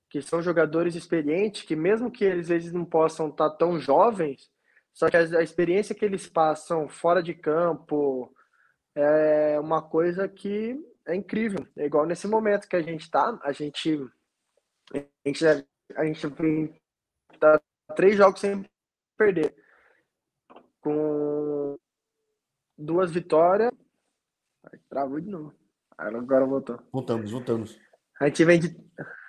Que 0.09 0.21
são 0.21 0.41
jogadores 0.41 0.95
experientes, 0.95 1.63
que 1.63 1.75
mesmo 1.75 2.11
que 2.11 2.23
eles 2.23 2.45
às 2.45 2.49
vezes 2.49 2.73
não 2.73 2.85
possam 2.85 3.29
estar 3.29 3.49
tão 3.51 3.79
jovens, 3.79 4.49
só 4.93 5.09
que 5.09 5.15
a, 5.15 5.43
experiência 5.43 5.95
que 5.95 6.03
eles 6.03 6.27
passam 6.27 6.89
fora 6.89 7.21
de 7.21 7.33
campo 7.33 8.33
é 8.99 9.59
uma 9.59 9.81
coisa 9.81 10.27
que 10.27 10.79
é 11.05 11.15
incrível. 11.15 11.65
É 11.77 11.85
igual 11.85 12.05
nesse 12.05 12.27
momento 12.27 12.67
que 12.67 12.75
a 12.75 12.81
gente 12.81 13.01
está, 13.01 13.39
a 13.43 13.51
gente 13.51 14.09
a 14.93 15.27
gente 15.27 15.45
a 15.95 16.05
gente 16.05 16.27
tá 17.39 17.61
três 17.95 18.17
jogos 18.17 18.39
sem 18.39 18.65
perder, 19.17 19.55
com 20.81 21.77
duas 22.77 23.11
vitórias 23.11 23.71
travou 24.89 25.19
de 25.19 25.29
novo. 25.29 25.53
Agora 25.97 26.45
voltou. 26.45 26.79
Voltamos, 26.91 27.31
voltamos. 27.31 27.79
A 28.19 28.27
gente 28.27 28.45
vem 28.45 28.59
de. 28.59 28.75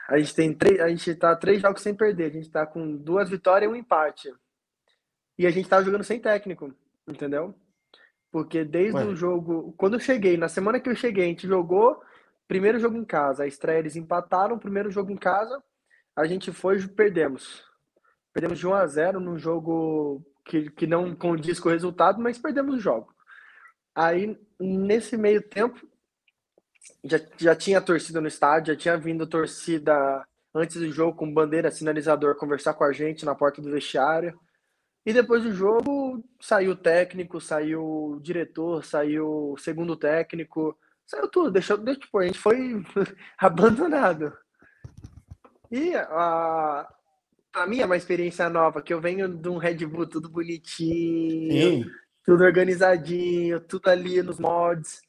A 0.08 0.18
gente 0.18 0.34
tem 0.34 0.54
três. 0.54 0.80
A 0.80 0.88
gente 0.88 1.14
tá 1.14 1.36
três 1.36 1.60
jogos 1.60 1.82
sem 1.82 1.94
perder. 1.94 2.26
A 2.26 2.34
gente 2.34 2.50
tá 2.50 2.66
com 2.66 2.96
duas 2.96 3.28
vitórias 3.28 3.70
e 3.70 3.72
um 3.72 3.76
empate. 3.76 4.32
E 5.38 5.46
a 5.46 5.50
gente 5.50 5.68
tá 5.68 5.82
jogando 5.82 6.04
sem 6.04 6.20
técnico, 6.20 6.74
entendeu? 7.08 7.54
Porque 8.30 8.64
desde 8.64 9.02
o 9.02 9.16
jogo. 9.16 9.74
Quando 9.76 9.94
eu 9.94 10.00
cheguei, 10.00 10.36
na 10.36 10.48
semana 10.48 10.78
que 10.78 10.88
eu 10.88 10.94
cheguei, 10.94 11.24
a 11.24 11.28
gente 11.28 11.48
jogou 11.48 12.00
primeiro 12.46 12.78
jogo 12.78 12.96
em 12.96 13.04
casa. 13.04 13.44
A 13.44 13.46
estreia 13.46 13.78
eles 13.78 13.96
empataram, 13.96 14.58
primeiro 14.58 14.90
jogo 14.90 15.10
em 15.10 15.16
casa. 15.16 15.62
A 16.14 16.26
gente 16.26 16.52
foi 16.52 16.78
e 16.78 16.88
perdemos. 16.88 17.64
Perdemos 18.32 18.58
de 18.58 18.66
1 18.66 18.74
a 18.74 18.86
0 18.86 19.20
num 19.20 19.38
jogo 19.38 20.24
que, 20.44 20.70
que 20.70 20.86
não 20.86 21.14
condiz 21.14 21.58
com 21.58 21.68
o 21.68 21.72
resultado, 21.72 22.20
mas 22.20 22.38
perdemos 22.38 22.76
o 22.76 22.80
jogo. 22.80 23.12
Aí, 23.94 24.38
nesse 24.58 25.16
meio 25.16 25.42
tempo, 25.42 25.80
já, 27.04 27.20
já 27.36 27.54
tinha 27.56 27.80
torcida 27.80 28.20
no 28.20 28.28
estádio, 28.28 28.74
já 28.74 28.78
tinha 28.78 28.96
vindo 28.96 29.26
torcida 29.26 30.26
antes 30.54 30.76
do 30.76 30.90
jogo 30.90 31.16
com 31.16 31.32
bandeira, 31.32 31.70
sinalizador, 31.70 32.36
conversar 32.36 32.74
com 32.74 32.84
a 32.84 32.92
gente 32.92 33.24
na 33.24 33.34
porta 33.34 33.60
do 33.60 33.70
vestiário. 33.70 34.38
E 35.04 35.12
depois 35.12 35.42
do 35.42 35.52
jogo, 35.52 36.22
saiu 36.40 36.72
o 36.72 36.76
técnico, 36.76 37.40
saiu 37.40 37.82
o 37.82 38.20
diretor, 38.20 38.84
saiu 38.84 39.52
o 39.52 39.58
segundo 39.58 39.96
técnico, 39.96 40.76
saiu 41.06 41.28
tudo, 41.28 41.50
deixou, 41.50 41.78
deixou 41.78 42.02
tipo, 42.02 42.18
a 42.18 42.26
gente 42.26 42.38
foi 42.38 42.82
abandonado. 43.38 44.36
E 45.70 45.94
a, 45.94 46.88
pra 47.50 47.66
mim 47.66 47.80
é 47.80 47.86
uma 47.86 47.96
experiência 47.96 48.48
nova, 48.50 48.82
que 48.82 48.92
eu 48.92 49.00
venho 49.00 49.28
de 49.28 49.48
um 49.48 49.56
Red 49.56 49.86
Bull 49.86 50.06
tudo 50.06 50.28
bonitinho, 50.28 51.84
Sim 51.84 51.90
tudo 52.24 52.44
organizadinho, 52.44 53.60
tudo 53.60 53.88
ali 53.88 54.22
nos 54.22 54.38
mods. 54.38 55.02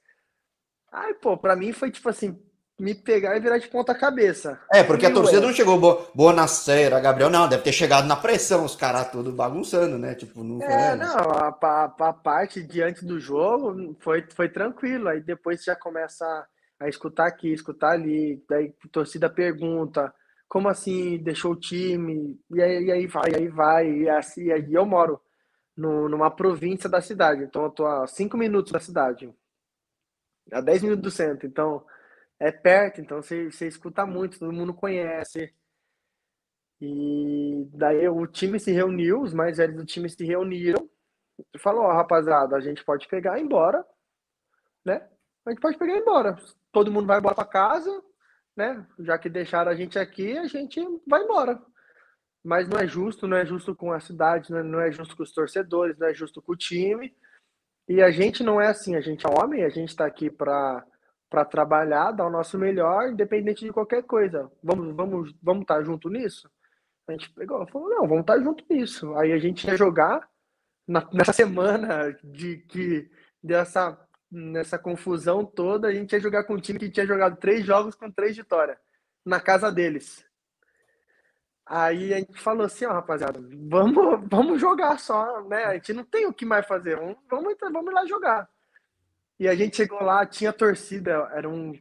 Aí, 0.91 1.13
pô, 1.13 1.37
pra 1.37 1.55
mim 1.55 1.71
foi 1.71 1.91
tipo 1.91 2.09
assim, 2.09 2.41
me 2.82 2.95
pegar 2.95 3.38
e 3.38 3.39
virar 3.39 3.59
de 3.59 3.67
ponta 3.67 3.93
cabeça. 3.93 4.59
É, 4.73 4.84
porque 4.84 5.05
a 5.05 5.13
torcida 5.13 5.39
não 5.39 5.53
chegou 5.53 5.79
boa, 5.79 6.09
boa 6.15 6.34
na 6.34 6.47
cera, 6.47 6.99
Gabriel, 6.99 7.29
não, 7.29 7.47
deve 7.47 7.61
ter 7.61 7.71
chegado 7.71 8.07
na 8.07 8.15
pressão, 8.15 8.65
os 8.65 8.75
caras 8.75 9.11
tudo 9.11 9.32
bagunçando, 9.32 9.99
né? 9.99 10.15
Tipo, 10.15 10.43
não 10.43 10.59
É, 10.63 10.95
não, 10.95 11.32
a, 11.32 11.55
a, 11.61 11.84
a, 12.09 12.13
parte 12.13 12.63
diante 12.63 13.05
do 13.05 13.19
jogo 13.19 13.95
foi, 13.99 14.25
foi 14.36 14.49
tranquilo, 14.49 15.09
aí 15.09 15.21
depois 15.21 15.63
já 15.63 15.75
começa 15.75 16.25
a, 16.25 16.86
a 16.86 16.89
escutar 16.89 17.27
aqui, 17.27 17.53
escutar 17.53 17.91
ali, 17.91 18.43
daí 18.49 18.73
a 18.84 18.88
torcida 18.89 19.29
pergunta, 19.29 20.11
como 20.49 20.67
assim 20.67 21.19
deixou 21.19 21.51
o 21.51 21.59
time? 21.59 22.39
E 22.49 22.61
aí, 22.63 22.86
e 22.86 22.91
aí 22.91 23.05
vai, 23.05 23.32
e 23.32 23.36
aí 23.36 23.47
vai, 23.47 23.91
e 23.91 24.09
assim, 24.09 24.51
aí 24.51 24.73
eu 24.73 24.88
moro 24.88 25.21
no, 25.77 26.09
numa 26.09 26.32
província 26.32 26.89
da 26.89 26.99
cidade. 26.99 27.43
Então, 27.43 27.65
eu 27.65 27.69
tô 27.69 27.86
a 27.86 28.07
5 28.07 28.36
minutos 28.36 28.71
da 28.71 28.79
cidade, 28.79 29.32
a 30.51 30.59
10 30.61 30.82
minutos 30.82 31.03
do 31.03 31.11
centro. 31.11 31.47
Então, 31.47 31.86
é 32.41 32.51
perto, 32.51 32.99
então 32.99 33.21
você, 33.21 33.51
você 33.51 33.67
escuta 33.67 34.05
muito, 34.05 34.39
todo 34.39 34.51
mundo 34.51 34.73
conhece. 34.73 35.53
E 36.79 37.69
daí 37.73 38.09
o 38.09 38.25
time 38.25 38.59
se 38.59 38.71
reuniu, 38.71 39.21
os 39.21 39.33
mais 39.33 39.57
velhos 39.57 39.77
do 39.77 39.85
time 39.85 40.09
se 40.09 40.25
reuniram 40.25 40.89
e 41.53 41.59
falou: 41.59 41.83
Ó, 41.83 41.89
oh, 41.89 41.93
rapaziada, 41.93 42.55
a 42.55 42.59
gente 42.59 42.83
pode 42.83 43.07
pegar 43.07 43.37
e 43.37 43.41
ir 43.41 43.45
embora, 43.45 43.85
né? 44.83 45.07
A 45.45 45.51
gente 45.51 45.61
pode 45.61 45.77
pegar 45.77 45.93
e 45.93 45.97
ir 45.97 46.01
embora. 46.01 46.35
Todo 46.71 46.91
mundo 46.91 47.07
vai 47.07 47.19
embora 47.19 47.35
para 47.35 47.45
casa, 47.45 48.03
né? 48.55 48.85
Já 48.99 49.17
que 49.17 49.29
deixaram 49.29 49.71
a 49.71 49.75
gente 49.75 49.99
aqui, 49.99 50.37
a 50.37 50.47
gente 50.47 50.81
vai 51.07 51.23
embora 51.23 51.61
mas 52.43 52.67
não 52.67 52.79
é 52.79 52.87
justo, 52.87 53.27
não 53.27 53.37
é 53.37 53.45
justo 53.45 53.75
com 53.75 53.91
a 53.91 53.99
cidade, 53.99 54.51
não 54.51 54.81
é, 54.81 54.89
é 54.89 54.91
justo 54.91 55.15
com 55.15 55.23
os 55.23 55.31
torcedores, 55.31 55.97
não 55.97 56.07
é 56.07 56.13
justo 56.13 56.41
com 56.41 56.53
o 56.53 56.57
time. 56.57 57.15
E 57.87 58.01
a 58.01 58.09
gente 58.09 58.43
não 58.43 58.59
é 58.59 58.67
assim, 58.67 58.95
a 58.95 59.01
gente 59.01 59.25
é 59.25 59.29
homem, 59.29 59.63
a 59.63 59.69
gente 59.69 59.89
está 59.89 60.05
aqui 60.05 60.29
para 60.29 60.83
para 61.32 61.45
trabalhar, 61.45 62.11
dar 62.11 62.27
o 62.27 62.29
nosso 62.29 62.59
melhor, 62.59 63.09
independente 63.09 63.63
de 63.63 63.71
qualquer 63.71 64.03
coisa. 64.03 64.51
Vamos, 64.61 64.93
vamos, 64.93 65.34
vamos 65.41 65.61
estar 65.61 65.77
tá 65.77 65.84
junto 65.84 66.09
nisso? 66.09 66.51
A 67.07 67.13
gente 67.13 67.32
pegou, 67.32 67.65
falou, 67.67 67.89
não, 67.89 68.01
vamos 68.01 68.21
estar 68.21 68.36
tá 68.36 68.43
junto 68.43 68.65
nisso. 68.69 69.15
Aí 69.15 69.32
a 69.32 69.38
gente 69.38 69.65
ia 69.65 69.77
jogar 69.77 70.27
na, 70.86 71.07
nessa 71.13 71.32
semana 71.34 72.11
de 72.21 72.57
que 72.57 73.09
dessa 73.41 73.97
nessa 74.29 74.79
confusão 74.79 75.45
toda, 75.45 75.89
a 75.89 75.93
gente 75.93 76.13
ia 76.13 76.19
jogar 76.19 76.45
com 76.45 76.53
um 76.53 76.59
time 76.59 76.79
que 76.79 76.89
tinha 76.89 77.05
jogado 77.05 77.38
três 77.38 77.65
jogos 77.65 77.95
com 77.95 78.09
três 78.09 78.36
vitórias 78.38 78.77
na 79.25 79.41
casa 79.41 79.69
deles. 79.71 80.25
Aí 81.65 82.13
a 82.13 82.17
gente 82.17 82.39
falou 82.39 82.65
assim, 82.65 82.86
ó, 82.86 82.93
rapaziada, 82.93 83.41
vamos, 83.69 84.27
vamos 84.29 84.59
jogar 84.59 84.99
só, 84.99 85.41
né? 85.43 85.65
A 85.65 85.73
gente 85.75 85.93
não 85.93 86.03
tem 86.05 86.25
o 86.25 86.34
que 86.34 86.45
mais 86.45 86.65
fazer, 86.65 86.97
vamos, 86.97 87.17
vamos, 87.29 87.55
vamos 87.59 87.93
lá 87.93 88.05
jogar. 88.05 88.49
E 89.41 89.47
a 89.47 89.55
gente 89.55 89.75
chegou 89.75 90.03
lá, 90.03 90.23
tinha 90.23 90.53
torcida, 90.53 91.27
era 91.33 91.49
um. 91.49 91.73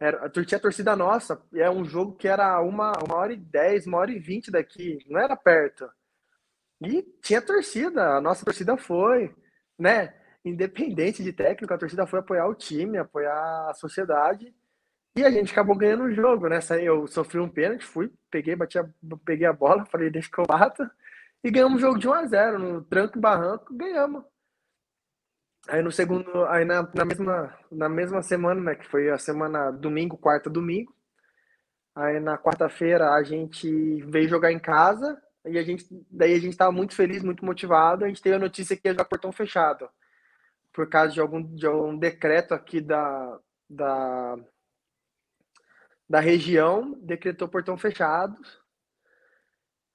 Era, 0.00 0.28
tinha 0.28 0.58
torcida 0.58 0.96
nossa, 0.96 1.40
e 1.52 1.60
é 1.60 1.70
um 1.70 1.84
jogo 1.84 2.16
que 2.16 2.26
era 2.26 2.60
uma, 2.60 2.92
uma 3.06 3.14
hora 3.14 3.32
e 3.32 3.36
dez, 3.36 3.86
uma 3.86 3.98
hora 3.98 4.10
e 4.10 4.18
vinte 4.18 4.50
daqui, 4.50 4.98
não 5.08 5.20
era 5.20 5.36
perto. 5.36 5.88
E 6.82 7.02
tinha 7.22 7.40
torcida, 7.40 8.16
a 8.16 8.20
nossa 8.20 8.44
torcida 8.44 8.76
foi, 8.76 9.32
né? 9.78 10.12
Independente 10.44 11.22
de 11.22 11.32
técnico, 11.32 11.72
a 11.72 11.78
torcida 11.78 12.04
foi 12.04 12.18
apoiar 12.18 12.48
o 12.48 12.54
time, 12.54 12.98
apoiar 12.98 13.70
a 13.70 13.74
sociedade. 13.74 14.52
E 15.16 15.24
a 15.24 15.30
gente 15.30 15.52
acabou 15.52 15.76
ganhando 15.76 16.04
o 16.04 16.12
jogo, 16.12 16.48
né? 16.48 16.58
Eu 16.82 17.06
sofri 17.06 17.38
um 17.38 17.48
pênalti, 17.48 17.84
fui, 17.84 18.12
peguei, 18.28 18.56
bati 18.56 18.76
a, 18.76 18.88
peguei 19.24 19.46
a 19.46 19.52
bola, 19.52 19.86
falei, 19.92 20.10
deixa 20.10 20.28
que 20.28 20.40
eu 20.40 20.46
bato. 20.46 20.82
E 21.44 21.50
ganhamos 21.50 21.78
o 21.78 21.80
jogo 21.80 21.98
de 21.98 22.08
1 22.08 22.12
a 22.12 22.26
0 22.26 22.58
no 22.58 22.82
tranco 22.82 23.18
e 23.18 23.20
barranco, 23.20 23.72
ganhamos. 23.72 24.24
Aí 25.68 25.82
no 25.82 25.90
segundo, 25.90 26.44
aí 26.46 26.64
na, 26.64 26.82
na, 26.94 27.04
mesma, 27.04 27.58
na 27.70 27.88
mesma 27.88 28.22
semana, 28.22 28.60
né? 28.60 28.74
Que 28.74 28.86
foi 28.86 29.10
a 29.10 29.18
semana 29.18 29.70
domingo, 29.70 30.16
quarta, 30.18 30.50
domingo. 30.50 30.94
Aí 31.94 32.20
na 32.20 32.36
quarta-feira 32.36 33.12
a 33.12 33.22
gente 33.22 34.02
veio 34.02 34.28
jogar 34.28 34.52
em 34.52 34.58
casa. 34.58 35.20
E 35.46 35.58
a 35.58 35.62
gente, 35.62 35.86
daí 36.10 36.34
a 36.34 36.38
gente 36.38 36.52
estava 36.52 36.72
muito 36.72 36.94
feliz, 36.94 37.22
muito 37.22 37.44
motivado. 37.44 38.04
A 38.04 38.08
gente 38.08 38.22
teve 38.22 38.36
a 38.36 38.38
notícia 38.38 38.76
que 38.76 38.88
ia 38.88 38.92
jogar 38.92 39.04
portão 39.06 39.32
fechado. 39.32 39.88
Por 40.72 40.88
causa 40.88 41.12
de 41.12 41.20
algum, 41.20 41.42
de 41.42 41.66
algum 41.66 41.96
decreto 41.96 42.52
aqui 42.52 42.80
da, 42.80 43.38
da 43.68 44.36
da 46.08 46.20
região 46.20 46.92
decretou 47.02 47.48
portão 47.48 47.76
fechado. 47.76 48.36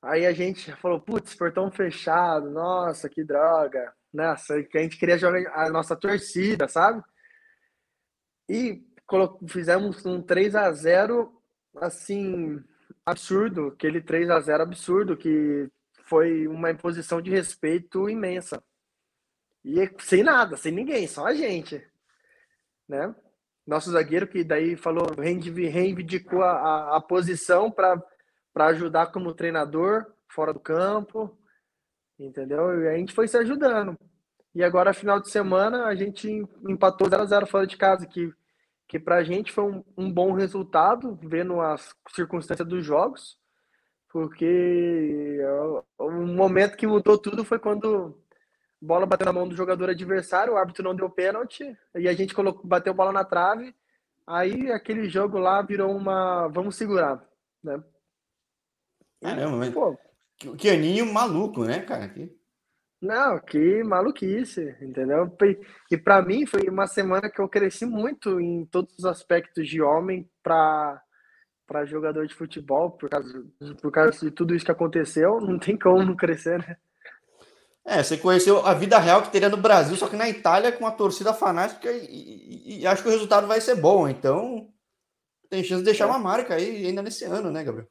Aí 0.01 0.25
a 0.25 0.33
gente 0.33 0.71
falou, 0.77 0.99
putz, 0.99 1.35
portão 1.35 1.69
fechado, 1.71 2.49
nossa, 2.49 3.09
que 3.09 3.23
droga. 3.23 3.93
Nossa, 4.13 4.63
que 4.63 4.77
a 4.77 4.81
gente 4.81 4.97
queria 4.97 5.17
jogar 5.17 5.39
a 5.53 5.69
nossa 5.69 5.95
torcida, 5.95 6.67
sabe? 6.67 7.03
E 8.47 8.83
fizemos 9.47 10.05
um 10.05 10.21
3 10.21 10.55
a 10.55 10.71
0 10.71 11.31
assim, 11.75 12.63
absurdo, 13.05 13.67
aquele 13.67 14.01
3 14.01 14.29
a 14.29 14.39
0 14.39 14.63
absurdo, 14.63 15.17
que 15.17 15.69
foi 16.05 16.47
uma 16.47 16.71
imposição 16.71 17.21
de 17.21 17.29
respeito 17.29 18.09
imensa. 18.09 18.63
E 19.63 19.75
sem 19.99 20.23
nada, 20.23 20.57
sem 20.57 20.71
ninguém, 20.71 21.07
só 21.07 21.27
a 21.27 21.33
gente, 21.33 21.85
né? 22.87 23.13
nosso 23.69 23.91
zagueiro 23.91 24.27
que 24.27 24.43
daí 24.43 24.75
falou, 24.75 25.05
reivindicou 25.15 26.41
a, 26.41 26.51
a, 26.51 26.97
a 26.97 27.01
posição 27.01 27.69
para 27.69 28.01
ajudar 28.55 29.11
como 29.11 29.33
treinador, 29.33 30.07
fora 30.27 30.51
do 30.51 30.59
campo, 30.59 31.37
entendeu? 32.19 32.81
E 32.81 32.87
a 32.87 32.97
gente 32.97 33.13
foi 33.13 33.27
se 33.27 33.37
ajudando. 33.37 33.97
E 34.53 34.63
agora, 34.63 34.93
final 34.93 35.19
de 35.19 35.29
semana, 35.29 35.85
a 35.85 35.95
gente 35.95 36.27
empatou 36.67 37.09
0 37.09 37.21
a 37.21 37.25
0 37.25 37.47
fora 37.47 37.67
de 37.67 37.77
casa, 37.77 38.05
que, 38.05 38.33
que 38.87 38.99
pra 38.99 39.23
gente 39.23 39.51
foi 39.51 39.63
um, 39.63 39.83
um 39.97 40.11
bom 40.11 40.33
resultado, 40.33 41.17
vendo 41.21 41.61
as 41.61 41.95
circunstâncias 42.13 42.67
dos 42.67 42.83
jogos, 42.83 43.37
porque 44.09 45.39
o 45.97 46.11
momento 46.11 46.75
que 46.75 46.87
mudou 46.87 47.17
tudo 47.17 47.45
foi 47.45 47.59
quando 47.59 48.19
a 48.81 48.85
bola 48.85 49.05
bateu 49.05 49.25
na 49.25 49.33
mão 49.33 49.47
do 49.47 49.55
jogador 49.55 49.89
adversário, 49.89 50.53
o 50.53 50.57
árbitro 50.57 50.83
não 50.83 50.95
deu 50.95 51.09
pênalti, 51.09 51.63
e 51.95 52.07
a 52.07 52.13
gente 52.13 52.33
colocou, 52.33 52.65
bateu 52.65 52.91
a 52.91 52.95
bola 52.95 53.11
na 53.11 53.23
trave, 53.23 53.75
aí 54.25 54.71
aquele 54.71 55.07
jogo 55.07 55.37
lá 55.37 55.61
virou 55.61 55.95
uma 55.95 56.47
vamos 56.47 56.75
segurar, 56.75 57.23
né? 57.63 57.83
Caramba, 59.21 59.57
mas 59.57 59.73
Pô, 59.73 59.97
que, 60.39 60.55
que 60.55 60.69
aninho 60.69 61.05
maluco, 61.11 61.65
né, 61.65 61.81
cara? 61.81 62.07
Que... 62.07 62.33
Não, 63.01 63.39
que 63.39 63.83
maluquice, 63.83 64.75
entendeu? 64.81 65.31
E 65.91 65.97
para 65.97 66.21
mim 66.21 66.45
foi 66.45 66.67
uma 66.69 66.87
semana 66.87 67.29
que 67.29 67.39
eu 67.39 67.47
cresci 67.47 67.85
muito 67.85 68.39
em 68.39 68.65
todos 68.65 68.97
os 68.97 69.05
aspectos 69.05 69.67
de 69.67 69.81
homem 69.81 70.29
para 70.41 71.01
para 71.67 71.85
jogador 71.85 72.25
de 72.25 72.33
futebol, 72.33 72.89
por 72.89 73.07
causa, 73.11 73.45
por 73.79 73.91
causa 73.91 74.19
de 74.19 74.31
tudo 74.31 74.55
isso 74.55 74.65
que 74.65 74.71
aconteceu, 74.71 75.39
não 75.39 75.59
tem 75.59 75.77
como 75.77 76.03
não 76.03 76.15
crescer, 76.15 76.57
né? 76.57 76.75
É, 77.85 78.01
você 78.01 78.17
conheceu 78.17 78.65
a 78.65 78.73
vida 78.73 78.97
real 78.97 79.21
que 79.21 79.31
teria 79.31 79.49
no 79.49 79.57
Brasil, 79.57 79.95
só 79.95 80.07
que 80.07 80.15
na 80.15 80.27
Itália 80.27 80.71
com 80.71 80.87
a 80.87 80.91
torcida 80.91 81.31
fanática 81.31 81.91
e, 81.91 82.05
e, 82.07 82.79
e 82.79 82.87
acho 82.87 83.03
que 83.03 83.07
o 83.07 83.11
resultado 83.11 83.45
vai 83.45 83.61
ser 83.61 83.75
bom, 83.75 84.09
então 84.09 84.67
tem 85.47 85.63
chance 85.63 85.81
de 85.81 85.85
deixar 85.85 86.05
é. 86.05 86.07
uma 86.07 86.17
marca 86.17 86.55
aí 86.55 86.87
ainda 86.87 87.03
nesse 87.03 87.23
ano, 87.25 87.51
né, 87.51 87.63
Gabriel? 87.63 87.87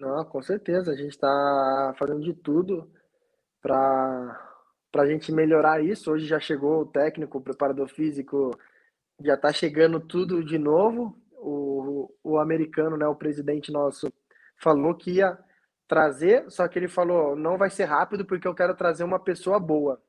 Não, 0.00 0.24
com 0.24 0.40
certeza, 0.42 0.92
a 0.92 0.96
gente 0.96 1.10
está 1.10 1.94
fazendo 1.98 2.20
de 2.22 2.32
tudo 2.32 2.90
para 3.60 4.40
a 4.96 5.06
gente 5.06 5.30
melhorar 5.30 5.84
isso. 5.84 6.10
Hoje 6.12 6.26
já 6.26 6.40
chegou 6.40 6.82
o 6.82 6.86
técnico, 6.86 7.36
o 7.38 7.42
preparador 7.42 7.86
físico, 7.88 8.50
já 9.22 9.34
está 9.34 9.52
chegando 9.52 10.00
tudo 10.00 10.42
de 10.42 10.58
novo. 10.58 11.14
O, 11.32 12.10
o 12.24 12.38
americano, 12.38 12.96
né, 12.96 13.06
o 13.06 13.14
presidente 13.14 13.70
nosso, 13.70 14.10
falou 14.56 14.94
que 14.94 15.12
ia 15.12 15.38
trazer, 15.86 16.50
só 16.50 16.66
que 16.66 16.78
ele 16.78 16.88
falou: 16.88 17.36
não 17.36 17.58
vai 17.58 17.68
ser 17.70 17.84
rápido 17.84 18.24
porque 18.24 18.48
eu 18.48 18.54
quero 18.54 18.74
trazer 18.74 19.04
uma 19.04 19.20
pessoa 19.20 19.60
boa. 19.60 20.00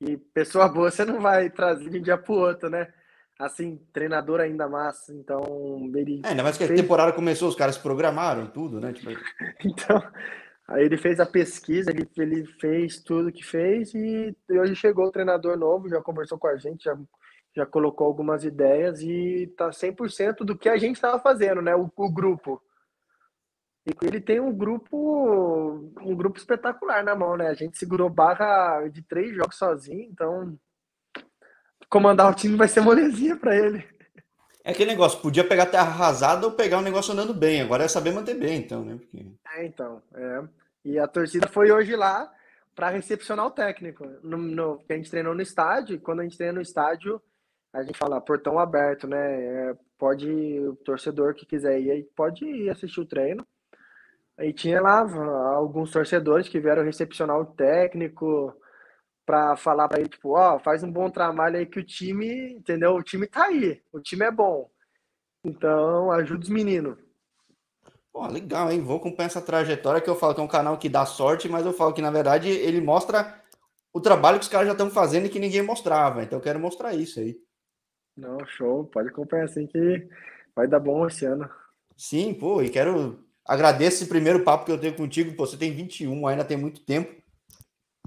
E 0.00 0.16
pessoa 0.16 0.68
boa 0.68 0.90
você 0.90 1.04
não 1.04 1.20
vai 1.20 1.50
trazer 1.50 1.90
de 1.90 1.98
um 1.98 2.02
dia 2.02 2.18
para 2.18 2.32
o 2.32 2.38
outro, 2.38 2.70
né? 2.70 2.92
Assim, 3.38 3.76
treinador 3.92 4.40
ainda 4.40 4.68
massa. 4.68 5.12
Então, 5.12 5.42
ele. 5.94 6.22
É, 6.24 6.28
ainda 6.28 6.42
mais 6.42 6.56
que 6.56 6.66
fez... 6.66 6.78
a 6.78 6.82
temporada 6.82 7.12
começou, 7.12 7.48
os 7.48 7.56
caras 7.56 7.76
programaram 7.76 8.46
tudo, 8.46 8.80
né? 8.80 8.92
Tipo... 8.92 9.10
então, 9.64 10.02
Aí 10.68 10.84
ele 10.84 10.96
fez 10.96 11.20
a 11.20 11.26
pesquisa, 11.26 11.90
ele, 11.90 12.08
ele 12.16 12.44
fez 12.60 13.00
tudo 13.00 13.30
que 13.30 13.44
fez 13.44 13.94
e 13.94 14.36
hoje 14.50 14.74
chegou 14.74 15.06
o 15.06 15.12
treinador 15.12 15.56
novo, 15.56 15.88
já 15.88 16.02
conversou 16.02 16.38
com 16.38 16.48
a 16.48 16.56
gente, 16.56 16.84
já, 16.84 16.98
já 17.54 17.64
colocou 17.64 18.06
algumas 18.06 18.42
ideias 18.44 19.00
e 19.00 19.46
tá 19.56 19.70
100% 19.70 20.38
do 20.38 20.58
que 20.58 20.68
a 20.68 20.76
gente 20.76 20.96
estava 20.96 21.20
fazendo, 21.20 21.62
né? 21.62 21.76
O, 21.76 21.88
o, 21.96 22.12
grupo. 22.12 22.60
E 23.86 23.92
ele 24.04 24.20
tem 24.20 24.40
um 24.40 24.52
grupo, 24.52 25.92
um 26.00 26.16
grupo 26.16 26.36
espetacular 26.36 27.04
na 27.04 27.14
mão, 27.14 27.36
né? 27.36 27.46
A 27.46 27.54
gente 27.54 27.78
segurou 27.78 28.10
barra 28.10 28.88
de 28.88 29.02
três 29.02 29.36
jogos 29.36 29.56
sozinho, 29.56 30.08
então 30.10 30.58
comandar 31.88 32.30
o 32.30 32.34
time 32.34 32.56
vai 32.56 32.68
ser 32.68 32.80
molezinha 32.80 33.36
para 33.36 33.56
ele. 33.56 33.84
É 34.64 34.72
aquele 34.72 34.90
negócio, 34.90 35.20
podia 35.20 35.46
pegar 35.46 35.66
terra 35.66 35.84
arrasada 35.84 36.46
ou 36.46 36.52
pegar 36.52 36.78
o 36.78 36.80
um 36.80 36.84
negócio 36.84 37.12
andando 37.12 37.32
bem. 37.32 37.62
Agora 37.62 37.84
é 37.84 37.88
saber 37.88 38.12
manter 38.12 38.34
bem, 38.34 38.58
então, 38.58 38.84
né? 38.84 38.96
Porque... 38.96 39.24
É, 39.54 39.64
então. 39.64 40.02
É. 40.12 40.42
E 40.84 40.98
a 40.98 41.06
torcida 41.06 41.46
foi 41.46 41.70
hoje 41.70 41.94
lá 41.94 42.32
para 42.74 42.90
recepcionar 42.90 43.46
o 43.46 43.50
técnico. 43.50 44.04
No, 44.22 44.36
no, 44.36 44.82
a 44.88 44.92
gente 44.92 45.10
treinou 45.10 45.34
no 45.34 45.40
estádio, 45.40 46.00
quando 46.00 46.20
a 46.20 46.22
gente 46.24 46.36
treina 46.36 46.54
no 46.54 46.60
estádio, 46.60 47.22
a 47.72 47.82
gente 47.82 47.96
fala 47.96 48.20
portão 48.20 48.58
aberto, 48.58 49.06
né? 49.06 49.42
É, 49.44 49.76
pode, 49.96 50.28
o 50.28 50.74
torcedor 50.76 51.34
que 51.34 51.46
quiser 51.46 51.80
ir, 51.80 52.08
pode 52.16 52.44
ir 52.44 52.68
assistir 52.68 53.00
o 53.00 53.06
treino. 53.06 53.46
Aí 54.36 54.52
tinha 54.52 54.80
lá 54.80 55.00
alguns 55.54 55.90
torcedores 55.92 56.48
que 56.48 56.60
vieram 56.60 56.84
recepcionar 56.84 57.38
o 57.38 57.46
técnico 57.46 58.52
para 59.26 59.56
falar 59.56 59.88
para 59.88 59.98
ele, 59.98 60.08
tipo, 60.08 60.30
ó, 60.30 60.54
oh, 60.54 60.58
faz 60.60 60.84
um 60.84 60.90
bom 60.90 61.10
trabalho 61.10 61.56
aí 61.56 61.66
que 61.66 61.80
o 61.80 61.84
time, 61.84 62.52
entendeu? 62.52 62.94
O 62.94 63.02
time 63.02 63.26
tá 63.26 63.46
aí, 63.46 63.82
o 63.92 63.98
time 64.00 64.24
é 64.24 64.30
bom. 64.30 64.70
Então, 65.44 66.12
ajuda 66.12 66.44
os 66.44 66.48
meninos. 66.48 66.96
Pô, 68.12 68.26
legal, 68.28 68.70
hein? 68.70 68.80
Vou 68.80 68.96
acompanhar 68.96 69.26
essa 69.26 69.42
trajetória 69.42 70.00
que 70.00 70.08
eu 70.08 70.14
falo 70.14 70.32
que 70.34 70.40
é 70.40 70.44
um 70.44 70.48
canal 70.48 70.78
que 70.78 70.88
dá 70.88 71.04
sorte, 71.04 71.48
mas 71.48 71.66
eu 71.66 71.72
falo 71.72 71.92
que, 71.92 72.00
na 72.00 72.10
verdade, 72.10 72.48
ele 72.48 72.80
mostra 72.80 73.42
o 73.92 74.00
trabalho 74.00 74.38
que 74.38 74.44
os 74.44 74.48
caras 74.48 74.68
já 74.68 74.72
estão 74.72 74.88
fazendo 74.90 75.26
e 75.26 75.28
que 75.28 75.40
ninguém 75.40 75.60
mostrava. 75.60 76.22
Então, 76.22 76.38
eu 76.38 76.42
quero 76.42 76.60
mostrar 76.60 76.94
isso 76.94 77.18
aí. 77.18 77.36
Não, 78.16 78.38
show. 78.46 78.84
Pode 78.84 79.08
acompanhar 79.08 79.44
assim 79.44 79.66
que 79.66 80.08
vai 80.54 80.66
dar 80.66 80.80
bom 80.80 81.06
esse 81.06 81.26
ano. 81.26 81.50
Sim, 81.96 82.32
pô, 82.32 82.62
e 82.62 82.70
quero... 82.70 83.22
Agradeço 83.44 84.02
esse 84.02 84.08
primeiro 84.08 84.42
papo 84.42 84.64
que 84.64 84.72
eu 84.72 84.80
tenho 84.80 84.96
contigo. 84.96 85.36
Pô, 85.36 85.46
você 85.46 85.56
tem 85.56 85.72
21, 85.72 86.26
ainda 86.26 86.44
tem 86.44 86.56
muito 86.56 86.80
tempo 86.80 87.25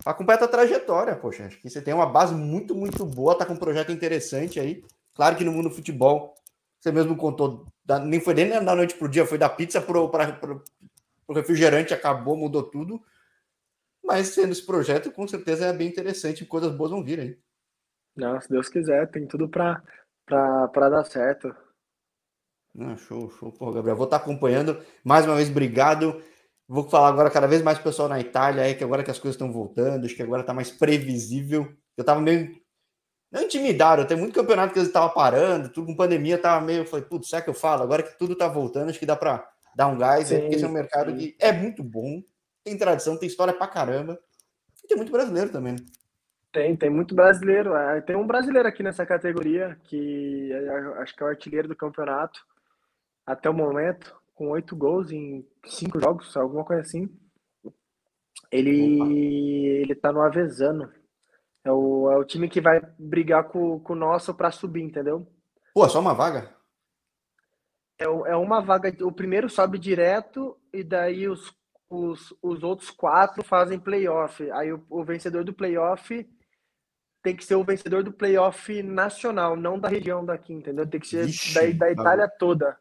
acompanha 0.05 0.39
a 0.39 0.47
trajetória, 0.47 1.15
poxa. 1.15 1.45
Acho 1.45 1.57
que 1.59 1.69
você 1.69 1.81
tem 1.81 1.93
uma 1.93 2.05
base 2.05 2.33
muito, 2.33 2.75
muito 2.75 3.05
boa, 3.05 3.37
tá 3.37 3.45
com 3.45 3.53
um 3.53 3.57
projeto 3.57 3.91
interessante 3.91 4.59
aí. 4.59 4.83
Claro 5.13 5.35
que 5.35 5.43
no 5.43 5.51
mundo 5.51 5.69
do 5.69 5.75
futebol, 5.75 6.33
você 6.79 6.91
mesmo 6.91 7.15
contou, 7.15 7.65
nem 8.05 8.19
foi 8.19 8.33
nem 8.33 8.49
da 8.49 8.75
noite 8.75 8.95
pro 8.95 9.09
dia, 9.09 9.25
foi 9.25 9.37
da 9.37 9.49
pizza 9.49 9.81
pro, 9.81 10.09
pra, 10.09 10.31
pro, 10.33 10.63
pro 11.25 11.35
refrigerante, 11.35 11.93
acabou, 11.93 12.37
mudou 12.37 12.63
tudo. 12.63 13.01
Mas 14.03 14.29
sendo 14.29 14.51
esse 14.51 14.65
projeto, 14.65 15.11
com 15.11 15.27
certeza 15.27 15.65
é 15.65 15.73
bem 15.73 15.87
interessante, 15.87 16.45
coisas 16.45 16.73
boas 16.73 16.91
vão 16.91 17.03
vir 17.03 17.19
aí. 17.19 17.37
Não, 18.15 18.39
se 18.39 18.49
Deus 18.49 18.69
quiser, 18.69 19.09
tem 19.11 19.27
tudo 19.27 19.47
para 19.47 19.81
dar 20.27 21.05
certo. 21.05 21.55
Ah, 22.79 22.95
show, 22.95 23.29
show. 23.31 23.51
Pô, 23.51 23.71
Gabriel, 23.71 23.95
vou 23.95 24.05
estar 24.05 24.17
acompanhando. 24.17 24.83
Mais 25.03 25.25
uma 25.25 25.35
vez, 25.35 25.49
obrigado. 25.49 26.21
Vou 26.71 26.87
falar 26.87 27.07
agora 27.07 27.31
cada 27.31 27.47
vez 27.47 27.63
mais 27.63 27.79
pessoal 27.79 28.07
na 28.07 28.19
Itália, 28.19 28.61
aí 28.61 28.75
que 28.75 28.83
agora 28.83 29.03
que 29.03 29.09
as 29.09 29.17
coisas 29.17 29.33
estão 29.33 29.51
voltando, 29.51 30.05
acho 30.05 30.15
que 30.15 30.21
agora 30.21 30.41
está 30.41 30.53
mais 30.53 30.69
previsível. 30.69 31.63
Eu 31.97 32.01
estava 32.03 32.21
meio 32.21 32.55
não 33.31 33.41
intimidado, 33.41 34.05
tem 34.05 34.15
muito 34.15 34.35
campeonato 34.35 34.71
que 34.71 34.77
eles 34.77 34.89
estavam 34.89 35.09
parando, 35.09 35.69
tudo 35.69 35.87
com 35.87 35.95
pandemia, 35.95 36.37
tava 36.37 36.63
meio, 36.63 36.85
falei, 36.85 37.05
putz, 37.05 37.29
será 37.29 37.41
que 37.41 37.49
eu 37.49 37.55
falo? 37.55 37.81
Agora 37.81 38.03
que 38.03 38.17
tudo 38.19 38.33
está 38.33 38.47
voltando, 38.47 38.89
acho 38.89 38.99
que 38.99 39.05
dá 39.05 39.15
para 39.15 39.47
dar 39.75 39.87
um 39.87 39.97
gás, 39.97 40.27
sim, 40.27 40.39
porque 40.41 40.55
esse 40.55 40.63
é 40.63 40.67
um 40.67 40.71
mercado 40.71 41.11
sim. 41.11 41.17
que 41.17 41.35
é 41.39 41.51
muito 41.51 41.83
bom, 41.83 42.21
tem 42.63 42.77
tradição, 42.77 43.17
tem 43.17 43.27
história 43.27 43.53
pra 43.53 43.67
caramba, 43.67 44.19
e 44.83 44.87
tem 44.87 44.95
muito 44.95 45.11
brasileiro 45.11 45.49
também, 45.51 45.73
né? 45.73 45.79
Tem, 46.51 46.75
tem 46.75 46.89
muito 46.89 47.13
brasileiro. 47.13 47.75
É, 47.75 48.01
tem 48.01 48.15
um 48.15 48.25
brasileiro 48.25 48.67
aqui 48.67 48.81
nessa 48.81 49.05
categoria, 49.05 49.77
que 49.83 50.51
é, 50.51 51.01
acho 51.01 51.15
que 51.15 51.21
é 51.21 51.25
o 51.25 51.29
artilheiro 51.29 51.67
do 51.67 51.75
campeonato, 51.75 52.43
até 53.25 53.49
o 53.49 53.53
momento 53.53 54.18
com 54.39 54.51
oito 54.51 54.73
gols 54.73 55.11
em 55.11 55.45
cinco 55.65 55.99
jogos, 55.99 56.37
alguma 56.37 56.63
coisa 56.63 56.81
assim. 56.81 57.09
Ele, 58.49 59.81
ele 59.81 59.93
tá 59.93 60.13
no 60.13 60.21
Avezano. 60.21 60.89
É 61.61 61.69
o, 61.69 62.09
é 62.09 62.17
o 62.17 62.23
time 62.23 62.47
que 62.47 62.61
vai 62.61 62.79
brigar 62.97 63.49
com, 63.49 63.81
com 63.81 63.91
o 63.91 63.97
nosso 63.97 64.33
para 64.33 64.49
subir, 64.49 64.81
entendeu? 64.81 65.27
Pô, 65.73 65.85
é 65.85 65.89
só 65.89 65.99
uma 65.99 66.13
vaga? 66.13 66.55
É, 67.99 68.05
é 68.05 68.35
uma 68.37 68.61
vaga. 68.61 68.95
O 69.05 69.11
primeiro 69.11 69.49
sobe 69.49 69.77
direto 69.77 70.57
e 70.71 70.85
daí 70.85 71.27
os, 71.27 71.53
os, 71.89 72.33
os 72.41 72.63
outros 72.63 72.89
quatro 72.89 73.43
fazem 73.43 73.77
playoff. 73.77 74.49
Aí 74.51 74.71
o, 74.71 74.81
o 74.89 75.03
vencedor 75.03 75.43
do 75.43 75.53
playoff 75.53 76.25
tem 77.21 77.35
que 77.35 77.43
ser 77.43 77.55
o 77.55 77.65
vencedor 77.65 78.03
do 78.03 78.13
playoff 78.13 78.81
nacional, 78.81 79.57
não 79.57 79.77
da 79.77 79.89
região 79.89 80.23
daqui, 80.23 80.53
entendeu? 80.53 80.87
Tem 80.87 81.01
que 81.01 81.07
ser 81.07 81.27
Ixi, 81.27 81.53
da, 81.53 81.87
da 81.87 81.91
Itália 81.91 82.29
toda. 82.29 82.79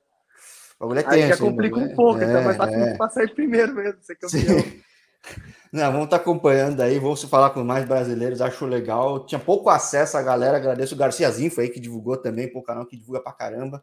Bagulho 0.79 1.01
é 1.01 1.03
tenso, 1.03 1.15
Aí 1.15 1.29
já 1.29 1.37
complica 1.37 1.77
um 1.77 1.95
pouco, 1.95 2.23
então 2.23 2.29
é, 2.29 2.31
então 2.31 2.45
mais 2.45 2.57
fácil 2.57 2.79
é. 2.79 2.97
passar 2.97 3.25
em 3.25 3.35
primeiro 3.35 3.75
mesmo, 3.75 4.01
ser 4.03 4.15
campeão. 4.15 4.61
Sim. 4.61 4.83
Não, 5.73 5.93
vamos 5.93 6.05
estar 6.05 6.17
tá 6.17 6.23
acompanhando 6.23 6.81
aí, 6.81 6.99
vamos 6.99 7.23
falar 7.25 7.51
com 7.51 7.63
mais 7.63 7.85
brasileiros, 7.85 8.41
acho 8.41 8.65
legal. 8.65 9.27
Tinha 9.27 9.39
pouco 9.39 9.69
acesso 9.69 10.17
a 10.17 10.23
galera, 10.23 10.57
agradeço 10.57 10.95
o 10.95 10.99
Garciazinho, 10.99 11.51
foi 11.51 11.65
aí 11.65 11.71
que 11.71 11.81
divulgou 11.81 12.17
também, 12.17 12.51
pô, 12.51 12.63
canal 12.63 12.87
que 12.87 12.97
divulga 12.97 13.21
pra 13.21 13.33
caramba. 13.33 13.83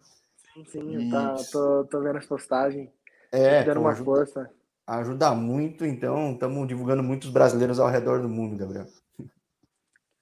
Sim, 0.54 0.66
sim, 0.66 1.08
e... 1.08 1.12
tá, 1.12 1.36
tô, 1.52 1.86
tô 1.86 2.02
vendo 2.02 2.18
as 2.18 2.26
postagens. 2.26 2.90
É, 3.32 3.64
dando 3.64 3.82
uma 3.82 3.92
ajuda, 3.92 4.06
força. 4.06 4.50
Ajuda 4.88 5.36
muito, 5.36 5.86
então 5.86 6.32
estamos 6.32 6.68
divulgando 6.68 7.04
muitos 7.04 7.30
brasileiros 7.30 7.80
ao 7.80 7.90
redor 7.90 8.22
do 8.22 8.30
mundo, 8.30 8.58
Gabriel. 8.58 8.86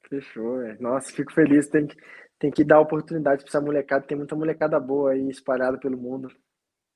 Fechou, 0.10 0.60
velho. 0.60 0.82
Nossa, 0.82 1.12
fico 1.12 1.32
feliz, 1.32 1.68
tem 1.68 1.88
que, 1.88 1.96
tem 2.40 2.52
que 2.52 2.64
dar 2.64 2.80
oportunidade 2.80 3.44
para 3.44 3.50
essa 3.50 3.62
molecada, 3.62 4.06
tem 4.06 4.18
muita 4.18 4.36
molecada 4.36 4.80
boa 4.80 5.12
aí 5.12 5.30
espalhada 5.30 5.78
pelo 5.78 5.98
mundo. 5.98 6.30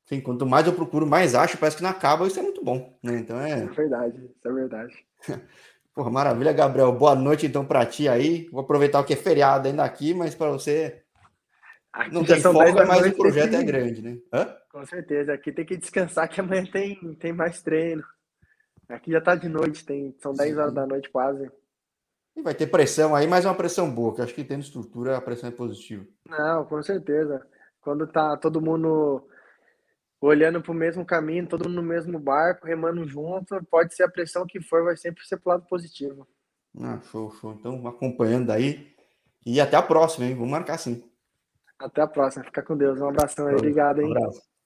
Sim, 0.07 0.21
quanto 0.21 0.45
mais 0.45 0.65
eu 0.65 0.73
procuro, 0.73 1.05
mais 1.05 1.35
acho, 1.35 1.57
parece 1.57 1.75
que 1.75 1.83
não 1.83 1.89
acaba, 1.89 2.25
isso 2.25 2.39
é 2.39 2.41
muito 2.41 2.63
bom, 2.63 2.97
né? 3.03 3.19
Então 3.19 3.37
é. 3.41 3.63
É 3.63 3.65
verdade, 3.65 4.17
isso 4.17 4.47
é 4.47 4.53
verdade. 4.53 5.05
Porra, 5.93 6.09
maravilha, 6.09 6.53
Gabriel. 6.53 6.93
Boa 6.93 7.13
noite 7.13 7.45
então 7.45 7.65
para 7.65 7.85
ti 7.85 8.07
aí. 8.07 8.47
Vou 8.49 8.61
aproveitar 8.61 9.01
o 9.01 9.03
que 9.03 9.13
é 9.13 9.17
feriado 9.17 9.67
ainda 9.67 9.83
aqui, 9.83 10.13
mas 10.13 10.33
para 10.33 10.49
você 10.49 11.03
aqui 11.91 12.13
não 12.13 12.23
tem 12.23 12.39
folga, 12.39 12.85
mas 12.85 13.05
o 13.05 13.17
projeto 13.17 13.55
é 13.55 13.63
grande, 13.63 14.01
né? 14.01 14.17
Hã? 14.31 14.55
Com 14.71 14.85
certeza, 14.85 15.33
aqui 15.33 15.51
tem 15.51 15.65
que 15.65 15.75
descansar 15.75 16.29
que 16.29 16.39
amanhã 16.39 16.65
tem, 16.71 16.95
tem 17.15 17.33
mais 17.33 17.61
treino. 17.61 18.03
Aqui 18.87 19.11
já 19.11 19.19
tá 19.19 19.35
de 19.35 19.49
noite, 19.49 19.85
tem, 19.85 20.15
são 20.19 20.33
10 20.33 20.57
horas 20.57 20.73
da 20.73 20.85
noite 20.85 21.09
quase. 21.09 21.51
E 22.33 22.41
vai 22.41 22.53
ter 22.53 22.67
pressão 22.67 23.13
aí, 23.13 23.27
mas 23.27 23.43
é 23.43 23.49
uma 23.49 23.55
pressão 23.55 23.93
boa, 23.93 24.15
que 24.15 24.21
acho 24.21 24.33
que 24.33 24.43
tendo 24.43 24.61
estrutura 24.61 25.17
a 25.17 25.21
pressão 25.21 25.49
é 25.49 25.51
positiva. 25.51 26.05
Não, 26.29 26.63
com 26.63 26.81
certeza. 26.81 27.45
Quando 27.81 28.07
tá 28.07 28.37
todo 28.37 28.61
mundo 28.61 29.27
olhando 30.19 30.61
para 30.61 30.71
o 30.71 30.75
mesmo 30.75 31.05
caminho, 31.05 31.47
todo 31.47 31.69
mundo 31.69 31.81
no 31.81 31.87
mesmo 31.87 32.19
barco, 32.19 32.67
remando 32.67 33.07
junto, 33.07 33.63
pode 33.69 33.95
ser 33.95 34.03
a 34.03 34.09
pressão 34.09 34.45
que 34.45 34.61
for, 34.61 34.83
vai 34.83 34.97
sempre 34.97 35.25
ser 35.25 35.37
pro 35.37 35.51
lado 35.51 35.65
positivo. 35.67 36.27
Ah, 36.79 36.99
show, 37.11 37.31
show. 37.31 37.53
Então, 37.53 37.87
acompanhando 37.87 38.51
aí. 38.51 38.95
E 39.45 39.61
até 39.61 39.77
a 39.77 39.81
próxima, 39.81 40.25
hein? 40.25 40.35
Vamos 40.35 40.51
marcar 40.51 40.77
sim. 40.77 41.03
Até 41.79 42.01
a 42.01 42.07
próxima. 42.07 42.43
Fica 42.43 42.61
com 42.61 42.75
Deus. 42.75 42.99
Um 42.99 43.09
abração 43.09 43.47
aí. 43.47 43.55
Obrigado, 43.55 44.01
hein? 44.01 44.09
Um 44.09 44.17
abraço. 44.17 44.56